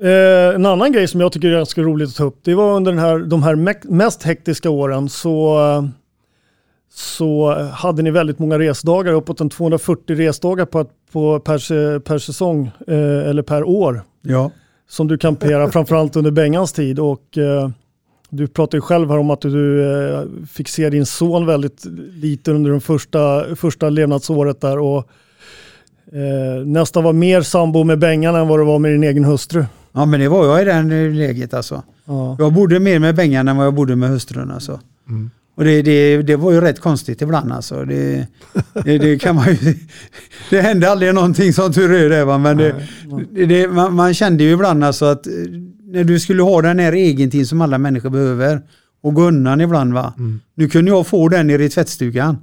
Eh, 0.01 0.55
en 0.55 0.65
annan 0.65 0.91
grej 0.91 1.07
som 1.07 1.21
jag 1.21 1.31
tycker 1.31 1.47
är 1.47 1.51
ganska 1.57 1.81
roligt 1.81 2.09
att 2.09 2.15
ta 2.15 2.23
upp, 2.23 2.39
det 2.43 2.55
var 2.55 2.75
under 2.75 2.91
den 2.91 2.99
här, 2.99 3.19
de 3.19 3.43
här 3.43 3.55
me- 3.55 3.89
mest 3.91 4.23
hektiska 4.23 4.69
åren 4.69 5.09
så, 5.09 5.57
så 6.93 7.53
hade 7.73 8.01
ni 8.01 8.11
väldigt 8.11 8.39
många 8.39 8.59
resdagar, 8.59 9.13
uppåt 9.13 9.41
en 9.41 9.49
240 9.49 10.15
resdagar 10.15 10.65
på, 10.65 10.85
på 11.11 11.39
per, 11.39 11.99
per 11.99 12.17
säsong 12.17 12.71
eh, 12.87 13.29
eller 13.29 13.41
per 13.41 13.63
år 13.63 14.01
Ja. 14.21 14.51
som 14.89 15.07
du 15.07 15.17
kamperar 15.17 15.69
framförallt 15.69 16.15
under 16.15 16.31
Bengans 16.31 16.73
tid. 16.73 16.99
Och, 16.99 17.37
eh, 17.37 17.69
du 18.29 18.47
pratade 18.47 18.77
ju 18.77 18.81
själv 18.81 19.09
här 19.09 19.17
om 19.17 19.29
att 19.29 19.41
du 19.41 19.83
eh, 20.13 20.21
fick 20.51 20.67
se 20.69 20.89
din 20.89 21.05
son 21.05 21.45
väldigt 21.45 21.85
lite 22.11 22.51
under 22.51 22.71
det 22.71 22.79
första, 22.79 23.55
första 23.55 23.89
levnadsåret 23.89 24.61
där 24.61 24.79
och 24.79 24.97
eh, 26.13 26.65
nästan 26.65 27.03
var 27.03 27.13
mer 27.13 27.41
sambo 27.41 27.83
med 27.83 27.99
Bengan 27.99 28.35
än 28.35 28.47
vad 28.47 28.59
det 28.59 28.63
var 28.65 28.79
med 28.79 28.91
din 28.91 29.03
egen 29.03 29.23
hustru. 29.23 29.65
Ja 29.95 30.05
men 30.05 30.19
det 30.19 30.27
var 30.27 30.45
jag 30.45 30.61
i 30.61 30.65
det 30.65 31.09
läget 31.09 31.53
alltså. 31.53 31.83
Ja. 32.05 32.35
Jag 32.39 32.53
bodde 32.53 32.79
mer 32.79 32.99
med 32.99 33.15
Bengan 33.15 33.47
än 33.47 33.57
vad 33.57 33.65
jag 33.65 33.73
bodde 33.73 33.95
med 33.95 34.09
hustrun 34.09 34.51
alltså. 34.51 34.79
Och 35.55 35.63
det, 35.63 35.81
det, 35.81 36.21
det 36.21 36.35
var 36.35 36.51
ju 36.51 36.61
rätt 36.61 36.79
konstigt 36.79 37.21
ibland 37.21 37.51
alltså. 37.51 37.85
Det, 37.85 38.27
det, 38.83 38.97
det 38.97 39.19
kan 39.19 39.35
man 39.35 39.45
ju... 39.47 39.75
Det 40.49 40.61
hände 40.61 40.91
aldrig 40.91 41.13
någonting 41.13 41.53
som 41.53 41.73
tur 41.73 41.91
är 41.93 42.09
det 42.09 42.25
va. 42.25 42.37
Men 42.37 42.57
det, 43.47 43.67
man, 43.67 43.93
man 43.93 44.13
kände 44.13 44.43
ju 44.43 44.51
ibland 44.51 44.83
alltså 44.83 45.05
att 45.05 45.27
eh, 45.27 45.33
när 45.83 46.03
du 46.03 46.19
skulle 46.19 46.43
ha 46.43 46.61
den 46.61 46.79
här 46.79 46.95
egentid 46.95 47.47
som 47.49 47.61
alla 47.61 47.77
människor 47.77 48.09
behöver 48.09 48.61
och 49.03 49.13
gå 49.13 49.21
undan 49.21 49.61
ibland 49.61 49.93
va. 49.93 50.13
Nu 50.55 50.69
kunde 50.69 50.91
jag 50.91 51.07
få 51.07 51.29
den 51.29 51.47
nere 51.47 51.63
i 51.63 51.69
tvättstugan. 51.69 52.37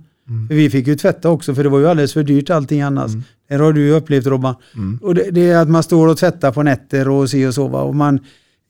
För 0.49 0.55
vi 0.55 0.71
fick 0.71 0.87
ju 0.87 0.97
tvätta 0.97 1.31
också 1.31 1.55
för 1.55 1.63
det 1.65 1.69
var 1.71 1.79
ju 1.79 1.87
alldeles 1.87 2.13
för 2.13 2.23
dyrt 2.23 2.51
allting 2.51 2.81
annars. 2.83 3.13
Det 3.49 3.55
har 3.55 3.73
du 3.73 3.81
ju 3.81 3.93
upplevt 3.93 4.27
Robban. 4.27 4.55
Och 5.01 5.15
det, 5.15 5.31
det 5.31 5.51
är 5.51 5.59
att 5.59 5.69
man 5.69 5.83
står 5.83 6.09
och 6.09 6.19
tvättar 6.19 6.53
på 6.53 6.63
nätter 6.63 7.09
och 7.09 7.31
si 7.31 7.47
och 7.47 7.55
så 7.55 7.69
va. 7.69 7.83
Och 7.83 7.95
man, 7.95 8.21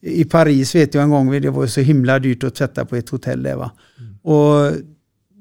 I 0.01 0.23
Paris 0.23 0.75
vet 0.75 0.93
jag 0.93 1.03
en 1.03 1.09
gång, 1.09 1.41
det 1.41 1.49
var 1.49 1.67
så 1.67 1.81
himla 1.81 2.19
dyrt 2.19 2.43
att 2.43 2.55
tvätta 2.55 2.85
på 2.85 2.95
ett 2.95 3.09
hotell 3.09 3.43
där 3.43 3.55
va. 3.55 3.71
Och 4.21 4.71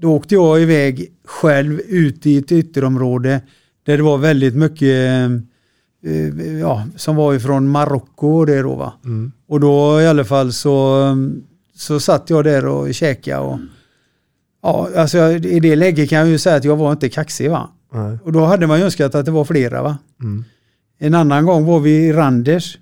då 0.00 0.12
åkte 0.14 0.34
jag 0.34 0.62
iväg 0.62 1.12
själv 1.24 1.80
ut 1.88 2.26
i 2.26 2.36
ett 2.36 2.52
ytterområde 2.52 3.40
där 3.86 3.96
det 3.96 4.02
var 4.02 4.18
väldigt 4.18 4.54
mycket 4.54 5.30
eh, 6.04 6.50
ja, 6.60 6.84
som 6.96 7.16
var 7.16 7.34
ifrån 7.34 7.68
Marocko 7.68 8.28
och 8.28 8.46
det 8.46 8.62
då 8.62 8.74
va. 8.74 8.92
Och 9.48 9.60
då 9.60 10.00
i 10.00 10.06
alla 10.06 10.24
fall 10.24 10.52
så, 10.52 11.06
så 11.74 12.00
satt 12.00 12.30
jag 12.30 12.44
där 12.44 12.66
och 12.66 12.94
käkade 12.94 13.38
och 13.38 13.58
ja, 14.62 14.88
alltså 14.96 15.18
jag- 15.18 15.46
i 15.46 15.60
det 15.60 15.76
läget 15.76 16.10
kan 16.10 16.18
jag 16.18 16.28
ju 16.28 16.38
säga 16.38 16.56
att 16.56 16.64
jag 16.64 16.76
var 16.76 16.92
inte 16.92 17.08
kaxig 17.08 17.50
va. 17.50 17.70
Nej. 17.92 18.18
Och 18.24 18.32
då 18.32 18.44
hade 18.44 18.66
man 18.66 18.78
ju 18.78 18.84
önskat 18.84 19.14
att 19.14 19.24
det 19.24 19.30
var 19.30 19.44
flera 19.44 19.82
va. 19.82 19.98
Mm. 20.22 20.44
En 20.98 21.14
annan 21.14 21.46
gång 21.46 21.64
var 21.64 21.80
vi 21.80 21.90
i 22.06 22.12
Randers. 22.12 22.78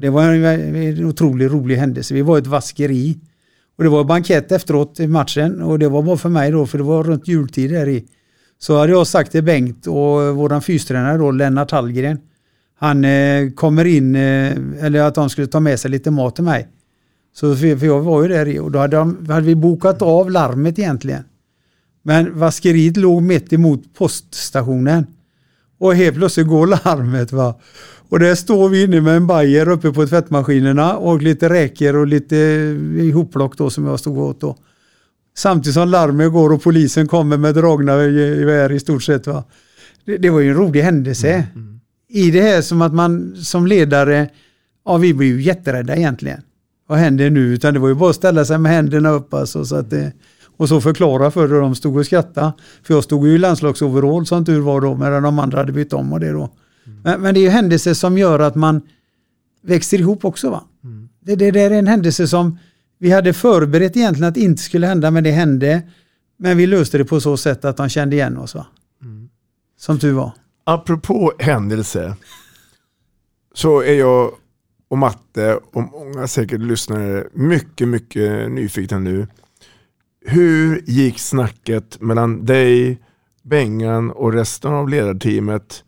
Det 0.00 0.08
var 0.10 0.22
en, 0.32 0.44
en 0.76 1.04
otroligt 1.04 1.52
rolig 1.52 1.76
händelse. 1.76 2.14
Vi 2.14 2.22
var 2.22 2.36
i 2.36 2.40
ett 2.40 2.46
vaskeri. 2.46 3.18
Och 3.78 3.84
det 3.84 3.90
var 3.90 4.04
bankett 4.04 4.52
efteråt 4.52 5.00
i 5.00 5.06
matchen 5.06 5.62
och 5.62 5.78
det 5.78 5.88
var 5.88 6.02
bara 6.02 6.16
för 6.16 6.28
mig 6.28 6.50
då 6.50 6.66
för 6.66 6.78
det 6.78 6.84
var 6.84 7.04
runt 7.04 7.28
jultid 7.28 7.70
där 7.70 7.88
i. 7.88 8.04
Så 8.58 8.78
hade 8.78 8.92
jag 8.92 9.06
sagt 9.06 9.32
till 9.32 9.42
Bengt 9.44 9.86
och 9.86 10.36
våran 10.36 10.62
fystränare 10.62 11.18
då, 11.18 11.30
Lennart 11.30 11.70
Hallgren. 11.70 12.18
Han 12.78 13.04
eh, 13.04 13.50
kommer 13.50 13.84
in, 13.84 14.14
eh, 14.16 14.52
eller 14.80 15.00
att 15.00 15.14
de 15.14 15.30
skulle 15.30 15.46
ta 15.46 15.60
med 15.60 15.80
sig 15.80 15.90
lite 15.90 16.10
mat 16.10 16.34
till 16.34 16.44
mig. 16.44 16.68
Så 17.32 17.56
för, 17.56 17.84
jag 17.84 18.00
var 18.00 18.22
ju 18.22 18.28
där 18.28 18.48
i 18.48 18.58
och 18.58 18.70
då 18.70 18.78
hade, 18.78 18.96
de, 18.96 19.26
hade 19.28 19.46
vi 19.46 19.54
bokat 19.54 20.02
av 20.02 20.30
larmet 20.30 20.78
egentligen. 20.78 21.24
Men 22.02 22.38
vaskeriet 22.38 22.96
låg 22.96 23.22
mitt 23.22 23.52
emot 23.52 23.94
poststationen. 23.94 25.06
Och 25.78 25.94
helt 25.94 26.16
plötsligt 26.16 26.46
går 26.46 26.66
larmet 26.66 27.32
va. 27.32 27.60
Och 28.08 28.18
där 28.18 28.34
står 28.34 28.68
vi 28.68 28.82
inne 28.82 29.00
med 29.00 29.16
en 29.16 29.26
bajer 29.26 29.68
uppe 29.68 29.92
på 29.92 30.06
tvättmaskinerna 30.06 30.96
och 30.96 31.22
lite 31.22 31.48
räkor 31.48 31.96
och 31.96 32.06
lite 32.06 32.36
ihopplock 32.96 33.58
då 33.58 33.70
som 33.70 33.86
jag 33.86 34.00
stod 34.00 34.18
åt 34.18 34.40
då. 34.40 34.56
Samtidigt 35.36 35.74
som 35.74 35.88
larmet 35.88 36.32
går 36.32 36.52
och 36.52 36.62
polisen 36.62 37.08
kommer 37.08 37.36
med 37.36 37.54
dragna 37.54 38.02
gevär 38.02 38.72
i 38.72 38.80
stort 38.80 39.02
sett. 39.02 39.26
Va? 39.26 39.44
Det, 40.04 40.16
det 40.16 40.30
var 40.30 40.40
ju 40.40 40.50
en 40.50 40.56
rolig 40.56 40.82
händelse. 40.82 41.46
Mm. 41.54 41.80
I 42.08 42.30
det 42.30 42.40
här 42.40 42.62
som 42.62 42.82
att 42.82 42.94
man 42.94 43.36
som 43.36 43.66
ledare, 43.66 44.28
ja 44.84 44.96
vi 44.96 45.14
blev 45.14 45.28
ju 45.28 45.42
jätterädda 45.42 45.96
egentligen. 45.96 46.42
Vad 46.90 46.98
händer 46.98 47.30
nu? 47.30 47.40
Utan 47.40 47.74
det 47.74 47.80
var 47.80 47.88
ju 47.88 47.94
bara 47.94 48.10
att 48.10 48.16
ställa 48.16 48.44
sig 48.44 48.58
med 48.58 48.72
händerna 48.72 49.10
upp 49.10 49.34
alltså, 49.34 49.64
så 49.64 49.76
att 49.76 49.90
det, 49.90 50.12
och 50.56 50.68
så 50.68 50.80
förklara 50.80 51.30
för 51.30 51.48
hur 51.48 51.60
de 51.60 51.74
stod 51.74 51.96
och 51.96 52.06
skrattade. 52.06 52.52
För 52.82 52.94
jag 52.94 53.04
stod 53.04 53.26
ju 53.26 53.34
i 53.34 53.38
landslagsoverall 53.38 54.26
som 54.26 54.44
tur 54.44 54.60
var 54.60 54.80
då, 54.80 54.94
medan 54.94 55.22
de 55.22 55.38
andra 55.38 55.58
hade 55.58 55.72
bytt 55.72 55.92
om 55.92 56.12
och 56.12 56.20
det 56.20 56.32
då. 56.32 56.50
Mm. 56.86 57.00
Men, 57.02 57.20
men, 57.20 57.34
det 57.34 57.40
är 57.40 57.42
ju 57.42 57.48
händelser 57.48 57.94
som 57.94 58.18
gör 58.18 58.38
att 58.38 58.54
man 58.54 58.82
växer 59.62 59.98
ihop 59.98 60.24
också. 60.24 60.50
va? 60.50 60.64
Mm. 60.84 61.08
Det, 61.20 61.36
det, 61.36 61.50
det 61.50 61.60
är 61.60 61.70
en 61.70 61.86
händelse 61.86 62.28
som 62.28 62.58
vi 62.98 63.10
hade 63.10 63.32
förberett 63.32 63.96
egentligen 63.96 64.28
att 64.30 64.36
inte 64.36 64.62
skulle 64.62 64.86
hända, 64.86 65.10
men 65.10 65.24
det 65.24 65.30
hände. 65.30 65.82
Men 66.38 66.56
vi 66.56 66.66
löste 66.66 66.98
det 66.98 67.04
på 67.04 67.20
så 67.20 67.36
sätt 67.36 67.64
att 67.64 67.76
de 67.76 67.88
kände 67.88 68.16
igen 68.16 68.36
oss. 68.36 68.54
va? 68.54 68.66
Mm. 69.02 69.28
Som 69.78 69.98
tur 69.98 70.12
var. 70.12 70.32
Apropå 70.64 71.32
händelse 71.38 72.14
så 73.54 73.80
är 73.82 73.94
jag 73.94 74.30
och 74.90 74.98
Matte 74.98 75.60
och 75.72 75.82
många 75.82 76.26
säkert 76.26 76.60
lyssnare 76.60 77.26
mycket, 77.32 77.88
mycket 77.88 78.50
nyfikna 78.50 78.98
nu. 78.98 79.26
Hur 80.24 80.82
gick 80.86 81.18
snacket 81.18 82.00
mellan 82.00 82.44
dig, 82.44 83.02
Bengan 83.42 84.10
och 84.10 84.32
resten 84.32 84.72
av 84.72 84.88
ledarteamet 84.88 85.84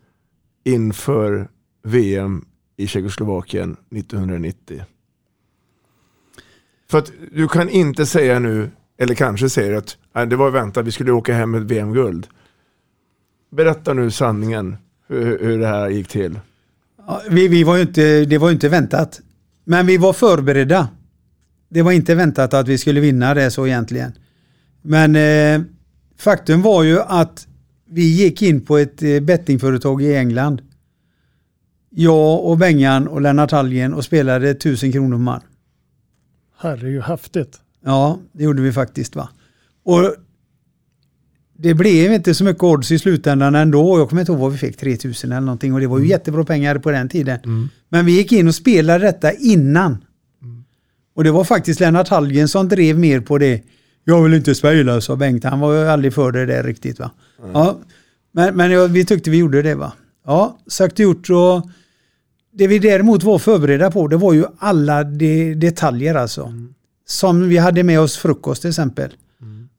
inför 0.63 1.49
VM 1.83 2.45
i 2.77 2.87
Tjeckoslovakien 2.87 3.77
1990? 3.95 4.83
För 6.89 6.97
att 6.97 7.11
du 7.31 7.47
kan 7.47 7.69
inte 7.69 8.05
säga 8.05 8.39
nu, 8.39 8.69
eller 8.97 9.15
kanske 9.15 9.49
säger 9.49 9.73
att 9.73 10.29
det 10.29 10.35
var 10.35 10.51
väntat, 10.51 10.85
vi 10.85 10.91
skulle 10.91 11.11
åka 11.11 11.33
hem 11.33 11.51
med 11.51 11.67
VM-guld. 11.67 12.27
Berätta 13.51 13.93
nu 13.93 14.11
sanningen, 14.11 14.77
hur, 15.07 15.39
hur 15.39 15.59
det 15.59 15.67
här 15.67 15.89
gick 15.89 16.07
till. 16.07 16.39
Vi, 17.29 17.47
vi 17.47 17.63
var 17.63 17.77
inte, 17.77 18.25
det 18.25 18.37
var 18.37 18.47
ju 18.47 18.53
inte 18.53 18.69
väntat. 18.69 19.21
Men 19.63 19.85
vi 19.85 19.97
var 19.97 20.13
förberedda. 20.13 20.87
Det 21.69 21.81
var 21.81 21.91
inte 21.91 22.15
väntat 22.15 22.53
att 22.53 22.67
vi 22.67 22.77
skulle 22.77 22.99
vinna 22.99 23.33
det 23.33 23.51
så 23.51 23.67
egentligen. 23.67 24.13
Men 24.81 25.15
eh, 25.15 25.67
faktum 26.17 26.61
var 26.61 26.83
ju 26.83 26.99
att 27.01 27.47
vi 27.89 28.03
gick 28.03 28.41
in 28.41 28.61
på 28.61 28.77
ett 28.77 29.03
eh, 29.03 29.19
bettingföretag 29.19 30.01
i 30.01 30.15
England. 30.15 30.61
Jag 31.89 32.45
och 32.45 32.57
Bengan 32.57 33.07
och 33.07 33.21
Lennart 33.21 33.51
Hallgren 33.51 33.93
och 33.93 34.05
spelade 34.05 34.49
1000 34.49 34.91
kronor 34.91 35.17
man. 35.17 35.41
Herregud, 36.57 37.03
häftigt. 37.03 37.59
Ja, 37.85 38.19
det 38.31 38.43
gjorde 38.43 38.61
vi 38.61 38.73
faktiskt 38.73 39.15
va. 39.15 39.29
Och 39.83 40.15
det 41.57 41.73
blev 41.73 42.13
inte 42.13 42.33
så 42.33 42.43
mycket 42.43 42.63
odds 42.63 42.91
i 42.91 42.99
slutändan 42.99 43.55
ändå. 43.55 43.99
Jag 43.99 44.09
kommer 44.09 44.21
inte 44.21 44.31
ihåg 44.31 44.41
vad 44.41 44.51
vi 44.51 44.57
fick, 44.57 44.77
3000 44.77 45.31
eller 45.31 45.41
någonting. 45.41 45.73
Och 45.73 45.79
det 45.79 45.87
var 45.87 45.97
ju 45.97 46.01
mm. 46.01 46.09
jättebra 46.09 46.43
pengar 46.43 46.77
på 46.77 46.91
den 46.91 47.09
tiden. 47.09 47.39
Mm. 47.43 47.69
Men 47.89 48.05
vi 48.05 48.11
gick 48.11 48.31
in 48.31 48.47
och 48.47 48.55
spelade 48.55 49.05
detta 49.05 49.31
innan. 49.31 49.91
Mm. 50.41 50.63
Och 51.15 51.23
det 51.23 51.31
var 51.31 51.43
faktiskt 51.43 51.79
Lennart 51.79 52.07
Hallgren 52.07 52.47
som 52.47 52.67
drev 52.67 52.99
mer 52.99 53.19
på 53.19 53.37
det. 53.37 53.61
Jag 54.03 54.23
vill 54.23 54.33
inte 54.33 54.55
spela, 54.55 55.01
sa 55.01 55.15
Bengt. 55.15 55.43
Han 55.43 55.59
var 55.59 55.73
ju 55.73 55.87
aldrig 55.87 56.13
för 56.13 56.31
det 56.31 56.45
där 56.45 56.63
riktigt. 56.63 56.99
va. 56.99 57.11
Ja, 57.53 57.79
men 58.31 58.55
men 58.55 58.71
ja, 58.71 58.87
vi 58.87 59.05
tyckte 59.05 59.29
vi 59.29 59.37
gjorde 59.37 59.61
det. 59.61 59.75
va. 59.75 59.93
Ja, 60.25 60.59
sagt 60.67 60.93
och 60.93 60.99
gjort. 60.99 61.29
Och 61.29 61.69
det 62.53 62.67
vi 62.67 62.79
däremot 62.79 63.23
var 63.23 63.39
förberedda 63.39 63.91
på, 63.91 64.07
det 64.07 64.17
var 64.17 64.33
ju 64.33 64.45
alla 64.57 65.03
de 65.03 65.55
detaljer 65.55 66.15
alltså. 66.15 66.43
Mm. 66.43 66.73
Som 67.05 67.49
vi 67.49 67.57
hade 67.57 67.83
med 67.83 67.99
oss 67.99 68.17
frukost 68.17 68.61
till 68.61 68.69
exempel. 68.69 69.11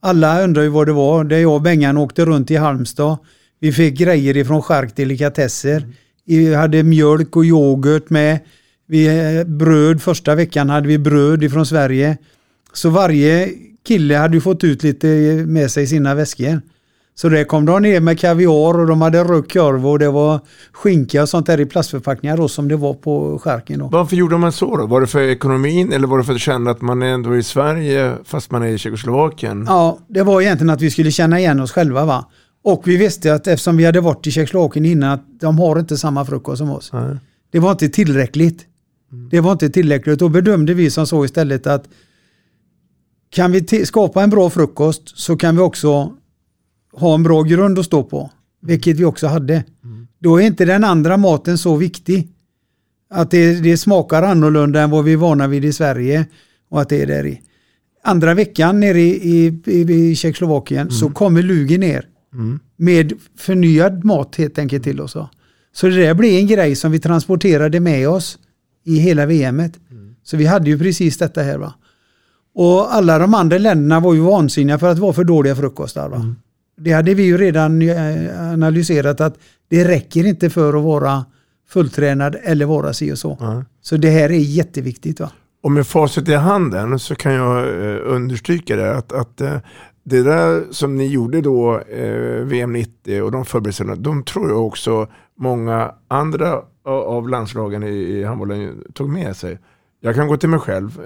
Alla 0.05 0.45
undrar 0.45 0.63
ju 0.63 0.69
vad 0.69 0.87
det 0.87 0.93
var. 0.93 1.25
Där 1.25 1.39
jag 1.39 1.55
och 1.55 1.63
Bengan 1.63 1.97
åkte 1.97 2.25
runt 2.25 2.51
i 2.51 2.57
Halmstad. 2.57 3.19
Vi 3.61 3.73
fick 3.73 3.99
grejer 3.99 4.37
ifrån 4.37 4.63
Chark 4.63 4.97
Delikatesser. 4.97 5.87
Vi 6.25 6.55
hade 6.55 6.83
mjölk 6.83 7.37
och 7.37 7.45
yoghurt 7.45 8.11
med. 8.11 8.39
Vi, 8.87 9.07
eh, 9.07 9.45
bröd, 9.45 10.03
första 10.03 10.35
veckan 10.35 10.71
hade 10.71 10.89
vi 10.89 10.99
bröd 10.99 11.45
ifrån 11.45 11.67
Sverige. 11.67 12.17
Så 12.73 12.91
varje 12.91 13.51
kille 13.87 14.17
hade 14.17 14.35
ju 14.35 14.41
fått 14.41 14.65
ut 14.65 14.83
lite 14.83 15.07
med 15.47 15.71
sig 15.71 15.85
i 15.85 15.87
sina 15.87 16.15
väskor. 16.15 16.61
Så 17.17 17.29
det 17.29 17.45
kom 17.45 17.65
de 17.65 17.83
ner 17.83 18.01
med 18.01 18.19
kaviar 18.21 18.79
och 18.79 18.87
de 18.87 19.03
hade 19.03 19.25
rökt 19.25 19.57
och 19.57 19.99
det 19.99 20.11
var 20.11 20.41
skinka 20.73 21.23
och 21.23 21.29
sånt 21.29 21.47
där 21.47 21.61
i 21.61 21.67
plastförpackningar 21.67 22.37
då 22.37 22.49
som 22.49 22.69
det 22.69 22.77
var 22.77 22.95
på 22.95 23.39
skärken. 23.39 23.79
Då. 23.79 23.89
Varför 23.89 24.17
gjorde 24.17 24.39
man 24.39 24.53
så 24.53 24.77
då? 24.77 24.87
Var 24.87 25.01
det 25.01 25.07
för 25.07 25.23
ekonomin 25.23 25.93
eller 25.93 26.07
var 26.07 26.19
det 26.19 26.25
för 26.25 26.35
att 26.35 26.41
känna 26.41 26.71
att 26.71 26.81
man 26.81 27.03
är 27.03 27.07
ändå 27.07 27.37
i 27.37 27.43
Sverige 27.43 28.15
fast 28.25 28.51
man 28.51 28.63
är 28.63 28.67
i 28.67 28.79
Tjeckoslovakien? 28.79 29.65
Ja, 29.69 29.99
det 30.09 30.23
var 30.23 30.41
egentligen 30.41 30.71
att 30.71 30.81
vi 30.81 30.91
skulle 30.91 31.11
känna 31.11 31.39
igen 31.39 31.61
oss 31.61 31.73
själva 31.73 32.05
va. 32.05 32.25
Och 32.65 32.83
vi 32.89 32.97
visste 32.97 33.35
att 33.35 33.47
eftersom 33.47 33.77
vi 33.77 33.85
hade 33.85 34.01
varit 34.01 34.27
i 34.27 34.31
Tjeckoslovakien 34.31 34.85
innan 34.85 35.11
att 35.11 35.41
de 35.41 35.59
har 35.59 35.79
inte 35.79 35.97
samma 35.97 36.25
frukost 36.25 36.59
som 36.59 36.71
oss. 36.71 36.91
Nej. 36.93 37.17
Det 37.53 37.59
var 37.59 37.71
inte 37.71 37.89
tillräckligt. 37.89 38.67
Mm. 39.13 39.29
Det 39.29 39.41
var 39.41 39.53
inte 39.53 39.71
tillräckligt. 39.71 40.19
Då 40.19 40.29
bedömde 40.29 40.75
vi 40.75 40.91
som 40.91 41.07
så 41.07 41.25
istället 41.25 41.67
att 41.67 41.85
kan 43.31 43.53
vi 43.53 43.87
skapa 43.87 44.23
en 44.23 44.31
bra 44.31 44.51
frukost 44.51 45.19
så 45.19 45.37
kan 45.37 45.57
vi 45.57 45.63
också 45.63 46.13
ha 46.97 47.15
en 47.15 47.23
bra 47.23 47.43
grund 47.43 47.79
att 47.79 47.85
stå 47.85 48.03
på. 48.03 48.31
Vilket 48.61 48.97
vi 48.97 49.05
också 49.05 49.27
hade. 49.27 49.65
Mm. 49.85 50.07
Då 50.19 50.41
är 50.41 50.47
inte 50.47 50.65
den 50.65 50.85
andra 50.85 51.17
maten 51.17 51.59
så 51.59 51.77
viktig. 51.77 52.29
Att 53.11 53.31
det, 53.31 53.61
det 53.61 53.77
smakar 53.77 54.23
annorlunda 54.23 54.81
än 54.81 54.91
vad 54.91 55.05
vi 55.05 55.13
är 55.13 55.17
vana 55.17 55.47
vid 55.47 55.65
i 55.65 55.73
Sverige. 55.73 56.27
Och 56.71 56.81
att 56.81 56.89
det 56.89 57.03
är 57.03 57.07
där 57.07 57.27
i. 57.27 57.41
Andra 58.05 58.35
veckan 58.35 58.81
nere 58.81 59.01
i, 59.01 59.61
i, 59.65 59.81
i 59.93 60.17
Tjeckoslovakien 60.17 60.81
mm. 60.81 60.91
så 60.91 61.11
kommer 61.11 61.43
Lugi 61.43 61.79
ner. 61.79 62.07
Mm. 62.35 62.61
Med 62.77 63.13
förnyad 63.39 64.05
mat 64.05 64.37
helt 64.37 64.59
enkelt 64.59 64.85
till 64.85 65.01
oss. 65.01 65.17
Så 65.75 65.87
det 65.87 65.97
där 65.97 66.15
blev 66.15 66.33
en 66.33 66.47
grej 66.47 66.77
som 66.77 66.93
vi 66.93 66.99
transporterade 66.99 67.81
med 67.81 68.09
oss 68.09 68.39
i 68.85 68.99
hela 68.99 69.27
VMet. 69.27 69.73
Mm. 69.91 70.15
Så 70.23 70.37
vi 70.37 70.47
hade 70.47 70.71
ju 70.71 70.79
precis 70.79 71.19
detta 71.19 71.43
här. 71.43 71.59
va. 71.59 71.75
Och 72.55 72.95
alla 72.95 73.19
de 73.19 73.35
andra 73.35 73.59
länderna 73.59 74.01
var 74.01 74.15
ju 74.15 74.21
vansinniga 74.21 74.79
för 74.79 74.91
att 74.91 74.99
vara 74.99 75.13
för 75.13 75.25
dåliga 75.25 75.57
frukostar. 75.57 76.09
Va? 76.09 76.17
Mm 76.17 76.37
det 76.77 76.93
hade 76.93 77.15
vi 77.15 77.23
ju 77.23 77.39
redan 77.39 77.83
eh, 77.83 78.53
analyserat 78.53 79.21
att 79.21 79.39
det 79.69 79.89
räcker 79.89 80.27
inte 80.27 80.51
för 80.51 80.75
att 80.75 80.85
vara 80.85 81.25
fulltränad 81.69 82.37
eller 82.43 82.67
vara 82.67 82.93
si 82.93 83.13
och 83.13 83.19
så. 83.19 83.39
Mm. 83.41 83.65
Så 83.83 83.97
det 83.97 84.11
här 84.11 84.31
är 84.31 84.39
jätteviktigt. 84.39 85.21
Va? 85.21 85.31
Och 85.63 85.71
med 85.71 85.87
facit 85.87 86.29
i 86.29 86.35
handen 86.35 86.99
så 86.99 87.15
kan 87.15 87.33
jag 87.33 87.59
eh, 87.59 87.99
understryka 88.05 88.77
det 88.77 88.97
att, 88.97 89.13
att 89.13 89.41
eh, 89.41 89.57
det 90.05 90.23
där 90.23 90.65
som 90.71 90.97
ni 90.97 91.07
gjorde 91.07 91.41
då, 91.41 91.83
VM 92.43 92.73
90 92.73 93.23
och 93.23 93.33
de 93.33 93.45
förberedelserna, 93.45 93.95
de 93.95 94.25
tror 94.25 94.49
jag 94.49 94.67
också 94.67 95.09
många 95.39 95.95
andra 96.09 96.63
av 96.85 97.29
landslagen 97.29 97.83
i, 97.83 97.89
i 97.89 98.25
handbollen 98.25 98.83
tog 98.95 99.09
med 99.09 99.37
sig. 99.37 99.59
Jag 100.01 100.15
kan 100.15 100.29
gå 100.29 100.37
till 100.37 100.49
mig 100.49 100.61
själv. 100.61 101.01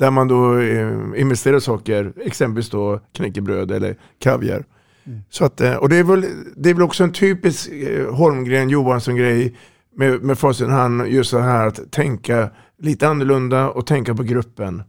Där 0.00 0.10
man 0.10 0.28
då 0.28 0.58
eh, 0.58 1.20
investerar 1.20 1.60
saker, 1.60 2.12
exempelvis 2.24 2.70
då 2.70 3.00
knäckebröd 3.12 3.70
eller 3.70 3.96
kaviar. 4.18 4.64
Mm. 5.04 5.20
Så 5.30 5.44
att, 5.44 5.60
eh, 5.60 5.74
och 5.74 5.88
det 5.88 5.96
är, 5.96 6.04
väl, 6.04 6.24
det 6.56 6.70
är 6.70 6.74
väl 6.74 6.82
också 6.82 7.04
en 7.04 7.12
typisk 7.12 7.68
eh, 7.68 8.14
Holmgren 8.14 8.68
Johansson-grej 8.68 9.56
med, 9.96 10.22
med 10.22 10.38
facit 10.38 10.68
han 10.68 11.06
just 11.10 11.30
så 11.30 11.38
här 11.38 11.66
att 11.66 11.92
tänka 11.92 12.50
lite 12.82 13.08
annorlunda 13.08 13.70
och 13.70 13.86
tänka 13.86 14.14
på 14.14 14.22
gruppen 14.22 14.82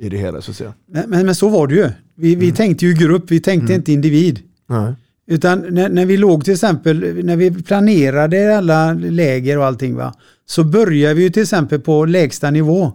i 0.00 0.08
det 0.08 0.16
hela. 0.16 0.40
Så 0.40 0.50
att 0.50 0.56
säga. 0.56 0.74
Men, 0.86 1.10
men, 1.10 1.26
men 1.26 1.34
så 1.34 1.48
var 1.48 1.66
det 1.66 1.74
ju. 1.74 1.88
Vi, 2.16 2.34
vi 2.34 2.44
mm. 2.44 2.56
tänkte 2.56 2.86
ju 2.86 2.94
grupp, 2.94 3.30
vi 3.30 3.40
tänkte 3.40 3.72
mm. 3.72 3.80
inte 3.80 3.92
individ. 3.92 4.40
Nej. 4.68 4.94
Utan 5.26 5.60
när, 5.70 5.88
när, 5.88 6.06
vi 6.06 6.16
låg 6.16 6.44
till 6.44 6.52
exempel, 6.52 7.24
när 7.24 7.36
vi 7.36 7.62
planerade 7.62 8.58
alla 8.58 8.92
läger 8.92 9.58
och 9.58 9.64
allting 9.64 9.96
va, 9.96 10.14
så 10.46 10.64
började 10.64 11.14
vi 11.14 11.22
ju 11.22 11.30
till 11.30 11.42
exempel 11.42 11.80
på 11.80 12.04
lägsta 12.04 12.50
nivå. 12.50 12.92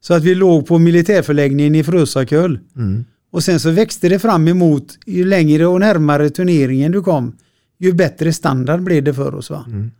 Så 0.00 0.14
att 0.14 0.24
vi 0.24 0.34
låg 0.34 0.66
på 0.66 0.78
militärförläggningen 0.78 1.74
i 1.74 1.84
Frösakull. 1.84 2.58
Mm. 2.76 3.04
Och 3.32 3.44
sen 3.44 3.60
så 3.60 3.70
växte 3.70 4.08
det 4.08 4.18
fram 4.18 4.48
emot, 4.48 4.98
ju 5.06 5.24
längre 5.24 5.66
och 5.66 5.80
närmare 5.80 6.30
turneringen 6.30 6.92
du 6.92 7.02
kom, 7.02 7.36
ju 7.78 7.92
bättre 7.92 8.32
standard 8.32 8.82
blev 8.82 9.04
det 9.04 9.14
för 9.14 9.34
oss. 9.34 9.50
Va? 9.50 9.64
Mm. 9.66 9.90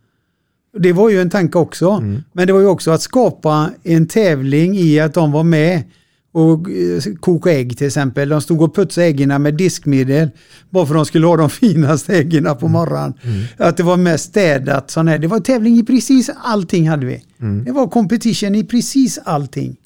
Det 0.77 0.93
var 0.93 1.09
ju 1.09 1.21
en 1.21 1.29
tanke 1.29 1.57
också. 1.57 1.89
Mm. 1.89 2.23
Men 2.33 2.47
det 2.47 2.53
var 2.53 2.59
ju 2.59 2.67
också 2.67 2.91
att 2.91 3.01
skapa 3.01 3.69
en 3.83 4.07
tävling 4.07 4.77
i 4.77 4.99
att 4.99 5.13
de 5.13 5.31
var 5.31 5.43
med 5.43 5.83
och 6.31 6.69
eh, 6.69 7.13
koka 7.19 7.51
ägg 7.51 7.77
till 7.77 7.87
exempel. 7.87 8.29
De 8.29 8.41
stod 8.41 8.61
och 8.61 8.75
putsade 8.75 9.07
äggen 9.07 9.41
med 9.41 9.53
diskmedel 9.53 10.29
bara 10.69 10.85
för 10.85 10.93
att 10.93 10.99
de 10.99 11.05
skulle 11.05 11.27
ha 11.27 11.37
de 11.37 11.49
finaste 11.61 12.17
äggen 12.17 12.43
på 12.43 12.65
mm. 12.65 12.71
morgonen. 12.71 13.13
Mm. 13.21 13.43
Att 13.57 13.77
det 13.77 13.83
var 13.83 13.97
mest 13.97 14.25
städat. 14.25 14.91
Sån 14.91 15.07
här. 15.07 15.19
Det 15.19 15.27
var 15.27 15.39
tävling 15.39 15.77
i 15.77 15.83
precis 15.83 16.29
allting 16.43 16.89
hade 16.89 17.05
vi. 17.05 17.23
Mm. 17.41 17.63
Det 17.63 17.71
var 17.71 17.87
competition 17.87 18.55
i 18.55 18.63
precis 18.63 19.19
allting. 19.23 19.77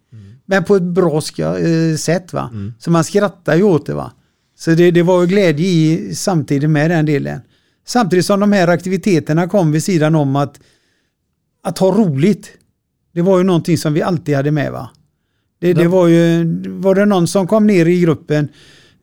Men 0.46 0.64
på 0.64 0.76
ett 0.76 0.84
bra 0.84 1.22
ska, 1.22 1.60
eh, 1.60 1.96
sätt 1.96 2.34
va. 2.34 2.50
Mm. 2.54 2.74
Så 2.80 2.91
man 2.91 3.04
skrattar 3.04 3.56
ju 3.56 3.64
åt 3.64 3.86
det 3.86 3.93
va. 3.93 4.12
Så 4.58 4.72
det, 4.72 4.91
det 4.91 5.04
var 5.04 5.22
ju 5.22 5.28
glädje 5.28 5.68
i 5.68 6.16
samtidigt 6.16 6.70
med 6.70 6.91
den 6.91 7.06
delen. 7.06 7.41
Samtidigt 7.88 8.26
som 8.26 8.39
de 8.39 8.52
här 8.52 8.68
aktiviteterna 8.68 9.48
kom 9.48 9.72
vid 9.72 9.84
sidan 9.84 10.16
om 10.16 10.36
att, 10.36 10.60
att 11.64 11.78
ha 11.78 11.91
roligt. 11.91 12.52
Det 13.14 13.22
var 13.22 13.38
ju 13.38 13.43
någonting 13.43 13.78
som 13.78 13.93
vi 13.93 14.02
alltid 14.02 14.36
hade 14.36 14.52
med 14.52 14.72
va. 14.72 14.89
Det, 15.60 15.74
det 15.74 15.88
var 15.88 16.08
ju, 16.08 16.46
var 16.70 16.96
det 16.96 17.06
någon 17.06 17.28
som 17.28 17.48
kom 17.48 17.68
ner 17.68 17.86
i 17.86 18.02
gruppen, 18.02 18.48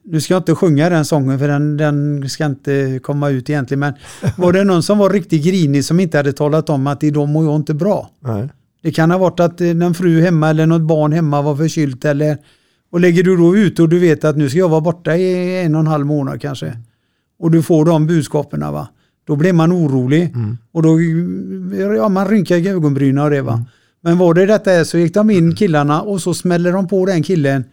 nu 0.05 0.21
ska 0.21 0.35
jag 0.35 0.41
inte 0.41 0.55
sjunga 0.55 0.91
den 0.91 1.05
sången 1.05 1.39
för 1.39 1.49
den, 1.49 1.77
den 1.77 2.29
ska 2.29 2.47
inte 2.47 3.01
komma 3.03 3.31
ut 3.31 3.51
egentligen, 3.51 3.81
men 3.81 3.95
var 4.37 4.53
det 4.53 4.65
någon 4.65 4.83
som 4.83 4.99
var 4.99 5.11
riktigt 5.11 5.45
grinig 5.45 5.85
som 5.85 6.01
inte 6.01 6.17
hade 6.17 6.33
talat 6.33 6.71
om 6.71 6.87
att 6.87 7.03
idag 7.05 7.29
mår 7.29 7.45
jag 7.45 7.57
inte 7.57 7.75
bra. 7.75 8.11
Nej. 8.21 8.49
Det 8.83 8.93
kan 8.93 9.11
ha 9.11 9.19
varit 9.19 9.41
att 9.41 9.61
någon 9.61 9.95
fru 9.95 10.21
hemma 10.21 10.51
eller 10.51 10.67
något 10.67 10.83
barn 10.83 11.13
hemma 11.13 11.43
var 11.43 11.57
förkylt 11.57 12.05
eller 12.05 12.39
och 12.91 13.01
lägger 13.01 13.23
du 13.23 13.37
då 13.37 13.57
ut 13.57 13.79
och 13.79 13.89
du 13.89 13.99
vet 13.99 14.25
att 14.25 14.37
nu 14.37 14.49
ska 14.49 14.59
jag 14.59 14.69
vara 14.69 14.81
borta 14.81 15.17
i 15.17 15.65
en 15.65 15.75
och 15.75 15.81
en 15.81 15.87
halv 15.87 16.07
månad 16.07 16.41
kanske. 16.41 16.77
Och 17.39 17.51
du 17.51 17.63
får 17.63 17.85
de 17.85 18.07
budskapen 18.07 18.61
va. 18.61 18.89
Då 19.27 19.37
blir 19.37 19.53
man 19.53 19.73
orolig. 19.73 20.23
Mm. 20.23 20.59
Och 20.73 20.83
då, 20.83 21.01
ja 21.97 22.09
man 22.09 22.29
rynkar 22.29 22.57
ögonbrynen 22.57 23.25
och 23.25 23.31
det 23.31 23.43
va. 23.43 23.65
Men 24.01 24.19
var 24.19 24.35
det 24.35 24.47
detta 24.47 24.73
är 24.73 24.85
så 24.85 24.99
gick 24.99 25.15
de 25.15 25.31
in 25.31 25.55
killarna 25.55 26.03
och 26.03 26.23
så 26.23 26.35
smäller 26.35 26.73
de 26.73 26.89
på 26.89 27.07
den 27.07 27.23
killen 27.23 27.65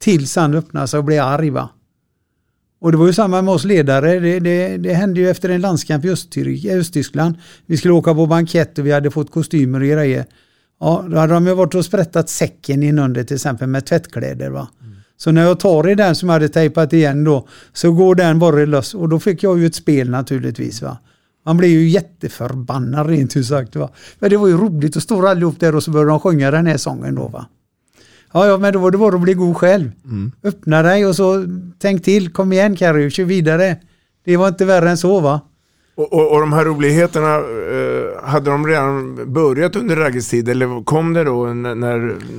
tills 0.00 0.36
han 0.36 0.54
öppnar 0.54 0.86
sig 0.86 0.98
och 0.98 1.04
blir 1.04 1.20
arg 1.20 1.50
va. 1.50 1.68
Och 2.80 2.92
det 2.92 2.98
var 2.98 3.06
ju 3.06 3.12
samma 3.12 3.42
med 3.42 3.54
oss 3.54 3.64
ledare. 3.64 4.20
Det, 4.20 4.40
det, 4.40 4.76
det 4.76 4.94
hände 4.94 5.20
ju 5.20 5.30
efter 5.30 5.48
en 5.48 5.60
landskamp 5.60 6.04
i 6.04 6.10
Östtysk, 6.10 6.66
Östtyskland. 6.66 7.34
Vi 7.66 7.76
skulle 7.76 7.94
åka 7.94 8.14
på 8.14 8.26
bankett 8.26 8.78
och 8.78 8.86
vi 8.86 8.92
hade 8.92 9.10
fått 9.10 9.30
kostymer 9.30 9.80
och 9.80 9.86
grejer. 9.86 10.24
Ja, 10.80 11.04
då 11.10 11.16
hade 11.18 11.34
de 11.34 11.46
ju 11.46 11.54
varit 11.54 11.74
och 11.74 11.84
sprättat 11.84 12.28
säcken 12.28 12.82
inunder 12.82 13.24
till 13.24 13.34
exempel 13.34 13.68
med 13.68 13.86
tvättkläder 13.86 14.50
va. 14.50 14.68
Så 15.16 15.32
när 15.32 15.42
jag 15.42 15.60
tar 15.60 15.88
i 15.88 15.94
den 15.94 16.16
som 16.16 16.28
jag 16.28 16.34
hade 16.34 16.48
tejpat 16.48 16.92
igen 16.92 17.24
då 17.24 17.48
så 17.72 17.92
går 17.92 18.14
den 18.14 18.38
bara 18.38 18.64
lös 18.64 18.94
och 18.94 19.08
då 19.08 19.20
fick 19.20 19.42
jag 19.42 19.58
ju 19.58 19.66
ett 19.66 19.74
spel 19.74 20.10
naturligtvis 20.10 20.82
va. 20.82 20.98
Man 21.46 21.56
blir 21.56 21.68
ju 21.68 21.88
jätteförbannad 21.88 23.06
rent 23.06 23.36
ut 23.36 23.46
sagt 23.46 23.76
va. 23.76 23.90
Men 24.18 24.30
det 24.30 24.36
var 24.36 24.48
ju 24.48 24.56
roligt 24.56 24.96
att 24.96 25.02
stå 25.02 25.26
allihop 25.26 25.60
där 25.60 25.74
och 25.74 25.82
så 25.82 25.90
började 25.90 26.10
de 26.10 26.20
sjunga 26.20 26.50
den 26.50 26.66
här 26.66 26.76
sången 26.76 27.14
då 27.14 27.28
va. 27.28 27.46
Ja, 28.32 28.46
ja 28.46 28.58
men 28.58 28.72
då 28.72 28.78
var 28.78 28.90
det 28.90 28.98
bara 28.98 29.14
att 29.14 29.20
bli 29.20 29.34
god 29.34 29.56
själv. 29.56 29.92
Öppna 30.42 30.82
dig 30.82 31.06
och 31.06 31.16
så 31.16 31.44
tänk 31.78 32.04
till, 32.04 32.32
kom 32.32 32.52
igen 32.52 32.76
Carrie, 32.76 33.10
kör 33.10 33.24
vidare. 33.24 33.76
Det 34.24 34.36
var 34.36 34.48
inte 34.48 34.64
värre 34.64 34.90
än 34.90 34.96
så 34.96 35.20
va. 35.20 35.40
Och, 35.96 36.12
och, 36.12 36.32
och 36.32 36.40
de 36.40 36.52
här 36.52 36.64
roligheterna, 36.64 37.34
eh, 37.36 38.30
hade 38.30 38.50
de 38.50 38.66
redan 38.66 39.32
börjat 39.32 39.76
under 39.76 39.96
Ragges 39.96 40.28
tid 40.28 40.48
eller 40.48 40.84
kom 40.84 41.12
det 41.12 41.24
då 41.24 41.46
när, 41.46 41.74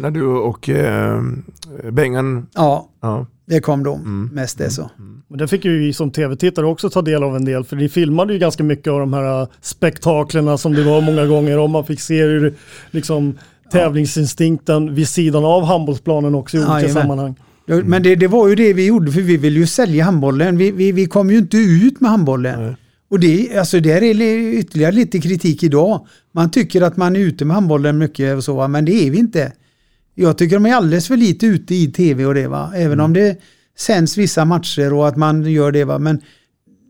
när, 0.02 0.12
du 0.12 0.26
och 0.26 0.70
eh, 0.70 1.22
Bengan? 1.92 2.48
Ja, 2.56 2.90
Ja. 3.02 3.26
det 3.46 3.60
kom 3.60 3.84
då. 3.84 4.00
Mest 4.32 4.58
det 4.58 4.70
så. 4.70 4.90
Men 5.28 5.38
det 5.38 5.48
fick 5.48 5.66
ju 5.66 5.80
vi 5.80 5.94
som 5.94 6.12
tv-tittare 6.12 6.66
också 6.66 6.90
ta 6.90 7.02
del 7.02 7.24
av 7.24 7.36
en 7.36 7.46
del, 7.46 7.64
för 7.64 7.76
ni 7.76 7.90
filmade 7.90 8.34
ju 8.34 8.40
ganska 8.40 8.64
mycket 8.64 8.92
av 8.94 9.00
de 9.00 9.14
här 9.14 9.42
äh, 9.42 9.48
spektaklerna 9.62 10.58
som 10.58 10.74
det 10.74 10.84
var 10.84 11.02
många 11.02 11.26
gånger 11.26 11.60
och 11.60 11.70
man 11.70 11.86
fick 11.86 12.02
se 12.02 12.22
hur 12.24 12.54
liksom 12.92 13.38
tävlingsinstinkten 13.72 14.96
vid 14.96 15.08
sidan 15.10 15.46
av 15.46 15.64
handbollsplanen 15.64 16.36
också 16.36 16.58
i 16.58 16.60
olika 16.60 16.74
Jajamän. 16.74 16.94
sammanhang. 17.04 17.36
Men 17.84 18.04
det, 18.04 18.16
det 18.16 18.28
var 18.28 18.48
ju 18.48 18.56
det 18.56 18.74
vi 18.74 18.86
gjorde 18.86 19.12
för 19.12 19.22
vi 19.22 19.38
ville 19.38 19.60
ju 19.60 19.68
sälja 19.68 20.04
handbollen. 20.04 20.58
Vi, 20.58 20.72
vi, 20.72 20.92
vi 20.92 21.06
kom 21.06 21.32
ju 21.32 21.38
inte 21.38 21.58
ut 21.58 22.02
med 22.02 22.12
handbollen. 22.12 22.76
Och 23.16 23.20
det, 23.22 23.58
alltså 23.58 23.80
där 23.80 24.04
är 24.04 24.14
li- 24.14 24.58
ytterligare 24.60 24.92
lite 24.92 25.20
kritik 25.22 25.64
idag. 25.64 26.08
Man 26.32 26.52
tycker 26.52 26.82
att 26.82 26.98
man 26.98 27.16
är 27.16 27.20
ute 27.20 27.46
med 27.46 27.56
handbollen 27.56 27.98
mycket 27.98 28.36
och 28.38 28.44
så, 28.44 28.68
men 28.68 28.86
det 28.86 28.92
är 29.08 29.12
vi 29.12 29.18
inte. 29.18 29.54
Jag 30.16 30.38
tycker 30.38 30.56
de 30.56 30.66
är 30.66 30.74
alldeles 30.76 31.08
för 31.08 31.18
lite 31.18 31.46
ute 31.46 31.76
i 31.76 31.88
tv 31.92 32.26
och 32.26 32.34
det 32.34 32.48
va. 32.48 32.72
Även 32.76 33.00
om 33.00 33.14
det 33.14 33.38
sänds 33.78 34.18
vissa 34.18 34.46
matcher 34.46 34.94
och 34.94 35.08
att 35.08 35.18
man 35.18 35.44
gör 35.52 35.72
det 35.72 35.84
va. 35.84 36.00
Men 36.00 36.22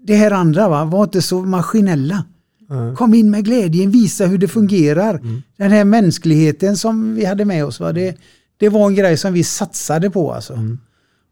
det 0.07 0.15
här 0.15 0.31
andra 0.31 0.69
va, 0.69 0.85
var 0.85 1.03
inte 1.03 1.21
så 1.21 1.41
maskinella. 1.41 2.25
Kom 2.95 3.13
in 3.13 3.31
med 3.31 3.45
glädjen, 3.45 3.91
visa 3.91 4.25
hur 4.25 4.37
det 4.37 4.47
fungerar. 4.47 5.21
Den 5.57 5.71
här 5.71 5.85
mänskligheten 5.85 6.77
som 6.77 7.15
vi 7.15 7.25
hade 7.25 7.45
med 7.45 7.65
oss 7.65 7.79
va. 7.79 7.91
Det, 7.93 8.17
det 8.57 8.69
var 8.69 8.87
en 8.87 8.95
grej 8.95 9.17
som 9.17 9.33
vi 9.33 9.43
satsade 9.43 10.09
på 10.09 10.33
alltså. 10.33 10.53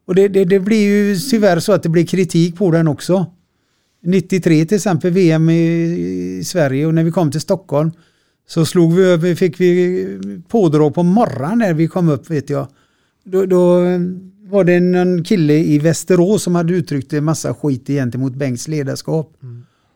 Och 0.08 0.16
det, 0.16 0.28
det, 0.28 0.46
det 0.46 0.60
blir 0.60 0.82
ju 0.86 1.20
tyvärr 1.20 1.60
så 1.60 1.72
att 1.74 1.84
det 1.84 1.90
blir 1.90 2.06
kritik 2.06 2.56
på 2.58 2.72
den 2.72 2.88
också. 2.88 3.26
93 4.04 4.66
till 4.66 4.76
exempel 4.76 5.12
VM 5.12 5.50
i, 5.50 5.64
i 6.40 6.44
Sverige 6.44 6.86
och 6.86 6.94
när 6.94 7.04
vi 7.04 7.12
kom 7.12 7.32
till 7.32 7.42
Stockholm 7.42 7.92
så 8.48 8.66
slog 8.66 8.94
vi 8.94 9.04
över, 9.04 9.36
fick 9.36 9.60
vi 9.60 10.08
pådrag 10.48 10.96
på 10.96 11.04
morgonen 11.04 11.58
när 11.58 11.74
vi 11.74 11.88
kom 11.88 12.10
upp 12.10 12.30
vet 12.30 12.50
jag. 12.50 12.68
Då, 13.24 13.46
då 13.46 13.80
var 14.50 14.64
det 14.64 14.74
en 14.74 15.24
kille 15.24 15.54
i 15.54 15.80
Västerås 15.80 16.44
som 16.44 16.56
hade 16.56 16.74
uttryckt 16.74 17.14
en 17.14 17.24
massa 17.24 17.54
skit 17.54 17.88
gentemot 17.88 18.34
Bengts 18.34 18.68
ledarskap. 18.68 19.34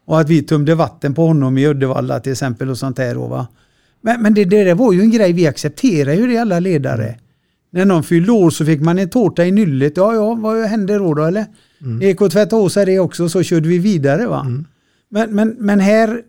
Och 0.06 0.20
att 0.20 0.30
vi 0.30 0.42
tömde 0.44 0.76
vatten 0.76 1.14
på 1.14 1.26
honom 1.26 1.58
i 1.58 1.68
Uddevalla 1.68 2.20
till 2.20 2.32
exempel 2.32 2.70
och 2.70 2.78
sånt 2.78 2.98
där. 2.98 3.16
Va? 3.16 3.48
Men, 4.02 4.22
men 4.22 4.34
det, 4.34 4.46
det 4.46 4.64
där 4.64 4.76
var 4.76 4.94
ju 4.94 5.02
en 5.02 5.12
grej, 5.12 5.34
vi 5.34 5.48
accepterar 5.48 6.14
ju 6.14 6.28
det 6.28 6.38
alla 6.38 6.60
ledare. 6.60 7.16
När 7.78 7.86
någon 7.86 8.04
fyllde 8.04 8.32
år 8.32 8.50
så 8.50 8.66
fick 8.66 8.82
man 8.82 9.00
en 9.00 9.10
tårta 9.10 9.46
i 9.46 9.52
nyllet. 9.52 9.98
Ja, 9.98 10.14
ja, 10.14 10.34
vad 10.34 10.66
hände 10.66 10.98
då 10.98 11.14
då 11.14 11.24
eller? 11.24 11.46
Det 12.00 12.06
gick 12.06 12.22
att 12.22 12.32
tvätta 12.32 12.56
av 12.56 12.70
sig 12.70 12.86
det 12.86 13.00
också 13.00 13.30
så 13.30 13.44
körde 13.44 13.68
vi 13.68 13.78
vidare 13.78 14.28
va. 14.28 14.44
Men, 15.10 15.36
men, 15.36 15.56
men 15.60 15.80
här 15.80 16.22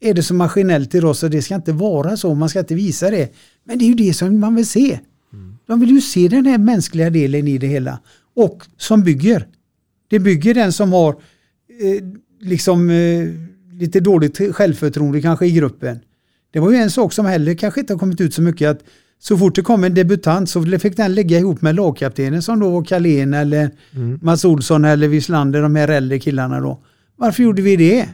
är 0.00 0.14
det 0.14 0.22
så 0.22 0.34
maskinellt 0.34 0.94
idag 0.94 1.16
så 1.16 1.28
det 1.28 1.42
ska 1.42 1.54
inte 1.54 1.72
vara 1.72 2.16
så. 2.16 2.34
Man 2.34 2.48
ska 2.48 2.58
inte 2.58 2.74
visa 2.74 3.10
det. 3.10 3.34
Men 3.64 3.78
det 3.78 3.84
är 3.84 3.86
ju 3.86 3.94
det 3.94 4.14
som 4.14 4.40
man 4.40 4.54
vill 4.54 4.66
se. 4.66 4.98
De 5.66 5.80
vill 5.80 5.90
ju 5.90 6.00
se 6.00 6.28
den 6.28 6.46
här 6.46 6.58
mänskliga 6.58 7.10
delen 7.10 7.48
i 7.48 7.58
det 7.58 7.66
hela. 7.66 7.98
Och 8.34 8.66
som 8.76 9.02
bygger. 9.02 9.46
Det 10.08 10.18
bygger 10.18 10.54
den 10.54 10.72
som 10.72 10.92
har 10.92 11.10
eh, 11.10 12.04
liksom 12.40 12.90
eh, 12.90 13.28
lite 13.72 14.00
dåligt 14.00 14.54
självförtroende 14.54 15.22
kanske 15.22 15.46
i 15.46 15.52
gruppen. 15.52 16.00
Det 16.52 16.60
var 16.60 16.70
ju 16.70 16.76
en 16.76 16.90
sak 16.90 17.12
som 17.12 17.26
heller 17.26 17.54
kanske 17.54 17.80
inte 17.80 17.92
har 17.92 17.98
kommit 17.98 18.20
ut 18.20 18.34
så 18.34 18.42
mycket 18.42 18.70
att 18.70 18.84
så 19.28 19.38
fort 19.38 19.54
det 19.54 19.62
kom 19.62 19.84
en 19.84 19.94
debutant 19.94 20.50
så 20.50 20.62
fick 20.62 20.96
den 20.96 21.14
lägga 21.14 21.38
ihop 21.38 21.62
med 21.62 21.74
lagkaptenen 21.74 22.42
som 22.42 22.60
då 22.60 22.70
var 22.70 22.84
Carlén 22.84 23.34
eller 23.34 23.70
Mats 24.24 24.44
Olsson 24.44 24.84
eller 24.84 25.08
Wislander, 25.08 25.62
de 25.62 25.76
här 25.76 25.88
äldre 25.88 26.18
killarna 26.18 26.60
då. 26.60 26.78
Varför 27.16 27.42
gjorde 27.42 27.62
vi 27.62 27.76
det? 27.76 28.08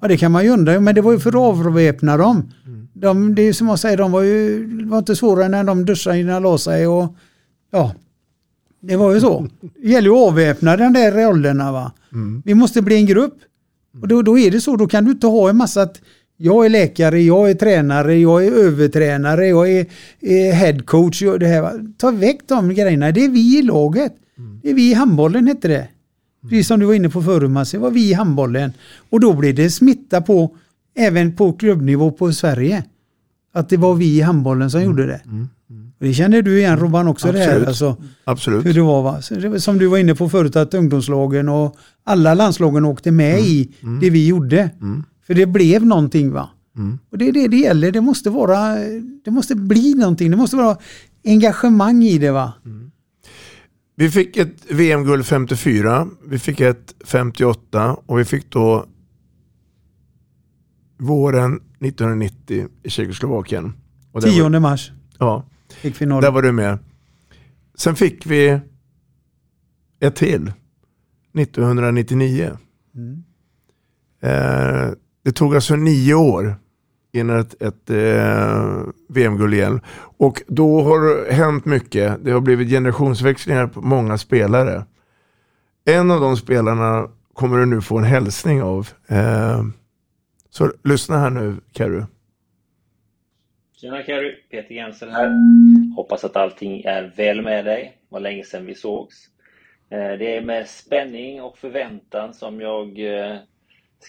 Ja 0.00 0.08
det 0.08 0.16
kan 0.16 0.32
man 0.32 0.44
ju 0.44 0.50
undra, 0.50 0.80
men 0.80 0.94
det 0.94 1.00
var 1.00 1.12
ju 1.12 1.18
för 1.18 1.30
att 1.30 1.34
avväpna 1.36 2.16
dem. 2.16 2.52
De, 2.92 3.34
det 3.34 3.42
är 3.42 3.52
som 3.52 3.68
jag 3.68 3.78
säger, 3.78 3.96
de 3.96 4.12
var 4.12 4.22
ju 4.22 4.66
var 4.86 4.98
inte 4.98 5.16
svårare 5.16 5.48
när 5.48 5.64
de 5.64 5.84
duschade 5.84 6.18
innan 6.18 6.42
de 6.42 6.48
la 6.48 6.58
sig 6.58 6.86
och 6.86 7.16
ja, 7.72 7.94
det 8.80 8.96
var 8.96 9.14
ju 9.14 9.20
så. 9.20 9.48
Det 9.82 9.88
gäller 9.88 10.08
ju 10.08 10.16
att 10.16 10.28
avväpna 10.28 10.76
den 10.76 10.92
där 10.92 11.12
rollerna 11.12 11.72
va. 11.72 11.92
Vi 12.44 12.54
måste 12.54 12.82
bli 12.82 12.96
en 12.96 13.06
grupp. 13.06 13.34
Och 14.02 14.08
då, 14.08 14.22
då 14.22 14.38
är 14.38 14.50
det 14.50 14.60
så, 14.60 14.76
då 14.76 14.86
kan 14.86 15.04
du 15.04 15.10
inte 15.10 15.26
ha 15.26 15.50
en 15.50 15.56
massa 15.56 15.82
att 15.82 16.00
jag 16.36 16.64
är 16.64 16.68
läkare, 16.68 17.22
jag 17.22 17.50
är 17.50 17.54
tränare, 17.54 18.16
jag 18.16 18.46
är 18.46 18.52
övertränare, 18.52 19.46
jag 19.46 19.70
är, 19.70 19.86
är 20.20 20.52
headcoach. 20.52 21.22
Det 21.40 21.46
här. 21.46 21.94
Ta 21.98 22.10
väck 22.10 22.40
de 22.46 22.74
grejerna, 22.74 23.12
det 23.12 23.24
är 23.24 23.28
vi 23.28 23.58
i 23.58 23.62
laget. 23.62 24.12
Det 24.62 24.70
är 24.70 24.74
vi 24.74 24.90
i 24.90 24.94
handbollen 24.94 25.46
hette 25.46 25.68
det. 25.68 25.88
Precis 26.42 26.66
som 26.66 26.80
du 26.80 26.86
var 26.86 26.94
inne 26.94 27.08
på 27.08 27.22
förut 27.22 27.50
Mats, 27.50 27.70
det 27.70 27.78
var 27.78 27.90
vi 27.90 28.10
i 28.10 28.12
handbollen. 28.12 28.72
Och 29.10 29.20
då 29.20 29.32
blir 29.32 29.52
det 29.52 29.70
smitta 29.70 30.20
på, 30.20 30.56
även 30.96 31.36
på 31.36 31.52
klubbnivå 31.52 32.10
på 32.10 32.32
Sverige. 32.32 32.84
Att 33.54 33.68
det 33.68 33.76
var 33.76 33.94
vi 33.94 34.18
i 34.18 34.20
handbollen 34.20 34.70
som 34.70 34.82
gjorde 34.82 35.06
det. 35.06 35.20
Och 35.98 36.04
det 36.06 36.14
känner 36.14 36.42
du 36.42 36.58
igen 36.58 36.78
Robban 36.78 37.08
också 37.08 37.32
det 37.32 37.38
här. 37.38 37.46
Absolut. 37.46 37.68
Alltså, 37.68 37.96
Absolut. 38.24 38.66
hur 38.66 38.74
det 38.74 38.80
var 38.80 39.02
va? 39.02 39.20
Det 39.30 39.60
Som 39.60 39.78
du 39.78 39.86
var 39.86 39.98
inne 39.98 40.14
på 40.14 40.28
förut 40.28 40.56
att 40.56 40.74
ungdomslagen 40.74 41.48
och 41.48 41.76
alla 42.04 42.34
landslagen 42.34 42.84
åkte 42.84 43.10
med 43.10 43.40
i 43.40 43.70
det 44.00 44.10
vi 44.10 44.26
gjorde. 44.26 44.70
För 45.26 45.34
det 45.34 45.46
blev 45.46 45.86
någonting 45.86 46.32
va. 46.32 46.50
Och 47.10 47.18
det 47.18 47.28
är 47.28 47.32
det 47.32 47.48
det 47.48 47.56
gäller. 47.56 47.92
Det 47.92 48.00
måste 48.00 48.30
vara, 48.30 48.74
det 49.24 49.30
måste 49.30 49.54
bli 49.54 49.94
någonting. 49.94 50.30
Det 50.30 50.36
måste 50.36 50.56
vara 50.56 50.76
engagemang 51.24 52.02
i 52.02 52.18
det 52.18 52.30
va. 52.30 52.52
Vi 53.96 54.10
fick 54.10 54.36
ett 54.36 54.70
VM-guld 54.70 55.26
54, 55.26 56.08
vi 56.26 56.38
fick 56.38 56.60
ett 56.60 56.94
58 57.04 57.96
och 58.06 58.18
vi 58.18 58.24
fick 58.24 58.50
då 58.50 58.86
våren 60.98 61.54
1990 61.56 62.68
i 62.82 62.90
Tjeckoslovakien. 62.90 63.72
Och 64.12 64.20
där 64.20 64.30
10 64.30 64.42
var, 64.42 64.60
mars 64.60 64.92
ja, 65.18 65.44
fick 65.68 65.96
finalen. 65.96 66.22
där 66.22 66.30
var 66.30 66.42
du 66.42 66.52
med. 66.52 66.78
Sen 67.74 67.96
fick 67.96 68.26
vi 68.26 68.60
ett 70.00 70.16
till 70.16 70.52
1999. 71.34 72.58
Eh, 74.22 74.90
det 75.24 75.32
tog 75.32 75.54
alltså 75.54 75.76
nio 75.76 76.14
år 76.14 76.56
innan 77.12 77.40
ett, 77.40 77.62
ett 77.62 77.90
eh, 77.90 78.80
VM-guld 79.08 79.54
igen. 79.54 79.80
Och 80.18 80.42
då 80.46 80.82
har 80.82 81.00
det 81.26 81.32
hänt 81.32 81.64
mycket. 81.64 82.24
Det 82.24 82.30
har 82.30 82.40
blivit 82.40 82.68
generationsväxlingar 82.68 83.66
på 83.66 83.80
många 83.80 84.18
spelare. 84.18 84.84
En 85.84 86.10
av 86.10 86.20
de 86.20 86.36
spelarna 86.36 87.08
kommer 87.32 87.58
du 87.58 87.66
nu 87.66 87.80
få 87.80 87.98
en 87.98 88.04
hälsning 88.04 88.62
av. 88.62 88.88
Eh, 89.08 89.62
så 90.50 90.72
lyssna 90.84 91.18
här 91.18 91.30
nu, 91.30 91.56
Carro. 91.72 92.06
Tjena 93.76 94.02
Carrie, 94.02 94.34
Peter 94.50 94.74
Jensen 94.74 95.10
här. 95.10 95.30
Hoppas 95.96 96.24
att 96.24 96.36
allting 96.36 96.82
är 96.84 97.12
väl 97.16 97.42
med 97.42 97.64
dig. 97.64 97.98
var 98.08 98.20
länge 98.20 98.44
sedan 98.44 98.66
vi 98.66 98.74
sågs. 98.74 99.16
Eh, 99.90 100.18
Det 100.18 100.36
är 100.36 100.40
med 100.40 100.68
spänning 100.68 101.42
och 101.42 101.58
förväntan 101.58 102.34
som 102.34 102.60
jag 102.60 102.98
eh, 102.98 103.36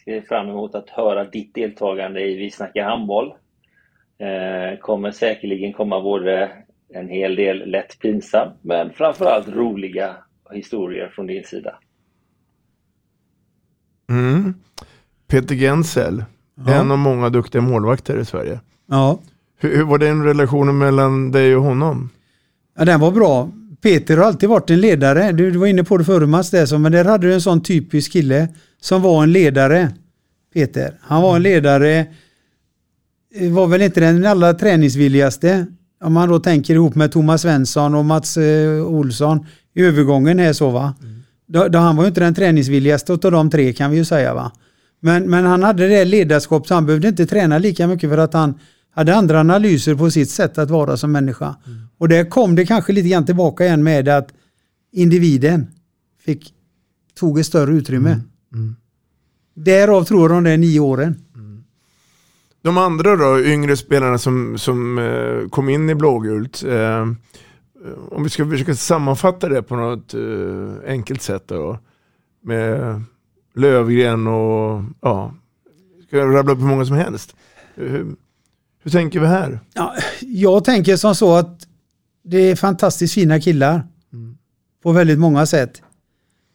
Ser 0.03 0.21
fram 0.21 0.49
emot 0.49 0.75
att 0.75 0.89
höra 0.89 1.23
ditt 1.23 1.53
deltagande 1.53 2.21
i 2.21 2.35
Vi 2.35 2.51
snackar 2.51 2.83
handboll. 2.83 3.33
Eh, 4.17 4.79
kommer 4.79 5.11
säkerligen 5.11 5.73
komma 5.73 6.01
både 6.01 6.51
en 6.93 7.09
hel 7.09 7.35
del 7.35 7.69
lätt 7.69 7.99
pinsam, 7.99 8.47
men 8.61 8.93
framförallt 8.93 9.47
roliga 9.47 10.15
historier 10.51 11.11
från 11.15 11.27
din 11.27 11.43
sida. 11.43 11.75
Mm. 14.09 14.53
Peter 15.27 15.55
Gensel, 15.55 16.23
Ja. 16.67 16.73
en 16.73 16.91
av 16.91 16.97
många 16.97 17.29
duktiga 17.29 17.61
målvakter 17.61 18.17
i 18.17 18.25
Sverige. 18.25 18.59
Ja. 18.87 19.19
Hur, 19.57 19.77
hur 19.77 19.83
var 19.83 19.97
den 19.97 20.23
relationen 20.23 20.77
mellan 20.77 21.31
dig 21.31 21.55
och 21.55 21.63
honom? 21.63 22.09
Ja, 22.77 22.85
den 22.85 22.99
var 22.99 23.11
bra. 23.11 23.49
Peter 23.86 24.17
har 24.17 24.23
alltid 24.23 24.49
varit 24.49 24.69
en 24.69 24.81
ledare. 24.81 25.31
Du, 25.31 25.51
du 25.51 25.59
var 25.59 25.67
inne 25.67 25.83
på 25.83 25.97
det 25.97 26.03
förut 26.03 26.29
Mats, 26.29 26.53
så, 26.67 26.77
men 26.77 26.91
där 26.91 27.05
hade 27.05 27.27
du 27.27 27.33
en 27.33 27.41
sån 27.41 27.61
typisk 27.61 28.11
kille 28.11 28.47
som 28.81 29.01
var 29.01 29.23
en 29.23 29.31
ledare. 29.31 29.91
Peter. 30.53 30.93
Han 31.01 31.21
var 31.21 31.36
en 31.36 31.43
ledare, 31.43 32.05
eh, 33.36 33.51
var 33.51 33.67
väl 33.67 33.81
inte 33.81 33.99
den 33.99 34.25
allra 34.25 34.53
träningsvilligaste. 34.53 35.65
Om 36.03 36.13
man 36.13 36.29
då 36.29 36.39
tänker 36.39 36.73
ihop 36.73 36.95
med 36.95 37.11
Thomas 37.11 37.41
Svensson 37.41 37.95
och 37.95 38.05
Mats 38.05 38.38
eh, 38.38 38.86
Olsson 38.86 39.45
i 39.75 39.81
övergången 39.81 40.39
här 40.39 40.53
så 40.53 40.69
va. 40.69 40.93
Då, 41.47 41.67
då 41.67 41.79
han 41.79 41.95
var 41.95 42.03
ju 42.03 42.07
inte 42.07 42.21
den 42.21 42.36
träningsvilligaste 42.36 43.13
av 43.13 43.19
de 43.19 43.49
tre 43.49 43.73
kan 43.73 43.91
vi 43.91 43.97
ju 43.97 44.05
säga 44.05 44.33
va. 44.33 44.51
Men, 44.99 45.29
men 45.29 45.45
han 45.45 45.63
hade 45.63 45.88
det 45.88 46.05
ledarskap 46.05 46.67
så 46.67 46.73
han 46.73 46.86
behövde 46.86 47.07
inte 47.07 47.25
träna 47.25 47.57
lika 47.57 47.88
mycket 47.88 48.09
för 48.09 48.17
att 48.17 48.33
han 48.33 48.59
hade 48.95 49.15
andra 49.15 49.39
analyser 49.39 49.95
på 49.95 50.11
sitt 50.11 50.29
sätt 50.29 50.57
att 50.57 50.69
vara 50.69 50.97
som 50.97 51.11
människa. 51.11 51.55
Och 51.97 52.09
där 52.09 52.29
kom 52.29 52.55
det 52.55 52.65
kanske 52.65 52.93
lite 52.93 53.09
grann 53.09 53.25
tillbaka 53.25 53.65
igen 53.65 53.83
med 53.83 54.09
att 54.09 54.33
individen 54.91 55.67
fick, 56.25 56.53
tog 57.19 57.39
ett 57.39 57.45
större 57.45 57.71
utrymme. 57.73 58.19
Därav 59.53 60.03
tror 60.03 60.29
de 60.29 60.43
där 60.43 60.57
nio 60.57 60.79
åren. 60.79 61.21
De 62.61 62.77
andra 62.77 63.15
då, 63.15 63.39
yngre 63.39 63.77
spelarna 63.77 64.17
som, 64.17 64.57
som 64.57 64.97
eh, 64.97 65.49
kom 65.49 65.69
in 65.69 65.89
i 65.89 65.95
blågult. 65.95 66.63
Eh, 66.63 67.07
om 68.11 68.23
vi 68.23 68.29
ska 68.29 68.49
försöka 68.49 68.75
sammanfatta 68.75 69.49
det 69.49 69.63
på 69.63 69.75
något 69.75 70.13
eh, 70.13 70.91
enkelt 70.91 71.21
sätt 71.21 71.43
då. 71.47 71.79
Med 72.43 73.01
Lövgren 73.55 74.27
och 74.27 74.83
ja, 75.01 75.33
ska 76.07 76.17
jag 76.17 76.35
rabbla 76.35 76.53
upp 76.53 76.59
hur 76.59 76.65
många 76.65 76.85
som 76.85 76.95
helst. 76.95 77.35
Hur, 77.75 78.15
hur 78.86 78.91
tänker 78.91 79.19
vi 79.19 79.27
här? 79.27 79.59
Ja, 79.73 79.95
jag 80.21 80.63
tänker 80.63 80.95
som 80.95 81.15
så 81.15 81.36
att 81.36 81.67
det 82.23 82.38
är 82.38 82.55
fantastiskt 82.55 83.13
fina 83.13 83.39
killar. 83.39 83.88
På 84.83 84.91
väldigt 84.91 85.19
många 85.19 85.45
sätt. 85.45 85.81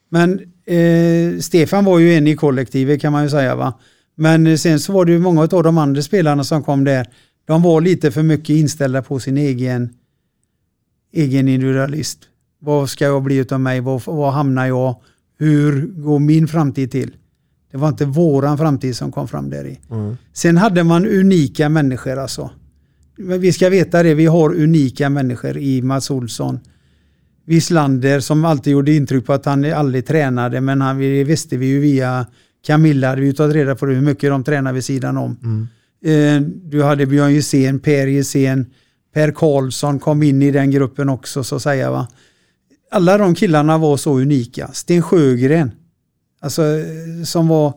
Men 0.08 0.40
eh, 0.66 1.40
Stefan 1.40 1.84
var 1.84 1.98
ju 1.98 2.14
en 2.14 2.26
i 2.26 2.36
kollektivet 2.36 3.00
kan 3.00 3.12
man 3.12 3.22
ju 3.22 3.30
säga 3.30 3.56
va. 3.56 3.78
Men 4.14 4.58
sen 4.58 4.80
så 4.80 4.92
var 4.92 5.04
det 5.04 5.12
ju 5.12 5.18
många 5.18 5.42
av 5.42 5.62
de 5.62 5.78
andra 5.78 6.02
spelarna 6.02 6.44
som 6.44 6.62
kom 6.62 6.84
där. 6.84 7.06
De 7.44 7.62
var 7.62 7.80
lite 7.80 8.10
för 8.10 8.22
mycket 8.22 8.50
inställda 8.50 9.02
på 9.02 9.20
sin 9.20 9.36
egen, 9.36 9.94
egen 11.12 11.48
individualist. 11.48 12.18
Vad 12.58 12.90
ska 12.90 13.04
jag 13.04 13.22
bli 13.22 13.36
utav 13.36 13.60
mig? 13.60 13.80
Var, 13.80 14.02
var 14.06 14.30
hamnar 14.30 14.66
jag? 14.66 14.96
Hur 15.38 15.86
går 15.86 16.18
min 16.18 16.48
framtid 16.48 16.90
till? 16.90 17.14
Det 17.70 17.76
var 17.76 17.88
inte 17.88 18.04
våran 18.04 18.58
framtid 18.58 18.96
som 18.96 19.12
kom 19.12 19.28
fram 19.28 19.50
där 19.50 19.64
i. 19.66 19.80
Sen 20.32 20.56
hade 20.56 20.84
man 20.84 21.06
unika 21.06 21.68
människor 21.68 22.18
alltså. 22.18 22.50
Vi 23.16 23.52
ska 23.52 23.68
veta 23.68 24.02
det, 24.02 24.14
vi 24.14 24.26
har 24.26 24.54
unika 24.54 25.10
människor 25.10 25.56
i 25.58 25.82
Mats 25.82 26.10
Olsson. 26.10 26.60
Wislander 27.46 28.20
som 28.20 28.44
alltid 28.44 28.72
gjorde 28.72 28.92
intryck 28.92 29.26
på 29.26 29.32
att 29.32 29.44
han 29.44 29.72
aldrig 29.72 30.06
tränade 30.06 30.60
men 30.60 30.80
han, 30.80 30.98
det 30.98 31.24
visste 31.24 31.56
vi 31.56 31.66
ju 31.66 31.80
via 31.80 32.26
Camilla, 32.66 33.08
hade 33.08 33.20
vi 33.20 33.34
tagit 33.34 33.56
reda 33.56 33.74
på 33.74 33.86
det, 33.86 33.94
hur 33.94 34.02
mycket 34.02 34.30
de 34.30 34.44
tränar 34.44 34.72
vid 34.72 34.84
sidan 34.84 35.16
om. 35.16 35.36
Eh, 36.04 36.40
du 36.42 36.82
hade 36.82 37.06
Björn 37.06 37.32
Gissén, 37.32 37.80
Per 37.80 38.06
Gissén, 38.06 38.66
Per 39.14 39.30
Karlsson 39.32 39.98
kom 39.98 40.22
in 40.22 40.42
i 40.42 40.50
den 40.50 40.70
gruppen 40.70 41.08
också 41.08 41.44
så 41.44 41.56
att 41.56 41.62
säga. 41.62 41.90
Va? 41.90 42.08
Alla 42.90 43.18
de 43.18 43.34
killarna 43.34 43.78
var 43.78 43.96
så 43.96 44.18
unika. 44.18 44.68
Sten 44.72 45.02
Sjögren, 45.02 45.72
alltså, 46.40 46.62
som 47.24 47.48
var 47.48 47.74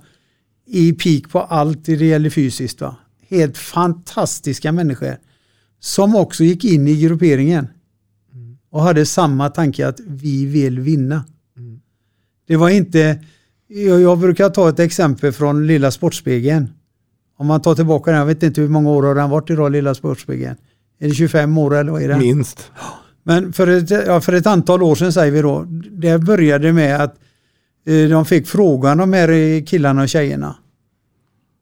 i 0.65 0.93
peak 0.93 1.31
på 1.31 1.39
allt 1.39 1.85
det 1.85 2.05
gäller 2.05 2.29
fysiskt. 2.29 2.81
Va? 2.81 2.95
Helt 3.27 3.57
fantastiska 3.57 4.71
människor. 4.71 5.17
Som 5.79 6.15
också 6.15 6.43
gick 6.43 6.65
in 6.65 6.87
i 6.87 7.01
grupperingen. 7.01 7.67
Och 8.69 8.81
hade 8.81 9.05
samma 9.05 9.49
tanke 9.49 9.87
att 9.87 9.99
vi 9.99 10.45
vill 10.45 10.79
vinna. 10.79 11.23
Det 12.47 12.55
var 12.55 12.69
inte, 12.69 13.19
jag, 13.67 14.01
jag 14.01 14.19
brukar 14.19 14.49
ta 14.49 14.69
ett 14.69 14.79
exempel 14.79 15.31
från 15.31 15.67
Lilla 15.67 15.91
Sportspegeln. 15.91 16.69
Om 17.37 17.47
man 17.47 17.61
tar 17.61 17.75
tillbaka 17.75 18.11
den, 18.11 18.19
jag 18.19 18.25
vet 18.25 18.43
inte 18.43 18.61
hur 18.61 18.69
många 18.69 18.89
år 18.89 19.03
har 19.03 19.15
den 19.15 19.29
varit 19.29 19.49
idag, 19.49 19.71
Lilla 19.71 19.95
Sportspegeln. 19.95 20.55
Är 20.99 21.07
det 21.07 21.13
25 21.13 21.57
år 21.57 21.75
eller 21.75 21.91
vad 21.91 22.01
är 22.01 22.07
det? 22.07 22.17
Minst. 22.17 22.71
Men 23.23 23.53
för 23.53 23.67
ett, 23.67 23.89
ja, 23.89 24.21
för 24.21 24.33
ett 24.33 24.47
antal 24.47 24.83
år 24.83 24.95
sedan 24.95 25.13
säger 25.13 25.31
vi 25.31 25.41
då, 25.41 25.63
det 25.91 26.17
började 26.19 26.73
med 26.73 27.01
att 27.01 27.15
de 27.83 28.25
fick 28.25 28.47
frågan 28.47 28.97
de 28.97 29.13
här 29.13 29.29
eh, 29.29 29.63
killarna 29.63 30.01
och 30.01 30.09
tjejerna. 30.09 30.55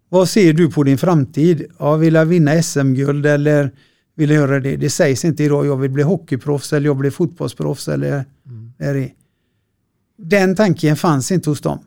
Vad 0.10 0.30
ser 0.30 0.54
du 0.54 0.72
på 0.72 0.84
din 0.84 0.98
framtid? 0.98 1.66
Ja, 1.80 1.96
vill 1.96 2.14
jag 2.14 2.26
vinna 2.26 2.64
SM-guld 2.64 3.26
eller 3.26 3.72
vill 4.16 4.30
jag 4.30 4.40
göra 4.40 4.60
det? 4.60 4.76
Det 4.76 4.90
sägs 4.90 5.26
inte 5.26 5.44
idag, 5.44 5.66
jag 5.66 5.78
vill 5.78 5.92
bli 5.92 6.04
hockeyproffs 6.04 6.74
eller 6.74 6.86
jag 6.86 6.94
vill 6.94 7.00
bli 7.00 7.12
fotbollsproffs 7.12 7.88
eller 7.88 8.26
är 8.78 8.94
det. 8.94 9.12
Den 10.18 10.56
tanken 10.56 10.96
fanns 10.96 11.32
inte 11.32 11.50
hos 11.50 11.62
dem. 11.62 11.80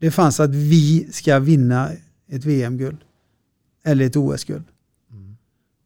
Det 0.00 0.10
fanns 0.10 0.40
att 0.40 0.54
vi 0.54 1.08
ska 1.10 1.38
vinna 1.38 1.90
ett 2.30 2.44
VM-guld. 2.44 2.98
Eller 3.86 4.06
ett 4.06 4.16
OS-guld. 4.16 4.64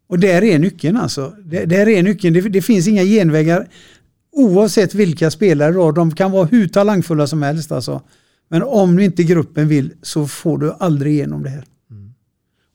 Och 0.08 0.18
där 0.18 0.44
är 0.44 0.58
nyckeln 0.58 0.96
alltså. 0.96 1.34
Där, 1.44 1.66
där 1.66 1.88
är 1.88 2.02
nyckeln. 2.02 2.34
Det, 2.34 2.40
det 2.40 2.62
finns 2.62 2.88
inga 2.88 3.04
genvägar. 3.04 3.68
Oavsett 4.38 4.94
vilka 4.94 5.30
spelare 5.30 5.72
då, 5.72 5.90
de 5.90 6.14
kan 6.14 6.32
vara 6.32 6.44
hur 6.44 6.68
talangfulla 6.68 7.26
som 7.26 7.42
helst 7.42 7.72
alltså. 7.72 8.02
Men 8.48 8.62
om 8.62 8.98
inte 8.98 9.22
gruppen 9.22 9.68
vill 9.68 9.92
så 10.02 10.26
får 10.26 10.58
du 10.58 10.72
aldrig 10.78 11.12
igenom 11.12 11.42
det 11.42 11.50
här. 11.50 11.64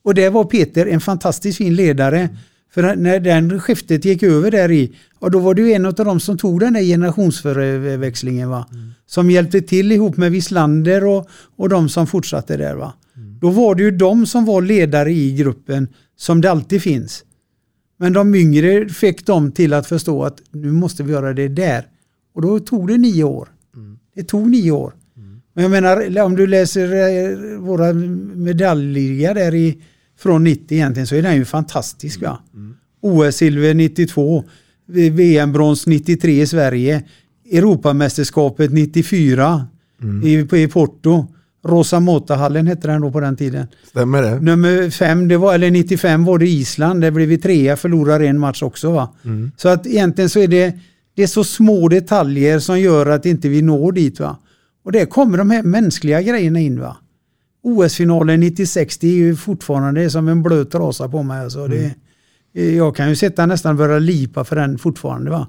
Och 0.04 0.14
där 0.14 0.30
var 0.30 0.44
Peter 0.44 0.86
en 0.86 1.00
fantastiskt 1.00 1.58
fin 1.58 1.74
ledare. 1.74 2.28
För 2.74 2.96
när 2.96 3.20
den 3.20 3.60
skiftet 3.60 4.04
gick 4.04 4.22
över 4.22 4.50
där 4.50 4.70
i, 4.70 4.92
och 5.18 5.30
då 5.30 5.38
var 5.38 5.54
ju 5.54 5.72
en 5.72 5.86
av 5.86 5.94
dem 5.94 6.20
som 6.20 6.38
tog 6.38 6.60
den 6.60 6.72
där 6.72 6.82
generationsförväxlingen 6.82 8.48
va. 8.48 8.66
Som 9.06 9.30
hjälpte 9.30 9.60
till 9.60 9.92
ihop 9.92 10.16
med 10.16 10.32
Wislander 10.32 11.04
och, 11.06 11.28
och 11.56 11.68
de 11.68 11.88
som 11.88 12.06
fortsatte 12.06 12.56
där 12.56 12.74
va. 12.74 12.92
Då 13.40 13.50
var 13.50 13.74
det 13.74 13.82
ju 13.82 13.90
de 13.90 14.26
som 14.26 14.44
var 14.44 14.62
ledare 14.62 15.12
i 15.12 15.32
gruppen 15.36 15.88
som 16.16 16.40
det 16.40 16.50
alltid 16.50 16.82
finns. 16.82 17.24
Men 18.04 18.12
de 18.12 18.34
yngre 18.34 18.88
fick 18.88 19.26
dem 19.26 19.52
till 19.52 19.72
att 19.72 19.86
förstå 19.86 20.24
att 20.24 20.42
nu 20.50 20.72
måste 20.72 21.02
vi 21.02 21.12
göra 21.12 21.32
det 21.32 21.48
där. 21.48 21.86
Och 22.34 22.42
då 22.42 22.60
tog 22.60 22.88
det 22.88 22.96
nio 22.98 23.24
år. 23.24 23.48
Det 24.14 24.22
tog 24.22 24.50
nio 24.50 24.70
år. 24.70 24.94
Men 25.54 25.62
jag 25.62 25.70
menar, 25.70 26.22
om 26.22 26.36
du 26.36 26.46
läser 26.46 26.92
eh, 26.92 27.58
våra 27.58 27.92
medaljliga 28.34 29.34
där 29.34 29.54
i, 29.54 29.82
från 30.18 30.44
90 30.44 30.74
egentligen 30.74 31.06
så 31.06 31.14
är 31.14 31.22
den 31.22 31.36
ju 31.36 31.44
fantastisk. 31.44 32.22
Va? 32.22 32.38
OS-silver 33.02 33.74
92, 33.74 34.44
VM-brons 34.86 35.86
93 35.86 36.42
i 36.42 36.46
Sverige, 36.46 37.04
Europamästerskapet 37.52 38.72
94 38.72 39.66
i, 40.24 40.62
i 40.62 40.68
Porto. 40.68 41.33
Rosa 41.64 42.00
Mota-hallen 42.00 42.66
hette 42.66 42.88
den 42.88 43.00
då 43.00 43.10
på 43.10 43.20
den 43.20 43.36
tiden. 43.36 43.66
Stämmer 43.88 44.22
det? 44.22 44.40
Nummer 44.40 44.90
fem, 44.90 45.28
det 45.28 45.36
var, 45.36 45.54
eller 45.54 45.70
95 45.70 46.24
var 46.24 46.38
det 46.38 46.48
Island, 46.48 47.00
där 47.00 47.10
blev 47.10 47.28
vi 47.28 47.38
trea, 47.38 47.76
förlorade 47.76 48.26
en 48.26 48.38
match 48.38 48.62
också. 48.62 48.90
Va? 48.92 49.14
Mm. 49.24 49.52
Så 49.56 49.68
att 49.68 49.86
egentligen 49.86 50.30
så 50.30 50.40
är 50.40 50.48
det, 50.48 50.78
det 51.14 51.22
är 51.22 51.26
så 51.26 51.44
små 51.44 51.88
detaljer 51.88 52.58
som 52.58 52.80
gör 52.80 53.06
att 53.06 53.26
inte 53.26 53.48
vi 53.48 53.62
når 53.62 53.92
dit. 53.92 54.20
Va? 54.20 54.36
Och 54.84 54.92
där 54.92 55.06
kommer 55.06 55.38
de 55.38 55.50
här 55.50 55.62
mänskliga 55.62 56.22
grejerna 56.22 56.60
in. 56.60 56.80
va. 56.80 56.96
OS-finalen 57.62 58.40
96, 58.40 58.98
det 58.98 59.06
är 59.06 59.12
ju 59.16 59.36
fortfarande 59.36 60.10
som 60.10 60.28
en 60.28 60.42
blöt 60.42 60.70
trasa 60.70 61.08
på 61.08 61.22
mig. 61.22 61.40
Alltså. 61.44 61.66
Det, 61.66 61.94
jag 62.52 62.96
kan 62.96 63.08
ju 63.08 63.16
sitta 63.16 63.46
nästan 63.46 63.76
börja 63.76 63.98
lipa 63.98 64.44
för 64.44 64.56
den 64.56 64.78
fortfarande. 64.78 65.30
va. 65.30 65.46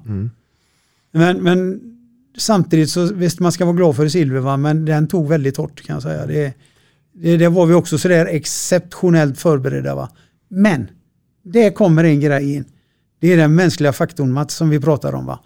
Men, 1.12 1.42
men 1.42 1.80
samtidigt 2.38 2.90
så 2.90 3.12
visst 3.14 3.40
man 3.40 3.52
ska 3.52 3.64
vara 3.64 3.76
glad 3.76 3.96
för 3.96 4.08
silver 4.08 4.40
va? 4.40 4.56
men 4.56 4.84
den 4.84 5.08
tog 5.08 5.28
väldigt 5.28 5.56
hårt 5.56 5.82
kan 5.82 5.94
jag 5.94 6.02
säga. 6.02 6.26
Det, 6.26 6.54
det, 7.14 7.36
det 7.36 7.48
var 7.48 7.66
vi 7.66 7.74
också 7.74 7.98
sådär 7.98 8.26
exceptionellt 8.26 9.38
förberedda. 9.38 9.94
Va? 9.94 10.08
Men 10.48 10.88
det 11.44 11.70
kommer 11.70 12.04
en 12.04 12.20
grej 12.20 12.54
in. 12.54 12.64
Det 13.20 13.32
är 13.32 13.36
den 13.36 13.54
mänskliga 13.54 13.92
faktorn 13.92 14.32
Mats 14.32 14.54
som 14.54 14.70
vi 14.70 14.80
pratar 14.80 15.12
om. 15.12 15.26
va. 15.26 15.40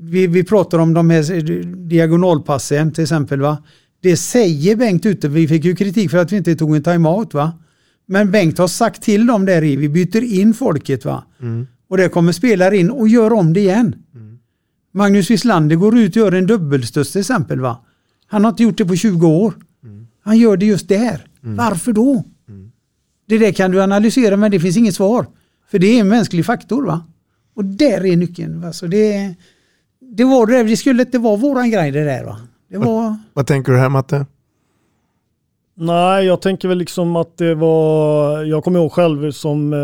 Vi, 0.00 0.26
vi 0.26 0.44
pratar 0.44 0.78
om 0.78 0.94
de 0.94 1.10
här 1.10 1.52
diagonalpassen 1.88 2.92
till 2.92 3.02
exempel. 3.02 3.40
va. 3.40 3.62
Det 4.00 4.16
säger 4.16 4.76
Bengt 4.76 5.06
ute, 5.06 5.28
vi 5.28 5.48
fick 5.48 5.64
ju 5.64 5.76
kritik 5.76 6.10
för 6.10 6.18
att 6.18 6.32
vi 6.32 6.36
inte 6.36 6.56
tog 6.56 6.76
en 6.76 6.82
timeout 6.82 7.34
va. 7.34 7.52
Men 8.06 8.30
Bengt 8.30 8.58
har 8.58 8.68
sagt 8.68 9.02
till 9.02 9.26
dem 9.26 9.44
där 9.44 9.64
i, 9.64 9.76
vi 9.76 9.88
byter 9.88 10.22
in 10.22 10.54
folket 10.54 11.04
va. 11.04 11.24
Och 11.88 11.96
det 11.96 12.08
kommer 12.08 12.32
spelare 12.32 12.76
in 12.76 12.90
och 12.90 13.08
gör 13.08 13.32
om 13.32 13.52
det 13.52 13.60
igen. 13.60 13.94
Magnus 14.94 15.30
Wislander 15.30 15.76
går 15.76 15.98
ut 15.98 16.10
och 16.10 16.16
gör 16.16 16.32
en 16.32 16.46
dubbelstuds 16.46 17.12
till 17.12 17.20
exempel. 17.20 17.60
Va? 17.60 17.84
Han 18.26 18.44
har 18.44 18.50
inte 18.50 18.62
gjort 18.62 18.78
det 18.78 18.84
på 18.84 18.96
20 18.96 19.26
år. 19.26 19.54
Han 20.22 20.38
gör 20.38 20.56
det 20.56 20.66
just 20.66 20.88
där. 20.88 21.26
Varför 21.40 21.92
då? 21.92 22.24
Det 23.26 23.38
där 23.38 23.52
kan 23.52 23.70
du 23.70 23.82
analysera 23.82 24.36
men 24.36 24.50
det 24.50 24.60
finns 24.60 24.76
inget 24.76 24.94
svar. 24.94 25.26
För 25.70 25.78
det 25.78 25.86
är 25.86 26.00
en 26.00 26.08
mänsklig 26.08 26.46
faktor. 26.46 26.86
va? 26.86 27.06
Och 27.54 27.64
där 27.64 28.06
är 28.06 28.16
nyckeln. 28.16 28.60
Va? 28.60 28.72
Så 28.72 28.86
det, 28.86 29.34
det 30.00 30.24
var 30.24 30.46
det, 30.46 30.62
det 30.62 30.76
skulle 30.76 31.02
inte 31.02 31.18
vara 31.18 31.36
våran 31.36 31.70
grej 31.70 31.90
det 31.90 32.04
där. 32.04 32.24
Va? 32.24 32.38
Det 32.68 32.78
var... 32.78 33.16
Vad 33.32 33.46
tänker 33.46 33.72
du 33.72 33.78
här 33.78 33.88
Matte? 33.88 34.26
Nej, 35.76 36.26
jag 36.26 36.40
tänker 36.42 36.68
väl 36.68 36.78
liksom 36.78 37.16
att 37.16 37.36
det 37.36 37.54
var, 37.54 38.42
jag 38.44 38.64
kommer 38.64 38.78
ihåg 38.78 38.92
själv 38.92 39.30
som 39.30 39.72
eh, 39.72 39.78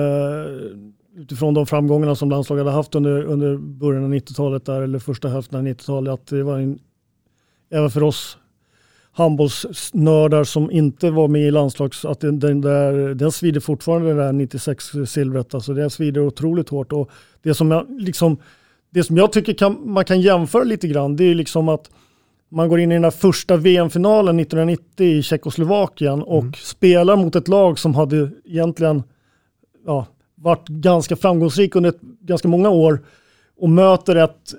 utifrån 1.20 1.54
de 1.54 1.66
framgångarna 1.66 2.14
som 2.14 2.30
landslaget 2.30 2.64
hade 2.64 2.76
haft 2.76 2.94
under, 2.94 3.22
under 3.22 3.56
början 3.56 4.04
av 4.04 4.14
90-talet 4.14 4.64
där, 4.64 4.82
eller 4.82 4.98
första 4.98 5.28
hälften 5.28 5.58
av 5.58 5.66
90-talet, 5.66 6.12
att 6.12 6.26
det 6.26 6.42
var 6.42 6.58
en, 6.58 6.78
även 7.70 7.90
för 7.90 8.02
oss 8.02 8.38
handbollsnördar 9.12 10.44
som 10.44 10.70
inte 10.70 11.10
var 11.10 11.28
med 11.28 11.42
i 11.42 11.50
landslags, 11.50 12.04
att 12.04 12.20
den, 12.20 12.38
den, 12.38 12.60
där, 12.60 13.14
den 13.14 13.32
svider 13.32 13.60
fortfarande 13.60 14.08
det 14.08 14.14
där 14.14 14.32
96-silvret. 14.32 15.54
Alltså 15.54 15.74
det 15.74 15.90
svider 15.90 16.20
otroligt 16.20 16.68
hårt. 16.68 16.92
Och 16.92 17.10
det 17.42 17.54
som 17.54 17.70
jag, 17.70 18.00
liksom, 18.00 18.36
det 18.90 19.04
som 19.04 19.16
jag 19.16 19.32
tycker 19.32 19.52
kan, 19.52 19.92
man 19.92 20.04
kan 20.04 20.20
jämföra 20.20 20.64
lite 20.64 20.88
grann, 20.88 21.16
det 21.16 21.24
är 21.24 21.34
liksom 21.34 21.68
att 21.68 21.90
man 22.48 22.68
går 22.68 22.80
in 22.80 22.92
i 22.92 22.94
den 22.94 23.04
här 23.04 23.10
första 23.10 23.56
VM-finalen 23.56 24.40
1990 24.40 25.06
i 25.06 25.22
Tjeckoslovakien 25.22 26.22
och 26.22 26.56
spelar 26.56 27.16
mot 27.16 27.36
ett 27.36 27.48
lag 27.48 27.78
som 27.78 27.94
hade 27.94 28.30
egentligen 28.44 29.02
ja, 29.86 30.06
varit 30.42 30.68
ganska 30.68 31.16
framgångsrik 31.16 31.76
under 31.76 31.90
ett, 31.90 32.00
ganska 32.20 32.48
många 32.48 32.70
år 32.70 33.00
och 33.60 33.70
möter 33.70 34.16
ett 34.16 34.54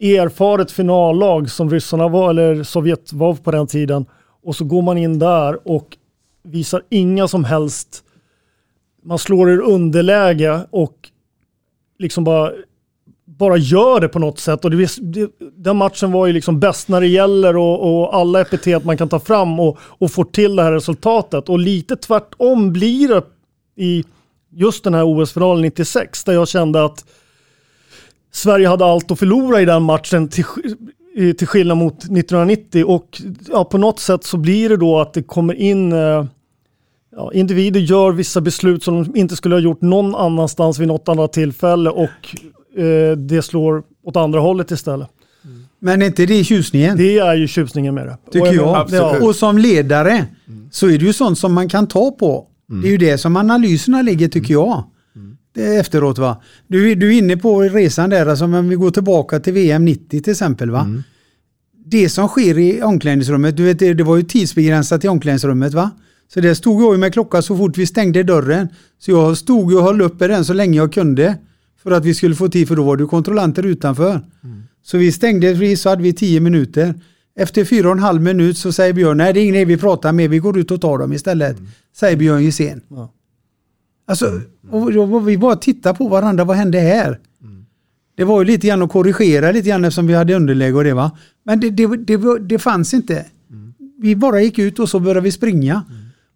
erfaret 0.00 0.70
finallag 0.70 1.50
som 1.50 1.70
ryssarna 1.70 2.08
var, 2.08 2.30
eller 2.30 2.62
Sovjet 2.62 3.12
var 3.12 3.34
på 3.34 3.50
den 3.50 3.66
tiden. 3.66 4.06
Och 4.42 4.56
så 4.56 4.64
går 4.64 4.82
man 4.82 4.98
in 4.98 5.18
där 5.18 5.68
och 5.68 5.96
visar 6.42 6.82
inga 6.88 7.28
som 7.28 7.44
helst, 7.44 8.04
man 9.02 9.18
slår 9.18 9.50
ur 9.50 9.60
underläge 9.60 10.60
och 10.70 11.10
liksom 11.98 12.24
bara 12.24 12.52
bara 13.38 13.56
gör 13.56 14.00
det 14.00 14.08
på 14.08 14.18
något 14.18 14.38
sätt. 14.38 14.64
Och 14.64 14.70
det, 14.70 14.96
det, 15.00 15.30
den 15.56 15.76
matchen 15.76 16.12
var 16.12 16.26
ju 16.26 16.32
liksom 16.32 16.60
bäst 16.60 16.88
när 16.88 17.00
det 17.00 17.06
gäller 17.06 17.56
och, 17.56 18.00
och 18.00 18.14
alla 18.14 18.40
epitet 18.40 18.84
man 18.84 18.96
kan 18.96 19.08
ta 19.08 19.20
fram 19.20 19.60
och, 19.60 19.78
och 19.80 20.10
få 20.10 20.24
till 20.24 20.56
det 20.56 20.62
här 20.62 20.72
resultatet. 20.72 21.48
Och 21.48 21.58
lite 21.58 21.96
tvärtom 21.96 22.72
blir 22.72 23.08
det 23.08 23.22
i 23.76 24.04
just 24.56 24.84
den 24.84 24.94
här 24.94 25.04
OS-finalen 25.04 25.62
96 25.62 26.24
där 26.24 26.32
jag 26.32 26.48
kände 26.48 26.84
att 26.84 27.04
Sverige 28.32 28.68
hade 28.68 28.84
allt 28.84 29.10
att 29.10 29.18
förlora 29.18 29.60
i 29.60 29.64
den 29.64 29.82
matchen 29.82 30.28
till, 30.28 30.44
till 31.36 31.46
skillnad 31.46 31.76
mot 31.76 31.94
1990. 31.94 32.84
Och 32.84 33.22
ja, 33.48 33.64
på 33.64 33.78
något 33.78 34.00
sätt 34.00 34.24
så 34.24 34.36
blir 34.36 34.68
det 34.68 34.76
då 34.76 35.00
att 35.00 35.14
det 35.14 35.22
kommer 35.22 35.54
in 35.54 35.92
eh, 35.92 36.24
ja, 37.16 37.32
individer 37.32 37.80
gör 37.80 38.12
vissa 38.12 38.40
beslut 38.40 38.82
som 38.82 39.04
de 39.04 39.16
inte 39.16 39.36
skulle 39.36 39.54
ha 39.54 39.60
gjort 39.60 39.80
någon 39.80 40.14
annanstans 40.14 40.78
vid 40.78 40.88
något 40.88 41.08
annat 41.08 41.32
tillfälle 41.32 41.90
och 41.90 42.36
eh, 42.80 43.16
det 43.16 43.42
slår 43.42 43.82
åt 44.04 44.16
andra 44.16 44.40
hållet 44.40 44.70
istället. 44.70 45.08
Men 45.78 46.02
är 46.02 46.06
inte 46.06 46.26
det 46.26 46.44
tjusningen? 46.44 46.96
Det 46.96 47.18
är 47.18 47.34
ju 47.34 47.48
tjusningen 47.48 47.94
med 47.94 48.06
det. 48.06 48.16
Tycker 48.32 48.48
Och 48.48 48.54
jag. 48.54 48.86
Ja. 48.90 49.26
Och 49.26 49.36
som 49.36 49.58
ledare 49.58 50.26
så 50.70 50.86
är 50.86 50.98
det 50.98 51.04
ju 51.04 51.12
sånt 51.12 51.38
som 51.38 51.52
man 51.54 51.68
kan 51.68 51.86
ta 51.86 52.10
på. 52.10 52.46
Det 52.68 52.88
är 52.88 52.90
ju 52.90 52.98
det 52.98 53.18
som 53.18 53.36
analyserna 53.36 54.02
ligger 54.02 54.28
tycker 54.28 54.54
jag. 54.54 54.84
Det 55.54 55.66
är 55.66 55.80
efteråt 55.80 56.18
va. 56.18 56.42
Du, 56.66 56.94
du 56.94 57.14
är 57.14 57.18
inne 57.18 57.36
på 57.36 57.60
resan 57.60 58.10
där, 58.10 58.26
alltså 58.26 58.44
om 58.44 58.68
vi 58.68 58.76
går 58.76 58.90
tillbaka 58.90 59.40
till 59.40 59.52
VM 59.52 59.84
90 59.84 60.22
till 60.22 60.30
exempel 60.30 60.70
va. 60.70 60.86
Det 61.86 62.08
som 62.08 62.28
sker 62.28 62.58
i 62.58 62.82
omklädningsrummet, 62.82 63.56
du 63.56 63.64
vet 63.64 63.78
det 63.78 63.94
det 63.94 64.04
var 64.04 64.16
ju 64.16 64.22
tidsbegränsat 64.22 65.04
i 65.04 65.08
omklädningsrummet 65.08 65.74
va. 65.74 65.90
Så 66.34 66.40
där 66.40 66.54
stod 66.54 66.82
jag 66.82 66.98
med 66.98 67.12
klocka 67.12 67.42
så 67.42 67.56
fort 67.56 67.78
vi 67.78 67.86
stängde 67.86 68.22
dörren. 68.22 68.68
Så 68.98 69.10
jag 69.10 69.36
stod 69.36 69.74
och 69.74 69.82
höll 69.82 70.00
uppe 70.00 70.28
den 70.28 70.44
så 70.44 70.52
länge 70.52 70.76
jag 70.76 70.92
kunde. 70.92 71.36
För 71.82 71.90
att 71.90 72.04
vi 72.04 72.14
skulle 72.14 72.34
få 72.34 72.48
tid, 72.48 72.68
för 72.68 72.76
då 72.76 72.82
var 72.82 72.96
det 72.96 73.04
kontrollanter 73.04 73.66
utanför. 73.66 74.20
Så 74.82 74.98
vi 74.98 75.12
stängde, 75.12 75.76
så 75.76 75.88
hade 75.88 76.02
vi 76.02 76.12
tio 76.12 76.40
minuter. 76.40 76.94
Efter 77.38 77.64
fyra 77.64 77.86
och 77.88 77.92
en 77.92 77.98
halv 78.02 78.22
minut 78.22 78.58
så 78.58 78.72
säger 78.72 78.92
Björn, 78.92 79.16
nej 79.16 79.32
det 79.32 79.40
är 79.40 79.42
ingen 79.42 79.54
idé 79.54 79.64
vi 79.64 79.76
pratar 79.76 80.12
med, 80.12 80.30
vi 80.30 80.38
går 80.38 80.58
ut 80.58 80.70
och 80.70 80.80
tar 80.80 80.98
dem 80.98 81.12
istället. 81.12 81.56
Säger 81.96 82.16
Björn 82.16 82.42
Gissén. 82.42 82.80
Ja. 82.88 83.12
Alltså, 84.08 84.40
och 84.70 84.92
då- 84.92 85.18
vi 85.18 85.38
bara 85.38 85.56
tittar 85.56 85.94
på 85.94 86.08
varandra, 86.08 86.44
vad 86.44 86.56
hände 86.56 86.78
här? 86.78 87.18
Det 88.16 88.24
var 88.24 88.40
ju 88.40 88.44
lite 88.46 88.66
grann 88.66 88.82
att 88.82 88.90
korrigera 88.90 89.52
lite 89.52 89.68
grann 89.68 89.84
eftersom 89.84 90.06
vi 90.06 90.14
hade 90.14 90.34
underläge 90.34 90.72
och 90.76 90.84
det 90.84 90.94
va. 90.94 91.10
Men 91.44 91.60
det, 91.60 91.70
det, 91.70 91.86
det, 91.96 92.38
det 92.38 92.58
fanns 92.58 92.94
inte. 92.94 93.24
Vi 93.98 94.16
bara 94.16 94.40
gick 94.40 94.58
ut 94.58 94.78
och 94.78 94.88
så 94.88 95.00
började 95.00 95.20
vi 95.20 95.32
springa. 95.32 95.82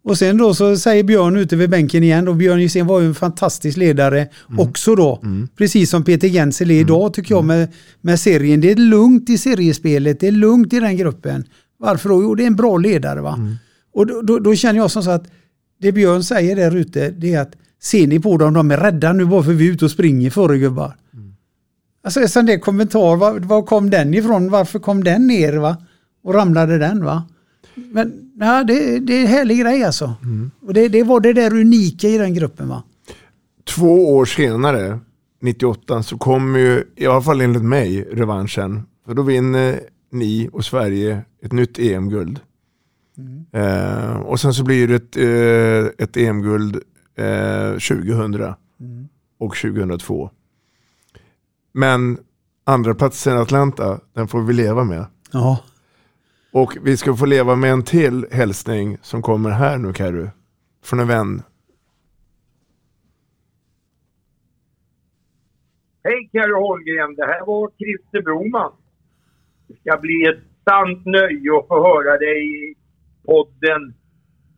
Och 0.02 0.18
sen 0.18 0.36
då 0.36 0.54
så 0.54 0.76
säger 0.76 1.04
Björn 1.04 1.36
ute 1.36 1.56
vid 1.56 1.70
bänken 1.70 2.02
igen 2.02 2.28
och 2.28 2.36
Björn 2.36 2.60
Gissén 2.60 2.86
var 2.86 3.00
ju 3.00 3.06
en 3.06 3.14
fantastisk 3.14 3.76
ledare 3.76 4.28
också 4.58 4.94
då. 4.94 5.22
Precis 5.56 5.90
som 5.90 6.04
Peter 6.04 6.28
Gensel 6.28 6.70
är 6.70 6.80
idag 6.80 7.14
tycker 7.14 7.34
jag 7.34 7.44
med, 7.44 7.68
med 8.00 8.20
serien. 8.20 8.60
Det 8.60 8.70
är 8.70 8.76
lugnt 8.76 9.30
i 9.30 9.38
seriespelet, 9.38 10.20
det 10.20 10.28
är 10.28 10.32
lugnt 10.32 10.72
i 10.72 10.80
den 10.80 10.96
gruppen. 10.96 11.44
Varför 11.78 12.08
då? 12.08 12.22
Jo, 12.22 12.34
det 12.34 12.42
är 12.42 12.46
en 12.46 12.56
bra 12.56 12.76
ledare 12.76 13.20
va. 13.20 13.38
Och 13.94 14.06
då, 14.06 14.22
då, 14.22 14.38
då 14.38 14.54
känner 14.54 14.80
jag 14.80 14.90
som 14.90 15.02
så 15.02 15.10
att 15.10 15.24
det 15.80 15.92
Björn 15.92 16.24
säger 16.24 16.56
där 16.56 16.76
ute 16.76 17.10
det 17.10 17.34
är 17.34 17.40
att 17.40 17.52
ser 17.82 18.06
ni 18.06 18.20
på 18.20 18.36
dem, 18.36 18.54
de 18.54 18.70
är 18.70 18.76
rädda 18.76 19.12
nu 19.12 19.24
bara 19.24 19.42
för 19.42 19.52
vi 19.52 19.68
är 19.68 19.72
ute 19.72 19.84
och 19.84 19.90
springer 19.90 20.30
före 20.30 20.58
gubbar. 20.58 20.96
Alltså 22.04 22.20
en 22.20 22.28
sån 22.28 22.46
där 22.46 22.58
kommentar, 22.58 23.16
var, 23.16 23.40
var 23.40 23.62
kom 23.62 23.90
den 23.90 24.14
ifrån? 24.14 24.50
Varför 24.50 24.78
kom 24.78 25.04
den 25.04 25.26
ner 25.26 25.52
va? 25.52 25.76
Och 26.24 26.34
ramlade 26.34 26.78
den 26.78 27.04
va? 27.04 27.22
Men 27.74 28.32
ja, 28.38 28.64
det, 28.64 28.98
det 28.98 29.12
är 29.12 29.20
en 29.20 29.26
härlig 29.26 29.60
grej 29.60 29.84
alltså. 29.84 30.14
Och 30.66 30.74
det, 30.74 30.88
det 30.88 31.02
var 31.02 31.20
det 31.20 31.32
där 31.32 31.54
unika 31.54 32.08
i 32.08 32.18
den 32.18 32.34
gruppen 32.34 32.68
va? 32.68 32.82
Två 33.64 34.16
år 34.16 34.24
senare, 34.24 34.98
98, 35.40 36.02
så 36.02 36.18
kommer 36.18 36.58
ju, 36.58 36.84
i 36.96 37.06
alla 37.06 37.22
fall 37.22 37.40
enligt 37.40 37.62
mig, 37.62 38.02
revanschen. 38.12 38.82
För 39.06 39.14
då 39.14 39.22
vinner 39.22 39.80
ni 40.12 40.48
och 40.52 40.64
Sverige 40.64 41.24
ett 41.42 41.52
nytt 41.52 41.78
EM-guld. 41.78 42.40
Eh, 43.52 44.16
och 44.16 44.40
sen 44.40 44.54
så 44.54 44.64
blir 44.64 44.88
det 44.88 44.94
ett, 44.94 45.16
eh, 45.16 46.04
ett 46.04 46.16
EM-guld 46.16 46.76
eh, 47.16 47.72
2000 47.72 48.54
och 49.38 49.56
2002. 49.56 50.30
Men 51.72 52.18
andra 52.64 52.94
platsen 52.94 53.38
Atlanta, 53.38 54.00
den 54.12 54.28
får 54.28 54.42
vi 54.42 54.52
leva 54.52 54.84
med. 54.84 55.06
Ja. 55.32 55.58
Och 56.52 56.76
vi 56.82 56.96
ska 56.96 57.14
få 57.14 57.26
leva 57.26 57.56
med 57.56 57.70
en 57.70 57.84
till 57.84 58.26
hälsning 58.30 58.98
som 59.02 59.22
kommer 59.22 59.50
här 59.50 59.78
nu 59.78 59.92
Carro. 59.92 60.30
Från 60.84 61.00
en 61.00 61.08
vän. 61.08 61.42
Hej 66.04 66.30
Carro 66.32 66.60
Holmgren, 66.66 67.14
det 67.16 67.26
här 67.26 67.46
var 67.46 67.70
Christer 67.78 68.22
Broman. 68.22 68.72
Det 69.68 69.74
ska 69.80 70.00
bli 70.00 70.24
ett 70.24 70.44
sant 70.68 71.06
nöje 71.06 71.58
att 71.58 71.68
få 71.68 71.76
höra 71.82 72.18
dig 72.18 72.70
i 72.70 72.74
podden 73.24 73.94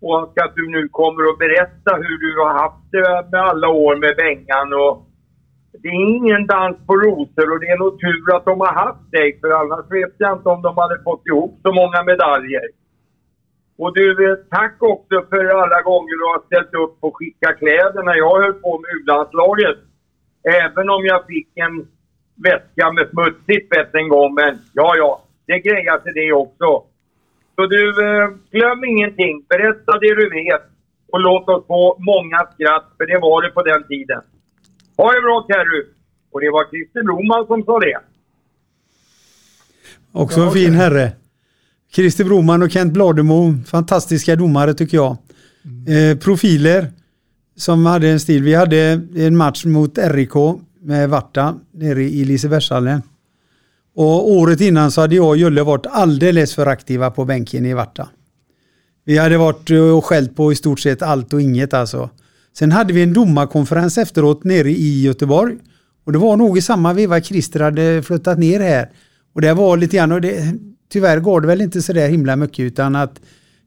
och 0.00 0.38
att 0.44 0.54
du 0.54 0.70
nu 0.70 0.88
kommer 0.88 1.30
att 1.30 1.38
berätta 1.38 1.96
hur 1.96 2.18
du 2.18 2.40
har 2.40 2.52
haft 2.62 2.92
det 2.92 3.28
med 3.32 3.40
alla 3.40 3.68
år 3.68 3.96
med 3.96 4.16
Bengan. 4.16 4.72
Och 4.72 5.11
det 5.80 5.88
är 5.88 6.16
ingen 6.16 6.46
dans 6.46 6.76
på 6.86 6.94
rosor 6.96 7.52
och 7.52 7.60
det 7.60 7.68
är 7.74 7.78
nog 7.78 8.00
tur 8.00 8.36
att 8.36 8.44
de 8.44 8.60
har 8.60 8.74
haft 8.84 9.10
dig 9.10 9.40
för 9.40 9.50
annars 9.50 9.86
vet 9.90 10.14
jag 10.18 10.32
inte 10.36 10.48
om 10.48 10.62
de 10.62 10.76
hade 10.76 11.02
fått 11.02 11.26
ihop 11.26 11.58
så 11.62 11.72
många 11.72 12.02
medaljer. 12.02 12.66
Och 13.78 13.94
du, 13.94 14.30
eh, 14.30 14.36
tack 14.50 14.76
också 14.78 15.16
för 15.30 15.44
alla 15.62 15.82
gånger 15.82 16.14
du 16.18 16.24
har 16.32 16.42
ställt 16.46 16.74
upp 16.74 16.96
och 17.00 17.16
skickat 17.16 17.58
kläder 17.58 18.02
när 18.02 18.14
jag 18.14 18.42
höll 18.42 18.52
på 18.52 18.78
med 18.78 18.90
U-landslaget. 18.96 19.78
Även 20.64 20.90
om 20.90 21.04
jag 21.04 21.26
fick 21.26 21.48
en 21.54 21.74
väska 22.46 22.92
med 22.92 23.08
smutsigt 23.10 23.74
fett 23.74 23.94
en 23.94 24.08
gång, 24.08 24.34
men 24.34 24.58
ja, 24.72 24.94
ja, 24.96 25.22
det 25.46 25.58
grejar 25.58 25.98
sig 25.98 26.12
det 26.12 26.32
också. 26.32 26.68
Så 27.54 27.66
du, 27.66 27.82
eh, 28.06 28.28
glöm 28.50 28.84
ingenting. 28.84 29.44
Berätta 29.48 29.92
det 29.98 30.14
du 30.14 30.28
vet 30.30 30.62
och 31.12 31.20
låt 31.20 31.48
oss 31.48 31.66
få 31.66 31.96
många 31.98 32.38
skratt, 32.54 32.86
för 32.96 33.06
det 33.06 33.18
var 33.18 33.42
det 33.42 33.50
på 33.50 33.62
den 33.62 33.86
tiden. 33.86 34.22
Ha 34.96 35.12
det 35.12 35.20
bra, 35.20 35.46
Kerry! 35.48 35.84
Och 36.32 36.40
det 36.40 36.50
var 36.50 36.70
Christer 36.70 37.02
Broman 37.02 37.46
som 37.46 37.62
sa 37.64 37.78
det. 37.80 37.98
Också 40.12 40.40
en 40.40 40.52
fin 40.52 40.74
herre. 40.74 41.12
Christer 41.94 42.24
Broman 42.24 42.62
och 42.62 42.70
Kent 42.70 42.92
Blademo, 42.92 43.54
fantastiska 43.66 44.36
domare 44.36 44.74
tycker 44.74 44.96
jag. 44.96 45.16
Eh, 45.88 46.18
profiler 46.18 46.90
som 47.56 47.86
hade 47.86 48.08
en 48.08 48.20
stil. 48.20 48.42
Vi 48.42 48.54
hade 48.54 49.00
en 49.16 49.36
match 49.36 49.64
mot 49.64 49.98
RIK 49.98 50.34
med 50.80 51.08
Varta 51.08 51.54
nere 51.72 52.02
i 52.02 52.24
Lisebergshallen. 52.24 53.02
Och 53.94 54.30
året 54.30 54.60
innan 54.60 54.90
så 54.90 55.00
hade 55.00 55.16
jag 55.16 55.28
och 55.28 55.36
Julle 55.36 55.62
varit 55.62 55.86
alldeles 55.86 56.54
för 56.54 56.66
aktiva 56.66 57.10
på 57.10 57.24
bänken 57.24 57.66
i 57.66 57.74
Varta. 57.74 58.08
Vi 59.04 59.18
hade 59.18 59.38
varit 59.38 59.70
och 59.70 60.04
skällt 60.04 60.36
på 60.36 60.52
i 60.52 60.56
stort 60.56 60.80
sett 60.80 61.02
allt 61.02 61.32
och 61.32 61.42
inget 61.42 61.74
alltså. 61.74 62.10
Sen 62.58 62.72
hade 62.72 62.92
vi 62.92 63.02
en 63.02 63.12
domarkonferens 63.12 63.98
efteråt 63.98 64.44
nere 64.44 64.70
i 64.70 65.02
Göteborg. 65.02 65.56
Och 66.04 66.12
det 66.12 66.18
var 66.18 66.36
nog 66.36 66.58
i 66.58 66.62
samma 66.62 66.92
veva 66.92 67.20
Christer 67.20 67.60
hade 67.60 68.02
flyttat 68.02 68.38
ner 68.38 68.60
här. 68.60 68.90
Och 69.34 69.40
det 69.40 69.54
var 69.54 69.76
lite 69.76 69.96
grann, 69.96 70.12
och 70.12 70.20
det, 70.20 70.54
tyvärr 70.92 71.20
går 71.20 71.40
det 71.40 71.46
väl 71.46 71.60
inte 71.60 71.82
så 71.82 71.92
där 71.92 72.08
himla 72.08 72.36
mycket 72.36 72.60
utan 72.60 72.96
att 72.96 73.20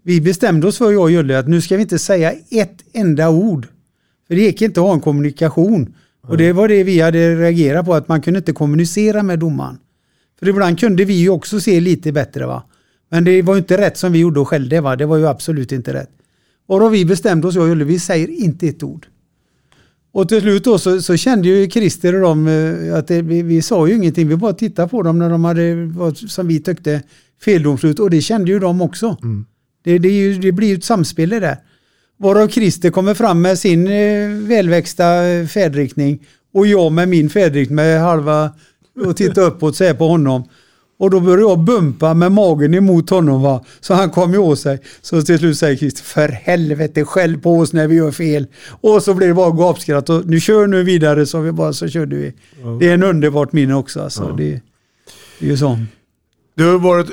Vi 0.08 0.22
bestämde 0.22 0.68
oss 0.68 0.78
för, 0.78 0.92
jag 0.92 1.02
och 1.02 1.12
Julle, 1.12 1.40
att 1.40 1.48
nu 1.48 1.62
ska 1.62 1.76
vi 1.76 1.82
inte 1.82 2.00
säga 2.00 2.34
ett 2.52 2.84
enda 2.94 3.30
ord. 3.30 3.68
För 4.28 4.36
det 4.36 4.42
gick 4.42 4.62
inte 4.62 4.80
att 4.80 4.86
ha 4.86 4.94
en 4.94 5.02
kommunikation. 5.02 5.94
Och 6.22 6.38
det 6.38 6.54
var 6.54 6.68
det 6.68 6.84
vi 6.84 7.00
hade 7.00 7.36
reagerat 7.36 7.86
på, 7.86 7.94
att 7.94 8.08
man 8.08 8.22
kunde 8.22 8.38
inte 8.38 8.54
kommunicera 8.54 9.24
med 9.24 9.40
domaren. 9.40 9.78
För 10.40 10.48
ibland 10.48 10.80
kunde 10.80 11.06
vi 11.06 11.14
ju 11.14 11.30
också 11.30 11.60
se 11.60 11.80
lite 11.80 12.12
bättre 12.12 12.46
va. 12.46 12.64
Men 13.10 13.24
det 13.24 13.42
var 13.42 13.54
ju 13.54 13.60
inte 13.60 13.78
rätt 13.78 13.98
som 13.98 14.12
vi 14.12 14.20
gjorde 14.20 14.40
och 14.40 14.48
skällde 14.48 14.82
va. 14.82 14.96
Det 14.96 15.06
var 15.06 15.18
ju 15.18 15.28
absolut 15.28 15.72
inte 15.72 15.94
rätt. 15.94 16.10
Och 16.68 16.80
då 16.80 16.90
vi 16.90 17.06
bestämde 17.06 17.48
oss, 17.48 17.56
jag 17.56 17.64
och 17.64 17.70
Julle, 17.70 17.86
vi 17.86 18.00
säger 18.00 18.28
inte 18.28 18.68
ett 18.68 18.84
ord. 18.84 19.08
Och 20.12 20.30
till 20.30 20.42
slut 20.42 20.64
då 20.64 20.80
så, 20.80 21.02
så 21.02 21.18
kände 21.18 21.48
ju 21.48 21.70
Christer 21.70 22.16
och 22.16 22.22
de 22.22 22.48
eh, 22.48 22.98
att 22.98 23.08
det, 23.08 23.22
vi, 23.22 23.42
vi 23.42 23.62
sa 23.62 23.88
ju 23.88 23.96
ingenting. 23.96 24.28
Vi 24.28 24.36
bara 24.36 24.54
tittade 24.54 24.88
på 24.88 25.04
dem 25.04 25.20
när 25.20 25.30
de 25.30 25.46
hade, 25.46 25.76
vad 25.86 26.18
som 26.18 26.48
vi 26.48 26.60
tyckte, 26.60 27.02
feldomslut. 27.42 28.00
Och 28.00 28.10
det 28.10 28.22
kände 28.22 28.52
ju 28.52 28.60
de 28.60 28.82
också. 28.82 29.18
Det, 29.84 29.98
det, 29.98 30.10
ju, 30.10 30.40
det 30.40 30.52
blir 30.52 30.68
ju 30.68 30.76
ett 30.76 30.84
samspel 30.84 31.30
det. 31.30 31.58
Varav 32.18 32.48
Christer 32.48 32.90
kommer 32.90 33.14
fram 33.14 33.42
med 33.42 33.60
sin 33.60 33.88
eh, 33.88 34.30
välväxta 34.30 35.26
eh, 35.26 35.48
färdriktning 35.48 36.24
och 36.54 36.68
jag 36.68 36.92
med 36.92 37.10
min 37.10 37.30
färdriktning 37.30 37.76
med 37.76 38.02
halva 38.02 38.52
och 39.06 39.18
titta 39.18 39.42
uppåt 39.42 39.76
så 39.76 39.84
här 39.84 39.94
på 39.94 40.08
honom. 40.08 40.44
Och 40.98 41.10
då 41.10 41.20
började 41.20 41.42
jag 41.42 41.60
bumpa 41.60 42.14
med 42.14 42.32
magen 42.32 42.74
emot 42.74 43.10
honom 43.10 43.42
va. 43.42 43.66
Så 43.80 43.94
han 43.94 44.10
kom 44.10 44.32
ju 44.32 44.38
åt 44.38 44.60
sig. 44.60 44.80
Så 45.02 45.22
till 45.22 45.40
slut 45.40 45.58
säger 45.58 45.78
Christer, 45.78 46.04
för 46.04 46.28
helvete 46.28 47.06
skäll 47.06 47.38
på 47.38 47.60
oss 47.60 47.74
när 47.74 47.88
vi 47.88 47.96
gör 47.96 48.12
fel. 48.12 48.48
Och 48.82 49.04
så 49.04 49.14
blev 49.14 49.30
det 49.30 49.36
bara 49.36 49.52
gapskratt 49.52 50.10
och 50.10 50.26
nu 50.26 50.40
kör 50.40 50.68
nu 50.68 50.84
vidare 50.84 51.26
så 51.26 51.40
vi 51.40 51.52
bara 51.52 51.74
så 51.74 51.88
körde 51.88 52.16
vi. 52.16 52.34
Det 52.80 52.90
är 52.90 52.94
en 52.94 53.04
underbart 53.04 53.54
minne 53.54 53.76
också 53.76 54.02
alltså. 54.02 54.36
Det, 54.38 54.62
det 55.40 55.46
är 55.46 55.50
ju 55.50 55.58
så. 55.58 55.80
Det 56.56 56.64
har 56.64 56.80
varit 56.80 57.08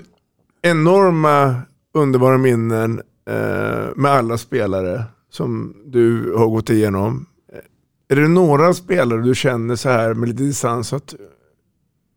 enorma 0.63 1.57
underbara 1.95 2.39
minnen 2.39 3.01
eh, 3.31 3.97
med 3.97 4.13
alla 4.13 4.39
spelare 4.39 5.05
som 5.31 5.77
du 5.87 6.35
har 6.37 6.47
gått 6.47 6.71
igenom. 6.71 7.27
Är 8.09 8.17
det 8.17 8.29
några 8.29 8.75
spelare 8.75 9.23
du 9.23 9.35
känner 9.35 9.77
så 9.77 9.89
här 9.89 10.15
med 10.15 10.29
lite 10.29 10.43
distans 10.43 10.93
att 10.93 11.15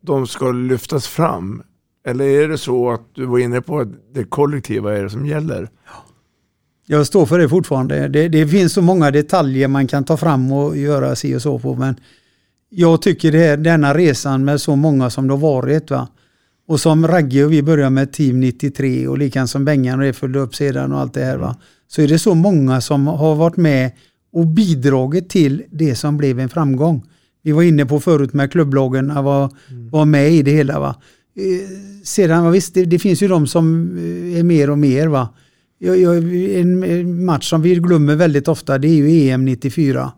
de 0.06 0.28
ska 0.28 0.52
lyftas 0.52 1.08
fram? 1.08 1.64
Eller 2.08 2.26
är 2.26 2.48
det 2.48 2.58
så 2.58 2.92
att 2.92 3.02
du 3.14 3.26
var 3.26 3.40
inne 3.40 3.62
på 3.62 3.80
att 3.80 3.88
det 4.14 4.24
kollektiva 4.24 4.98
är 4.98 5.04
det 5.04 5.10
som 5.10 5.26
gäller? 5.26 5.70
Jag 6.88 7.08
står 7.08 7.26
för 7.26 7.40
det 7.40 7.50
fortfarande. 7.50 8.08
Det, 8.08 8.28
det 8.28 8.48
finns 8.48 8.74
så 8.74 8.82
många 8.82 9.12
detaljer 9.12 9.68
man 9.68 9.88
kan 9.88 10.04
ta 10.04 10.18
fram 10.18 10.52
och 10.52 10.78
göra 10.78 11.16
si 11.16 11.36
och 11.36 11.42
så 11.42 11.60
på. 11.60 11.76
Men 11.76 11.96
jag 12.70 13.02
tycker 13.02 13.32
det 13.32 13.46
är 13.46 13.58
denna 13.58 13.94
resan 13.94 14.46
med 14.46 14.62
så 14.62 14.76
många 14.76 15.10
som 15.10 15.28
det 15.28 15.34
har 15.34 15.40
varit. 15.40 15.92
Va? 15.92 16.08
Och 16.68 16.80
som 16.80 17.08
Ragge 17.08 17.46
och 17.46 17.52
vi 17.52 17.64
började 17.64 17.90
med 17.90 18.14
Team 18.14 18.40
93 18.40 19.08
och 19.08 19.18
likadant 19.18 19.50
som 19.50 19.66
Bengan 19.66 20.00
och 20.00 20.06
det 20.06 20.14
följde 20.14 20.40
upp 20.40 20.56
sedan 20.56 20.92
och 20.92 21.00
allt 21.00 21.14
det 21.14 21.24
här. 21.24 21.38
Va? 21.38 21.56
Så 21.88 22.02
är 22.02 22.08
det 22.08 22.20
så 22.20 22.36
många 22.36 22.82
som 22.82 23.08
har 23.08 23.36
varit 23.36 23.58
med 23.58 23.92
och 24.34 24.48
bidragit 24.48 25.30
till 25.30 25.64
det 25.72 25.96
som 25.96 26.18
blev 26.18 26.40
en 26.40 26.50
framgång. 26.50 27.04
Vi 27.46 27.52
var 27.52 27.64
inne 27.64 27.86
på 27.86 28.00
förut 28.00 28.34
med 28.34 28.52
klubblagen, 28.52 29.12
att 29.12 29.24
var, 29.24 29.52
var 29.92 30.06
med 30.06 30.32
i 30.32 30.42
det 30.42 30.52
hela. 30.52 30.80
Va? 30.80 30.96
Eh, 31.36 31.70
Sedan, 32.04 32.52
visst, 32.52 32.74
det, 32.74 32.86
det 32.86 33.00
finns 33.00 33.24
ju 33.24 33.28
de 33.28 33.48
som 33.48 33.98
eh, 33.98 34.40
är 34.40 34.44
mer 34.44 34.70
och 34.70 34.78
mer. 34.78 35.08
Va? 35.08 35.30
Jag, 35.80 35.98
jag, 35.98 36.36
en 36.56 37.26
match 37.26 37.50
som 37.50 37.62
vi 37.62 37.76
glömmer 37.76 38.16
väldigt 38.16 38.48
ofta, 38.48 38.78
det 38.78 38.88
är 38.88 38.96
ju 38.96 39.30
EM 39.30 39.46
94. 39.46 40.12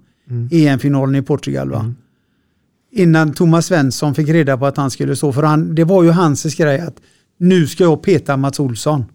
EM-finalen 0.51 1.15
i 1.15 1.21
Portugal. 1.21 1.69
Va? 1.69 1.93
Innan 2.91 3.33
Thomas 3.33 3.65
Svensson 3.65 4.15
fick 4.15 4.29
reda 4.29 4.57
på 4.57 4.65
att 4.65 4.77
han 4.77 4.91
skulle 4.91 5.15
stå, 5.15 5.33
för 5.33 5.43
han, 5.43 5.75
det 5.75 5.83
var 5.83 6.03
ju 6.03 6.09
hans 6.09 6.55
grej 6.55 6.79
att 6.79 6.95
nu 7.37 7.67
ska 7.67 7.83
jag 7.83 8.03
peta 8.03 8.37
Mats 8.37 8.59
Olsson. 8.59 9.05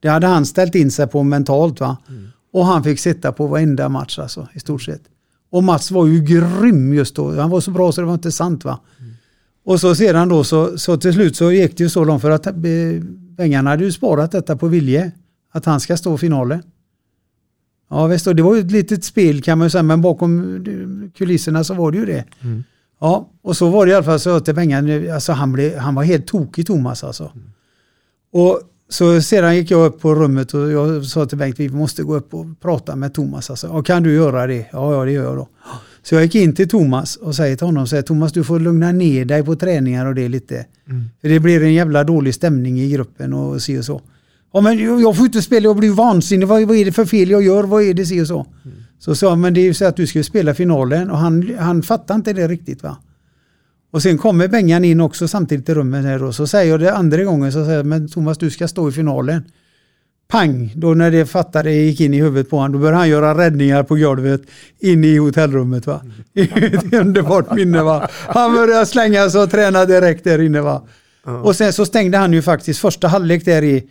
Det 0.00 0.08
hade 0.08 0.26
han 0.26 0.46
ställt 0.46 0.74
in 0.74 0.90
sig 0.90 1.06
på 1.06 1.22
mentalt. 1.22 1.80
va. 1.80 1.96
Och 2.52 2.66
han 2.66 2.84
fick 2.84 2.98
sitta 2.98 3.32
på 3.32 3.46
varenda 3.46 3.88
match 3.88 4.18
alltså, 4.18 4.48
i 4.52 4.60
stort 4.60 4.82
sett. 4.82 5.02
Och 5.50 5.64
Mats 5.64 5.90
var 5.90 6.06
ju 6.06 6.20
grym 6.20 6.94
just 6.94 7.16
då. 7.16 7.40
Han 7.40 7.50
var 7.50 7.60
så 7.60 7.70
bra 7.70 7.92
så 7.92 8.00
det 8.00 8.06
var 8.06 8.14
inte 8.14 8.32
sant 8.32 8.64
va. 8.64 8.80
Och 9.64 9.80
så 9.80 9.94
sedan 9.94 10.28
då 10.28 10.44
så, 10.44 10.78
så 10.78 10.96
till 10.96 11.12
slut 11.12 11.36
så 11.36 11.52
gick 11.52 11.76
det 11.76 11.82
ju 11.84 11.88
så 11.90 12.04
långt 12.04 12.22
för 12.22 12.30
att 12.30 12.46
eh, 12.46 12.52
Bengan 13.36 13.66
hade 13.66 13.84
ju 13.84 13.92
sparat 13.92 14.32
detta 14.32 14.56
på 14.56 14.68
vilje. 14.68 15.12
Att 15.52 15.64
han 15.64 15.80
ska 15.80 15.96
stå 15.96 16.14
i 16.14 16.18
finalen. 16.18 16.62
Ja 17.90 18.06
visst, 18.06 18.26
och 18.26 18.36
det 18.36 18.42
var 18.42 18.54
ju 18.54 18.60
ett 18.60 18.70
litet 18.70 19.04
spel 19.04 19.42
kan 19.42 19.58
man 19.58 19.66
ju 19.66 19.70
säga, 19.70 19.82
men 19.82 20.02
bakom 20.02 20.54
eh, 20.56 21.10
kulisserna 21.18 21.64
så 21.64 21.74
var 21.74 21.92
det 21.92 21.98
ju 21.98 22.06
det. 22.06 22.24
Ja, 23.00 23.30
och 23.42 23.56
så 23.56 23.68
var 23.68 23.86
det 23.86 23.92
i 23.92 23.94
alla 23.94 24.04
fall 24.04 24.20
så 24.20 24.40
till 24.40 24.54
Bengan, 24.54 25.10
alltså 25.10 25.32
han, 25.32 25.52
blev, 25.52 25.78
han 25.78 25.94
var 25.94 26.02
helt 26.02 26.26
tokig 26.26 26.66
Thomas 26.66 27.04
alltså. 27.04 27.32
Och 28.32 28.60
så 28.90 29.22
sedan 29.22 29.56
gick 29.56 29.70
jag 29.70 29.86
upp 29.86 30.00
på 30.00 30.14
rummet 30.14 30.54
och 30.54 30.70
jag 30.70 31.04
sa 31.04 31.26
till 31.26 31.38
Bengt, 31.38 31.60
vi 31.60 31.68
måste 31.68 32.02
gå 32.02 32.16
upp 32.16 32.34
och 32.34 32.46
prata 32.60 32.96
med 32.96 33.14
Thomas. 33.14 33.50
Alltså. 33.50 33.66
Ja, 33.66 33.82
kan 33.82 34.02
du 34.02 34.14
göra 34.14 34.46
det? 34.46 34.66
Ja, 34.72 34.94
ja, 34.94 35.04
det 35.04 35.12
gör 35.12 35.24
jag 35.24 35.36
då. 35.36 35.48
Så 36.02 36.14
jag 36.14 36.22
gick 36.22 36.34
in 36.34 36.54
till 36.54 36.68
Thomas 36.68 37.16
och 37.16 37.34
säger 37.34 37.56
till 37.56 37.66
honom, 37.66 37.86
säger, 37.86 38.02
Thomas 38.02 38.32
du 38.32 38.44
får 38.44 38.60
lugna 38.60 38.92
ner 38.92 39.24
dig 39.24 39.44
på 39.44 39.56
träningar 39.56 40.06
och 40.06 40.14
det 40.14 40.28
lite. 40.28 40.66
För 41.20 41.28
det 41.28 41.40
blir 41.40 41.62
en 41.62 41.74
jävla 41.74 42.04
dålig 42.04 42.34
stämning 42.34 42.80
i 42.80 42.90
gruppen 42.90 43.32
och 43.32 43.62
si 43.62 43.78
och 43.78 43.84
så. 43.84 44.02
Ja, 44.52 44.60
men 44.60 45.00
jag 45.00 45.16
får 45.16 45.26
inte 45.26 45.42
spela, 45.42 45.64
jag 45.64 45.76
blir 45.76 45.90
vansinnig. 45.90 46.46
Vad, 46.46 46.62
vad 46.62 46.76
är 46.76 46.84
det 46.84 46.92
för 46.92 47.04
fel 47.04 47.30
jag 47.30 47.42
gör? 47.42 47.64
Vad 47.64 47.82
är 47.82 47.94
det 47.94 48.06
si 48.06 48.22
och 48.22 48.26
så? 48.26 48.46
Så 48.98 49.14
sa 49.14 49.26
jag, 49.26 49.38
men 49.38 49.54
det 49.54 49.60
är 49.60 49.64
ju 49.64 49.74
så 49.74 49.84
att 49.84 49.96
du 49.96 50.06
ska 50.06 50.22
spela 50.22 50.54
finalen 50.54 51.10
och 51.10 51.18
han, 51.18 51.54
han 51.58 51.82
fattar 51.82 52.14
inte 52.14 52.32
det 52.32 52.48
riktigt 52.48 52.82
va. 52.82 52.96
Och 53.90 54.02
sen 54.02 54.18
kommer 54.18 54.48
Bengan 54.48 54.84
in 54.84 55.00
också 55.00 55.28
samtidigt 55.28 55.68
i 55.68 55.74
rummet 55.74 56.04
här 56.04 56.22
och 56.22 56.34
så 56.34 56.46
säger 56.46 56.70
jag 56.70 56.80
det 56.80 56.94
andra 56.94 57.24
gången 57.24 57.52
så 57.52 57.64
säger 57.64 57.76
jag, 57.76 57.86
men 57.86 58.08
Thomas 58.08 58.38
du 58.38 58.50
ska 58.50 58.68
stå 58.68 58.88
i 58.88 58.92
finalen. 58.92 59.42
Pang, 60.28 60.72
då 60.76 60.94
när 60.94 61.10
det 61.10 61.26
fattade 61.26 61.72
gick 61.72 62.00
in 62.00 62.14
i 62.14 62.20
huvudet 62.20 62.50
på 62.50 62.56
honom, 62.56 62.72
då 62.72 62.78
började 62.78 62.96
han 62.96 63.08
göra 63.08 63.38
räddningar 63.38 63.82
på 63.82 63.96
golvet 63.96 64.42
inne 64.78 65.06
i 65.06 65.16
hotellrummet 65.16 65.86
va. 65.86 66.02
Ett 66.34 66.94
underbart 66.94 67.54
minne 67.54 67.82
va. 67.82 68.08
Han 68.12 68.54
började 68.54 68.86
slänga 68.86 69.30
sig 69.30 69.40
och 69.40 69.50
träna 69.50 69.84
direkt 69.84 70.24
där 70.24 70.40
inne 70.40 70.60
va. 70.60 70.86
Och 71.42 71.56
sen 71.56 71.72
så 71.72 71.86
stängde 71.86 72.18
han 72.18 72.32
ju 72.32 72.42
faktiskt 72.42 72.80
första 72.80 73.08
halvlek 73.08 73.44
där 73.44 73.62
i 73.62 73.88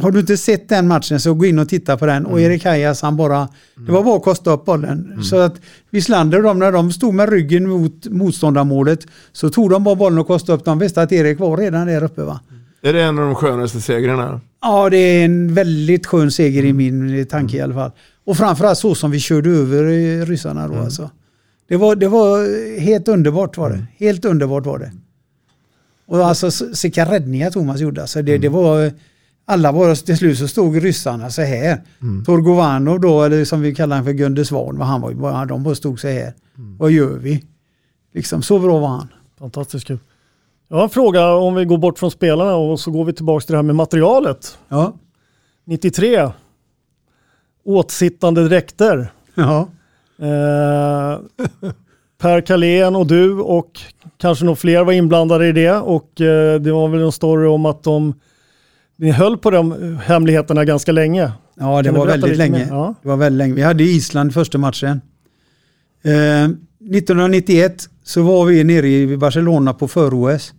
har 0.00 0.10
du 0.10 0.20
inte 0.20 0.36
sett 0.36 0.68
den 0.68 0.88
matchen 0.88 1.20
så 1.20 1.34
gå 1.34 1.46
in 1.46 1.58
och 1.58 1.68
titta 1.68 1.96
på 1.96 2.06
den. 2.06 2.26
Och 2.26 2.40
Erik 2.40 2.64
Hajas 2.64 3.02
han 3.02 3.16
bara, 3.16 3.48
det 3.86 3.92
var 3.92 4.02
bara 4.02 4.16
att 4.16 4.22
kosta 4.22 4.50
upp 4.50 4.64
bollen. 4.64 5.22
Så 5.22 5.38
att 5.38 5.54
Wislander 5.90 6.42
de, 6.42 6.58
när 6.58 6.72
de 6.72 6.92
stod 6.92 7.14
med 7.14 7.28
ryggen 7.28 7.68
mot 7.68 8.06
motståndarmålet 8.06 9.06
så 9.32 9.50
tog 9.50 9.70
de 9.70 9.84
bara 9.84 9.94
bollen 9.94 10.18
och 10.18 10.26
kostade 10.26 10.58
upp. 10.58 10.64
De 10.64 10.78
visste 10.78 11.02
att 11.02 11.12
Erik 11.12 11.38
var 11.38 11.56
redan 11.56 11.86
där 11.86 12.04
uppe 12.04 12.22
va. 12.22 12.40
Är 12.82 12.92
det 12.92 13.02
en 13.02 13.18
av 13.18 13.24
de 13.24 13.34
skönaste 13.34 13.80
segrarna? 13.80 14.40
Ja, 14.62 14.90
det 14.90 14.96
är 14.96 15.24
en 15.24 15.54
väldigt 15.54 16.06
skön 16.06 16.30
seger 16.30 16.64
i 16.64 16.72
min 16.72 17.26
tanke 17.26 17.56
i 17.56 17.60
alla 17.60 17.74
fall. 17.74 17.90
Och 18.24 18.36
framförallt 18.36 18.78
så 18.78 18.94
som 18.94 19.10
vi 19.10 19.20
körde 19.20 19.50
över 19.50 19.84
eh, 19.84 20.26
ryssarna 20.26 20.68
då 20.68 20.74
alltså. 20.74 21.10
Det 21.68 21.76
var, 21.76 21.96
det 21.96 22.08
var 22.08 22.80
helt 22.80 23.08
underbart 23.08 23.56
var 23.56 23.70
det. 23.70 23.86
Helt 23.96 24.24
underbart 24.24 24.66
var 24.66 24.78
det. 24.78 24.92
Och 26.06 26.26
alltså 26.26 26.50
vilka 26.82 27.04
räddningar 27.04 27.50
Thomas 27.50 27.80
gjorde. 27.80 28.00
Alltså 28.00 28.22
det, 28.22 28.38
det 28.38 28.48
var, 28.48 28.92
alla 29.50 29.72
var 29.72 29.94
till 29.94 30.16
slut 30.16 30.38
så 30.38 30.48
stod 30.48 30.82
ryssarna 30.82 31.30
så 31.30 31.42
här. 31.42 31.82
Torgovanov 32.26 33.00
då, 33.00 33.22
eller 33.22 33.44
som 33.44 33.60
vi 33.60 33.74
kallar 33.74 33.96
honom 33.96 34.06
för 34.06 34.12
Gunde 34.12 34.44
Svan, 34.44 34.80
han 34.80 35.00
var 35.00 35.46
de 35.46 35.62
bara 35.62 35.74
stod 35.74 36.00
så 36.00 36.08
här. 36.08 36.34
Vad 36.78 36.90
gör 36.90 37.18
vi? 37.18 37.44
Liksom 38.14 38.42
så 38.42 38.58
bra 38.58 38.78
var 38.78 38.88
han. 38.88 39.08
Fantastiskt 39.38 39.86
kul. 39.86 39.98
Jag 40.68 40.76
har 40.76 40.84
en 40.84 40.90
fråga 40.90 41.32
om 41.32 41.54
vi 41.54 41.64
går 41.64 41.78
bort 41.78 41.98
från 41.98 42.10
spelarna 42.10 42.54
och 42.54 42.80
så 42.80 42.90
går 42.90 43.04
vi 43.04 43.12
tillbaka 43.12 43.46
till 43.46 43.52
det 43.52 43.58
här 43.58 43.62
med 43.62 43.76
materialet. 43.76 44.58
Ja. 44.68 44.94
93. 45.66 46.28
Åtsittande 47.64 48.48
dräkter. 48.48 49.12
Ja. 49.34 49.68
Eh, 50.18 51.18
per 52.18 52.40
Kalén 52.40 52.96
och 52.96 53.06
du 53.06 53.40
och 53.40 53.80
kanske 54.16 54.44
nog 54.44 54.58
fler 54.58 54.84
var 54.84 54.92
inblandade 54.92 55.46
i 55.46 55.52
det 55.52 55.72
och 55.72 56.20
eh, 56.20 56.60
det 56.60 56.72
var 56.72 56.88
väl 56.88 57.02
en 57.02 57.12
story 57.12 57.46
om 57.46 57.66
att 57.66 57.82
de 57.82 58.14
ni 59.00 59.10
höll 59.10 59.38
på 59.38 59.50
de 59.50 59.96
hemligheterna 60.04 60.64
ganska 60.64 60.92
länge. 60.92 61.32
Ja, 61.54 61.82
det 61.82 61.90
var 61.90 62.06
väldigt 62.06 62.36
länge. 62.36 62.66
Ja. 62.70 62.94
Det 63.02 63.08
var 63.08 63.16
väldigt 63.16 63.38
länge. 63.38 63.54
Vi 63.54 63.62
hade 63.62 63.84
Island 63.84 64.34
första 64.34 64.58
matchen. 64.58 65.00
Eh, 66.04 66.44
1991 66.44 67.88
så 68.04 68.22
var 68.22 68.44
vi 68.44 68.64
nere 68.64 68.88
i 68.88 69.16
Barcelona 69.16 69.74
på 69.74 69.88
för-OS. 69.88 70.52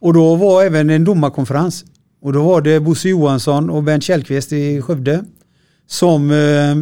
Och 0.00 0.14
då 0.14 0.34
var 0.34 0.64
även 0.64 0.90
en 0.90 1.04
domarkonferens. 1.04 1.84
Och 2.22 2.32
då 2.32 2.42
var 2.42 2.60
det 2.60 2.80
Bosse 2.80 3.08
Johansson 3.08 3.70
och 3.70 3.82
Bernt 3.82 4.02
Källqvist 4.02 4.52
i 4.52 4.82
Skövde 4.82 5.24
som 5.86 6.30
eh, 6.30 6.76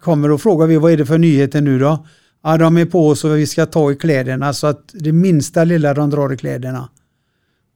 kommer 0.00 0.30
och 0.30 0.40
frågar 0.40 0.66
vi 0.66 0.76
vad 0.76 0.92
är 0.92 0.96
det 0.96 1.06
för 1.06 1.18
nyheter 1.18 1.60
nu 1.60 1.78
då? 1.78 2.06
Ja, 2.44 2.56
de 2.56 2.76
är 2.76 2.86
på 2.86 3.08
oss 3.08 3.24
och 3.24 3.36
vi 3.36 3.46
ska 3.46 3.66
ta 3.66 3.92
i 3.92 3.96
kläderna 3.96 4.52
så 4.52 4.66
att 4.66 4.90
det 4.92 5.12
minsta 5.12 5.64
lilla 5.64 5.94
de 5.94 6.10
drar 6.10 6.32
i 6.32 6.36
kläderna. 6.36 6.88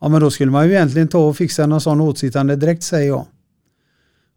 Ja, 0.03 0.09
men 0.09 0.21
då 0.21 0.31
skulle 0.31 0.51
man 0.51 0.69
ju 0.69 0.75
egentligen 0.75 1.09
ta 1.09 1.19
och 1.29 1.37
fixa 1.37 1.67
någon 1.67 1.81
sån 1.81 2.01
åtsittande 2.01 2.57
direkt 2.57 2.83
säger 2.83 3.09
jag. 3.09 3.27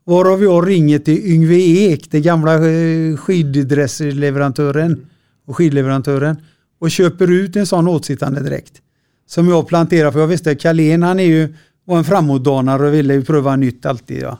Varav 0.05 0.43
jag 0.43 0.67
ringer 0.67 0.99
till 0.99 1.25
Yngve 1.25 1.55
Ek, 1.55 2.11
den 2.11 2.21
gamla 2.21 2.53
eh, 2.53 3.17
skiddressleverantören 3.17 5.05
och 5.45 5.57
skidleverantören 5.57 6.37
och 6.79 6.91
köper 6.91 7.31
ut 7.31 7.55
en 7.55 7.65
sån 7.65 7.87
åtsittande 7.87 8.39
dräkt. 8.39 8.81
Som 9.27 9.47
jag 9.47 9.67
planterar, 9.67 10.11
för 10.11 10.19
jag 10.19 10.27
visste 10.27 10.55
Carlén 10.55 11.03
han 11.03 11.19
är 11.19 11.23
ju, 11.23 11.53
var 11.85 11.97
en 11.97 12.03
framåtdanare 12.03 12.87
och 12.87 12.93
ville 12.93 13.13
ju 13.13 13.25
pröva 13.25 13.55
nytt 13.55 13.85
alltid. 13.85 14.21
Ja. 14.21 14.39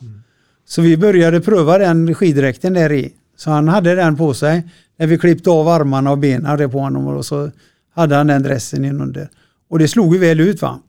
Så 0.67 0.81
vi 0.81 0.97
började 0.97 1.41
pröva 1.41 1.77
den 1.77 2.15
skiddräkten 2.15 2.73
där 2.73 2.91
i. 2.91 3.13
Så 3.37 3.51
han 3.51 3.67
hade 3.67 3.95
den 3.95 4.17
på 4.17 4.33
sig. 4.33 4.63
När 4.97 5.07
vi 5.07 5.17
klippte 5.17 5.49
av 5.49 5.67
armarna 5.67 6.11
och 6.11 6.17
benen 6.17 6.71
på 6.71 6.79
honom 6.79 7.07
och 7.07 7.25
så 7.25 7.51
hade 7.93 8.15
han 8.15 8.27
den 8.27 8.43
dressen 8.43 8.85
inunder. 8.85 9.29
Och 9.69 9.79
det 9.79 9.87
slog 9.87 10.13
ju 10.13 10.19
väl 10.19 10.39
ut 10.39 10.61
va. 10.61 10.79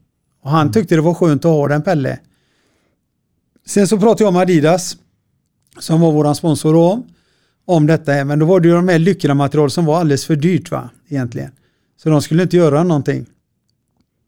Och 0.47 0.53
han 0.53 0.73
tyckte 0.73 0.95
det 0.95 1.01
var 1.01 1.15
skönt 1.15 1.45
att 1.45 1.51
ha 1.51 1.69
den 1.69 1.83
Pelle. 1.83 2.19
Sen 3.67 3.89
så 3.89 3.99
pratade 3.99 4.25
jag 4.25 4.33
med 4.33 4.43
Adidas 4.43 4.97
som 5.79 6.01
var 6.01 6.13
våran 6.13 6.35
sponsor 6.35 6.73
då 6.73 7.07
om 7.65 7.87
detta. 7.87 8.25
Men 8.25 8.39
då 8.39 8.47
var 8.47 8.61
det 8.61 8.69
ju 8.69 8.75
de 8.75 8.89
här 8.89 8.99
lyckramaterial 8.99 9.71
som 9.71 9.85
var 9.85 10.01
alldeles 10.01 10.27
för 10.27 10.37
dyrt 10.37 10.71
va 10.71 10.91
egentligen. 11.09 11.51
Så 11.97 12.09
de 12.11 12.23
skulle 12.23 12.43
inte 12.43 12.57
göra 12.57 12.85
någonting. 12.85 13.27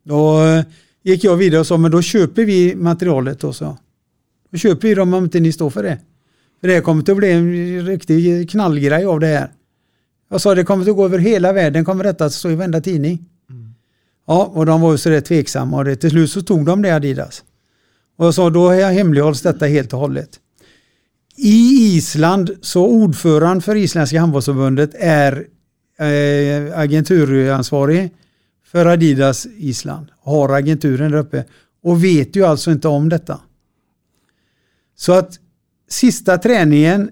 Då 0.04 0.44
eh, 0.44 0.64
gick 1.02 1.24
jag 1.24 1.36
vidare 1.36 1.60
och 1.60 1.66
sa 1.66 1.76
men 1.76 1.90
då 1.90 2.02
köper 2.02 2.44
vi 2.44 2.74
materialet 2.74 3.44
och 3.44 3.56
så. 3.56 3.78
Då 4.50 4.58
köper 4.58 4.88
vi 4.88 4.94
dem 4.94 5.14
om 5.14 5.24
inte 5.24 5.40
ni 5.40 5.52
står 5.52 5.70
för 5.70 5.82
det. 5.82 5.98
För 6.60 6.68
det 6.68 6.80
kommer 6.80 7.10
att 7.10 7.16
bli 7.16 7.32
en 7.32 7.86
riktig 7.86 8.50
knallgrej 8.50 9.04
av 9.04 9.20
det 9.20 9.26
här. 9.26 9.52
Jag 10.30 10.40
sa 10.40 10.54
det 10.54 10.64
kommer 10.64 10.90
att 10.90 10.96
gå 10.96 11.04
över 11.04 11.18
hela 11.18 11.52
världen, 11.52 11.84
kommer 11.84 12.04
detta 12.04 12.24
att 12.24 12.32
stå 12.32 12.50
i 12.50 12.54
varenda 12.54 12.80
tidning. 12.80 13.28
Ja, 14.28 14.52
och 14.54 14.66
de 14.66 14.80
var 14.80 14.92
ju 14.92 14.98
sådär 14.98 15.20
tveksamma 15.20 15.76
och 15.76 15.84
det, 15.84 15.96
till 15.96 16.10
slut 16.10 16.30
så 16.30 16.42
tog 16.42 16.64
de 16.64 16.82
det 16.82 16.90
Adidas. 16.90 17.44
Och 18.16 18.26
jag 18.26 18.34
sa 18.34 18.50
då 18.50 18.70
hemlighålls 18.70 19.42
detta 19.42 19.66
helt 19.66 19.92
och 19.92 19.98
hållet. 19.98 20.40
I 21.36 21.96
Island 21.96 22.50
så 22.60 22.86
ordförande 22.86 23.62
för 23.62 23.76
Isländska 23.76 24.20
handbollsförbundet 24.20 24.94
är 24.94 25.46
eh, 25.98 26.78
agenturansvarig 26.78 28.14
för 28.64 28.86
Adidas 28.86 29.46
Island. 29.56 30.06
Har 30.20 30.48
agenturen 30.48 31.10
där 31.10 31.18
uppe 31.18 31.44
och 31.82 32.04
vet 32.04 32.36
ju 32.36 32.44
alltså 32.44 32.70
inte 32.70 32.88
om 32.88 33.08
detta. 33.08 33.40
Så 34.96 35.12
att 35.12 35.38
sista 35.88 36.38
träningen, 36.38 37.10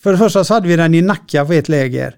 för 0.00 0.12
det 0.12 0.18
första 0.18 0.44
så 0.44 0.54
hade 0.54 0.68
vi 0.68 0.76
den 0.76 0.94
i 0.94 1.02
Nacka 1.02 1.46
på 1.46 1.52
ett 1.52 1.68
läger 1.68 2.16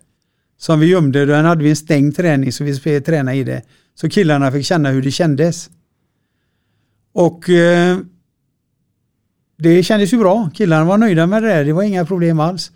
som 0.62 0.80
vi 0.80 0.86
gömde. 0.86 1.26
Den 1.26 1.44
hade 1.44 1.64
vi 1.64 1.70
en 1.70 1.76
stängd 1.76 2.16
träning 2.16 2.52
så 2.52 2.64
vi 2.64 2.74
skulle 2.74 3.00
träna 3.00 3.34
i 3.34 3.44
det. 3.44 3.62
Så 3.94 4.08
killarna 4.08 4.52
fick 4.52 4.66
känna 4.66 4.90
hur 4.90 5.02
det 5.02 5.10
kändes. 5.10 5.70
Och 7.12 7.50
eh, 7.50 7.98
det 9.58 9.82
kändes 9.82 10.12
ju 10.12 10.18
bra. 10.18 10.50
Killarna 10.54 10.84
var 10.84 10.98
nöjda 10.98 11.26
med 11.26 11.42
det 11.42 11.48
där. 11.48 11.64
Det 11.64 11.72
var 11.72 11.82
inga 11.82 12.06
problem 12.06 12.40
alls. 12.40 12.72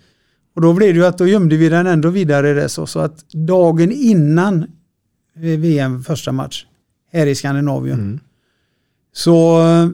Och 0.55 0.63
då 0.63 0.73
blev 0.73 0.95
det 0.95 1.01
ju 1.01 1.07
att 1.07 1.19
då 1.19 1.27
gömde 1.27 1.57
vi 1.57 1.69
den 1.69 1.87
ändå 1.87 2.09
vidare 2.09 2.55
det 2.55 2.69
så, 2.69 2.87
så 2.87 3.01
att 3.01 3.31
dagen 3.33 3.93
innan 3.93 4.67
VM 5.35 6.05
första 6.05 6.33
match 6.33 6.67
här 7.13 7.27
i 7.27 7.35
Skandinavien 7.35 8.01
mm. 8.01 8.21
så 9.13 9.67
eh, 9.67 9.89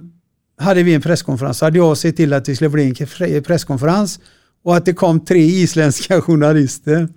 hade 0.65 0.83
vi 0.83 0.95
en 0.95 1.03
presskonferens. 1.03 1.59
Så 1.59 1.65
hade 1.65 1.79
jag 1.79 1.99
sett 1.99 2.17
till 2.17 2.33
att 2.33 2.45
det 2.45 2.57
skulle 2.57 2.71
bli 2.71 2.95
en 3.19 3.43
presskonferens 3.43 4.21
och 4.63 4.77
att 4.77 4.85
det 4.85 4.93
kom 4.93 5.21
tre 5.21 5.45
isländska 5.45 6.21
journalister. 6.23 7.09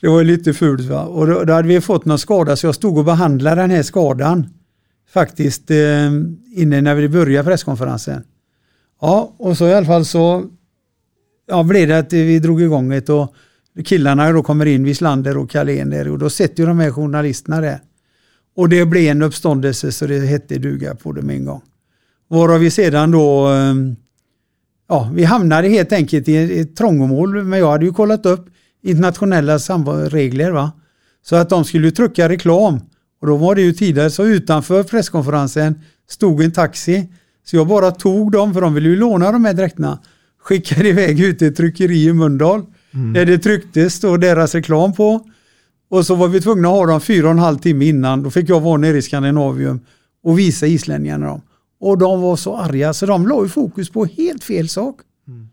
Det 0.00 0.08
var 0.08 0.24
lite 0.24 0.54
fult 0.54 0.88
va. 0.88 1.02
Och 1.02 1.26
då, 1.26 1.44
då 1.44 1.52
hade 1.52 1.68
vi 1.68 1.80
fått 1.80 2.04
någon 2.04 2.18
skada 2.18 2.56
så 2.56 2.66
jag 2.66 2.74
stod 2.74 2.98
och 2.98 3.04
behandlade 3.04 3.60
den 3.60 3.70
här 3.70 3.82
skadan 3.82 4.46
faktiskt 5.12 5.70
eh, 5.70 6.06
innan 6.54 6.84
när 6.84 6.94
vi 6.94 7.08
började 7.08 7.50
presskonferensen. 7.50 8.22
Ja, 9.00 9.34
och 9.38 9.56
så 9.56 9.68
i 9.68 9.74
alla 9.74 9.86
fall 9.86 10.04
så 10.04 10.44
ja, 11.46 11.62
blev 11.62 11.88
det 11.88 11.98
att 11.98 12.12
vi 12.12 12.38
drog 12.38 12.62
igång 12.62 12.88
det 12.88 13.08
och 13.08 13.34
killarna 13.84 14.32
då 14.32 14.42
kommer 14.42 14.66
in, 14.66 14.84
Wislander 14.84 15.36
och 15.36 15.50
Carlén 15.50 15.90
där 15.90 16.08
och 16.08 16.18
då 16.18 16.30
sätter 16.30 16.62
ju 16.62 16.66
de 16.66 16.78
här 16.78 16.90
journalisterna 16.90 17.60
där. 17.60 17.80
Och 18.56 18.68
det 18.68 18.84
blev 18.84 19.10
en 19.10 19.22
uppståndelse 19.22 19.92
så 19.92 20.06
det 20.06 20.18
hette 20.18 20.58
duga 20.58 20.94
på 20.94 21.12
det 21.12 21.22
med 21.22 21.36
en 21.36 21.44
gång. 21.44 21.62
Varav 22.28 22.60
vi 22.60 22.70
sedan 22.70 23.10
då, 23.10 23.52
eh, 23.52 23.74
ja, 24.88 25.10
vi 25.14 25.24
hamnade 25.24 25.68
helt 25.68 25.92
enkelt 25.92 26.28
i 26.28 26.60
ett 26.60 26.76
trångmål, 26.76 27.44
men 27.44 27.58
jag 27.58 27.70
hade 27.70 27.84
ju 27.84 27.92
kollat 27.92 28.26
upp 28.26 28.46
internationella 28.88 29.58
regler 30.08 30.50
va. 30.50 30.72
Så 31.22 31.36
att 31.36 31.48
de 31.48 31.64
skulle 31.64 31.90
trycka 31.90 32.28
reklam. 32.28 32.80
Och 33.20 33.26
då 33.26 33.36
var 33.36 33.54
det 33.54 33.62
ju 33.62 33.72
tidigare 33.72 34.10
så 34.10 34.24
utanför 34.24 34.82
presskonferensen 34.82 35.80
stod 36.08 36.42
en 36.42 36.52
taxi. 36.52 37.08
Så 37.44 37.56
jag 37.56 37.66
bara 37.66 37.90
tog 37.90 38.32
dem, 38.32 38.54
för 38.54 38.60
de 38.60 38.74
ville 38.74 38.88
ju 38.88 38.96
låna 38.96 39.32
de 39.32 39.44
här 39.44 39.54
dräkterna. 39.54 39.98
Skickade 40.42 40.88
iväg 40.88 41.20
ut 41.20 41.38
till 41.38 41.48
ett 41.48 41.56
tryckeri 41.56 42.04
i 42.04 42.12
Mölndal. 42.12 42.62
Mm. 42.94 43.12
Där 43.12 43.26
det 43.26 43.38
trycktes 43.38 44.00
då 44.00 44.16
deras 44.16 44.54
reklam 44.54 44.92
på. 44.92 45.20
Och 45.90 46.06
så 46.06 46.14
var 46.14 46.28
vi 46.28 46.40
tvungna 46.40 46.68
att 46.68 46.74
ha 46.74 46.86
dem 46.86 47.00
fyra 47.00 47.26
och 47.26 47.32
en 47.32 47.38
halv 47.38 47.58
timme 47.58 47.84
innan. 47.84 48.22
Då 48.22 48.30
fick 48.30 48.48
jag 48.48 48.60
vara 48.60 48.76
nere 48.76 48.96
i 48.96 49.02
Skandinavium 49.02 49.80
och 50.22 50.38
visa 50.38 50.66
islänningarna 50.66 51.26
dem. 51.26 51.40
Och 51.80 51.98
de 51.98 52.20
var 52.20 52.36
så 52.36 52.56
arga 52.56 52.92
så 52.92 53.06
de 53.06 53.28
la 53.28 53.42
ju 53.42 53.48
fokus 53.48 53.90
på 53.90 54.04
helt 54.04 54.44
fel 54.44 54.68
sak. 54.68 55.00
Mm. 55.28 55.48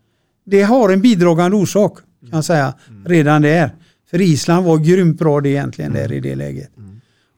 Det 0.46 0.62
har 0.62 0.88
en 0.88 1.00
bidragande 1.00 1.56
orsak 1.56 1.98
kan 2.20 2.30
jag 2.32 2.44
säga 2.44 2.74
mm. 2.88 3.04
redan 3.04 3.42
där. 3.42 3.70
För 4.10 4.20
Island 4.20 4.66
var 4.66 4.78
grymt 4.78 5.18
bra 5.18 5.40
det 5.40 5.48
egentligen 5.48 5.92
där 5.92 6.12
i 6.12 6.20
det 6.20 6.34
läget. 6.34 6.70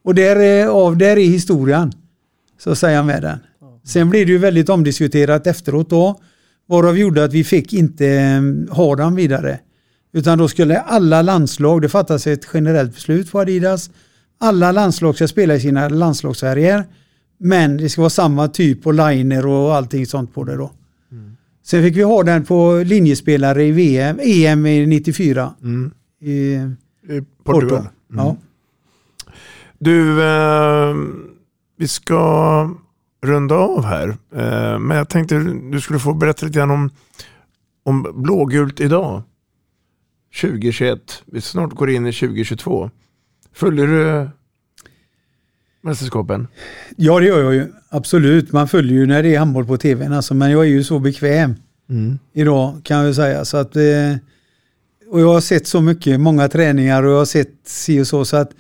Och 0.05 0.15
där 0.15 0.37
är, 0.37 0.67
av 0.67 0.97
där 0.97 1.17
är 1.17 1.27
historien. 1.27 1.93
Så 2.59 2.75
säger 2.75 2.97
jag 2.97 3.07
med 3.07 3.23
den. 3.23 3.39
Sen 3.85 4.11
blev 4.11 4.27
det 4.27 4.33
ju 4.33 4.39
väldigt 4.39 4.69
omdiskuterat 4.69 5.47
efteråt 5.47 5.91
då. 5.91 6.21
Varav 6.67 6.99
gjorde 6.99 7.25
att 7.25 7.33
vi 7.33 7.45
fick 7.45 7.73
inte 7.73 8.09
mm, 8.09 8.69
ha 8.71 8.97
dem 8.97 9.15
vidare. 9.15 9.59
Utan 10.13 10.39
då 10.39 10.49
skulle 10.49 10.81
alla 10.81 11.23
landslag, 11.23 11.83
det 11.83 11.89
fattas 11.89 12.27
ett 12.27 12.47
generellt 12.55 12.95
beslut 12.95 13.33
på 13.33 13.41
Adidas. 13.41 13.91
Alla 14.39 14.73
landslag 14.73 15.15
ska 15.15 15.29
spela 15.29 15.55
i 15.55 15.61
sina 15.61 15.89
landslagsfärger. 15.89 16.85
Men 17.39 17.77
det 17.77 17.89
ska 17.89 18.01
vara 18.01 18.11
samma 18.11 18.49
typ 18.49 18.87
och 18.87 18.95
liner 18.95 19.47
och 19.47 19.75
allting 19.75 20.07
sånt 20.07 20.35
på 20.35 20.45
det 20.45 20.57
då. 20.57 20.71
Sen 21.69 21.83
fick 21.83 21.97
vi 21.97 22.03
ha 22.03 22.23
den 22.23 22.45
på 22.45 22.83
linjespelare 22.87 23.65
i 23.65 23.71
VM, 23.73 24.21
EM 24.23 24.67
i 24.67 24.87
94. 24.87 25.55
Mm. 25.63 25.91
I, 26.21 26.55
I 27.15 27.25
Portugal. 27.45 27.79
Mm. 27.79 27.91
Ja. 28.11 28.37
Du, 29.79 30.23
eh, 30.23 30.97
vi 31.77 31.89
ska 31.89 32.71
runda 33.23 33.55
av 33.55 33.85
här. 33.85 34.09
Eh, 34.09 34.79
men 34.79 34.97
jag 34.97 35.09
tänkte 35.09 35.39
du 35.71 35.81
skulle 35.81 35.99
få 35.99 36.15
berätta 36.15 36.47
lite 36.47 36.59
grann 36.59 36.71
om, 36.71 36.91
om 37.85 38.07
blågult 38.15 38.81
idag. 38.81 39.23
2021. 40.41 41.23
Vi 41.27 41.41
snart 41.41 41.73
går 41.73 41.91
in 41.91 42.07
i 42.07 42.13
2022. 42.13 42.91
Följer 43.53 43.87
du 43.87 44.31
mästerskapen? 45.89 46.49
Ja, 46.97 47.21
det 47.21 47.27
gör 47.27 47.43
jag 47.43 47.55
ju. 47.55 47.67
Absolut. 47.89 48.53
Man 48.53 48.69
följer 48.69 48.93
ju 48.93 49.07
när 49.07 49.23
det 49.23 49.35
är 49.35 49.39
handboll 49.39 49.67
på 49.67 49.77
tvn. 49.77 50.13
Alltså, 50.13 50.35
men 50.35 50.51
jag 50.51 50.61
är 50.61 50.69
ju 50.69 50.85
så 50.85 50.99
bekväm 50.99 51.55
mm. 51.91 52.19
idag 52.33 52.81
kan 52.83 53.05
jag 53.05 53.15
säga. 53.15 53.45
Så 53.45 53.57
att, 53.57 53.77
eh, 53.77 54.17
och 55.11 55.21
jag 55.21 55.33
har 55.33 55.41
sett 55.41 55.67
så 55.67 55.81
mycket, 55.81 56.21
många 56.21 56.49
träningar 56.49 57.03
och 57.03 57.13
jag 57.13 57.19
har 57.19 57.25
sett 57.25 57.55
si 57.67 58.01
och 58.01 58.07
så. 58.07 58.25
så 58.25 58.37
att 58.37 58.51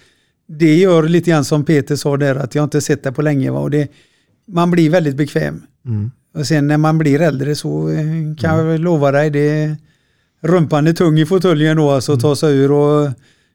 det 0.48 0.76
gör 0.76 1.02
lite 1.02 1.30
grann 1.30 1.44
som 1.44 1.64
Peter 1.64 1.96
sa 1.96 2.16
där, 2.16 2.36
att 2.36 2.54
jag 2.54 2.64
inte 2.64 2.80
sett 2.80 3.02
det 3.02 3.12
på 3.12 3.22
länge. 3.22 3.50
Va? 3.50 3.60
Och 3.60 3.70
det, 3.70 3.88
man 4.46 4.70
blir 4.70 4.90
väldigt 4.90 5.16
bekväm. 5.16 5.62
Mm. 5.86 6.10
Och 6.34 6.46
sen 6.46 6.66
när 6.66 6.78
man 6.78 6.98
blir 6.98 7.20
äldre 7.20 7.54
så 7.54 7.88
eh, 7.88 8.04
kan 8.38 8.60
mm. 8.60 8.66
jag 8.66 8.80
lova 8.80 9.12
dig, 9.12 9.30
det 9.30 9.76
rumpan 10.40 10.86
är 10.86 10.92
tung 10.92 11.18
i 11.18 11.26
fåtöljen 11.26 11.76
då 11.76 11.90
alltså 11.90 12.12
att 12.12 12.20
ta 12.20 12.36
sig 12.36 12.56
ur 12.56 12.72
och 12.72 13.10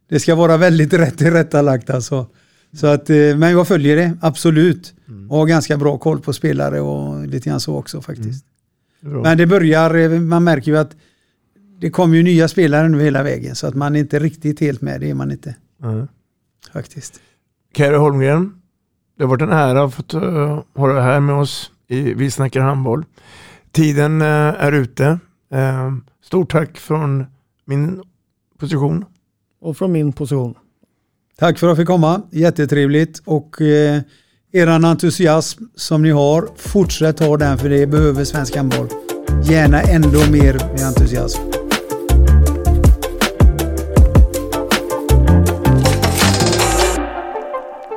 det 0.09 0.19
ska 0.19 0.35
vara 0.35 0.57
väldigt 0.57 0.93
rätt 0.93 1.17
tillrättalagt 1.17 1.89
alltså. 1.89 2.27
Så 2.73 2.87
att, 2.87 3.09
eh, 3.09 3.15
men 3.15 3.51
jag 3.51 3.67
följer 3.67 3.95
det, 3.95 4.17
absolut. 4.21 4.93
Mm. 5.07 5.31
Och 5.31 5.37
har 5.37 5.45
ganska 5.45 5.77
bra 5.77 5.97
koll 5.97 6.19
på 6.19 6.33
spelare 6.33 6.81
och 6.81 7.27
lite 7.27 7.49
grann 7.49 7.59
så 7.59 7.75
också 7.77 8.01
faktiskt. 8.01 8.45
Mm. 9.03 9.21
Men 9.21 9.37
det 9.37 9.47
börjar, 9.47 9.95
eh, 9.95 10.19
man 10.19 10.43
märker 10.43 10.71
ju 10.71 10.77
att 10.77 10.95
det 11.79 11.89
kommer 11.89 12.15
ju 12.15 12.23
nya 12.23 12.47
spelare 12.47 12.89
nu 12.89 13.01
hela 13.01 13.23
vägen 13.23 13.55
så 13.55 13.67
att 13.67 13.75
man 13.75 13.95
är 13.95 13.99
inte 13.99 14.19
riktigt 14.19 14.59
helt 14.59 14.81
med, 14.81 15.01
det 15.01 15.09
är 15.09 15.13
man 15.13 15.31
inte. 15.31 15.55
Mm. 15.83 16.07
Faktiskt. 16.73 17.19
Kare 17.73 17.95
Holmgren, 17.95 18.61
det 19.17 19.23
har 19.23 19.29
varit 19.29 19.41
en 19.41 19.51
ära 19.51 19.83
att 19.83 19.93
få 19.93 20.03
uh, 20.17 20.63
ha 20.75 20.87
dig 20.87 21.03
här 21.03 21.19
med 21.19 21.35
oss 21.35 21.71
i 21.87 22.13
Vi 22.13 22.31
snackar 22.31 22.61
handboll. 22.61 23.05
Tiden 23.71 24.21
är 24.21 24.71
ute. 24.71 25.19
Stort 26.23 26.51
tack 26.51 26.77
från 26.77 27.25
min 27.65 28.03
position. 28.57 29.05
Och 29.61 29.77
från 29.77 29.91
min 29.91 30.13
position. 30.13 30.55
Tack 31.39 31.59
för 31.59 31.67
att 31.67 31.69
jag 31.69 31.77
fick 31.77 31.87
komma. 31.87 32.21
Jättetrevligt. 32.31 33.21
Och 33.25 33.61
eh, 33.61 34.01
eran 34.51 34.85
entusiasm 34.85 35.63
som 35.75 36.01
ni 36.01 36.09
har, 36.09 36.49
fortsätt 36.55 37.19
ha 37.19 37.37
den 37.37 37.57
för 37.57 37.69
det 37.69 37.87
behöver 37.87 38.23
svensk 38.23 38.55
handboll. 38.55 38.87
Gärna 39.43 39.81
ändå 39.81 40.19
mer 40.31 40.53
med 40.53 40.87
entusiasm. 40.87 41.41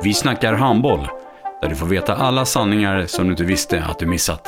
Vi 0.03 0.13
snackar 0.13 0.53
handboll, 0.53 1.07
där 1.61 1.69
du 1.69 1.75
får 1.75 1.85
veta 1.85 2.15
alla 2.15 2.45
sanningar 2.45 3.05
som 3.05 3.25
du 3.25 3.31
inte 3.31 3.43
visste 3.43 3.83
att 3.83 3.99
du 3.99 4.05
missat. 4.05 4.47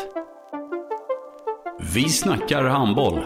Vi 1.94 2.10
snackar 2.10 2.64
handboll. 2.64 3.26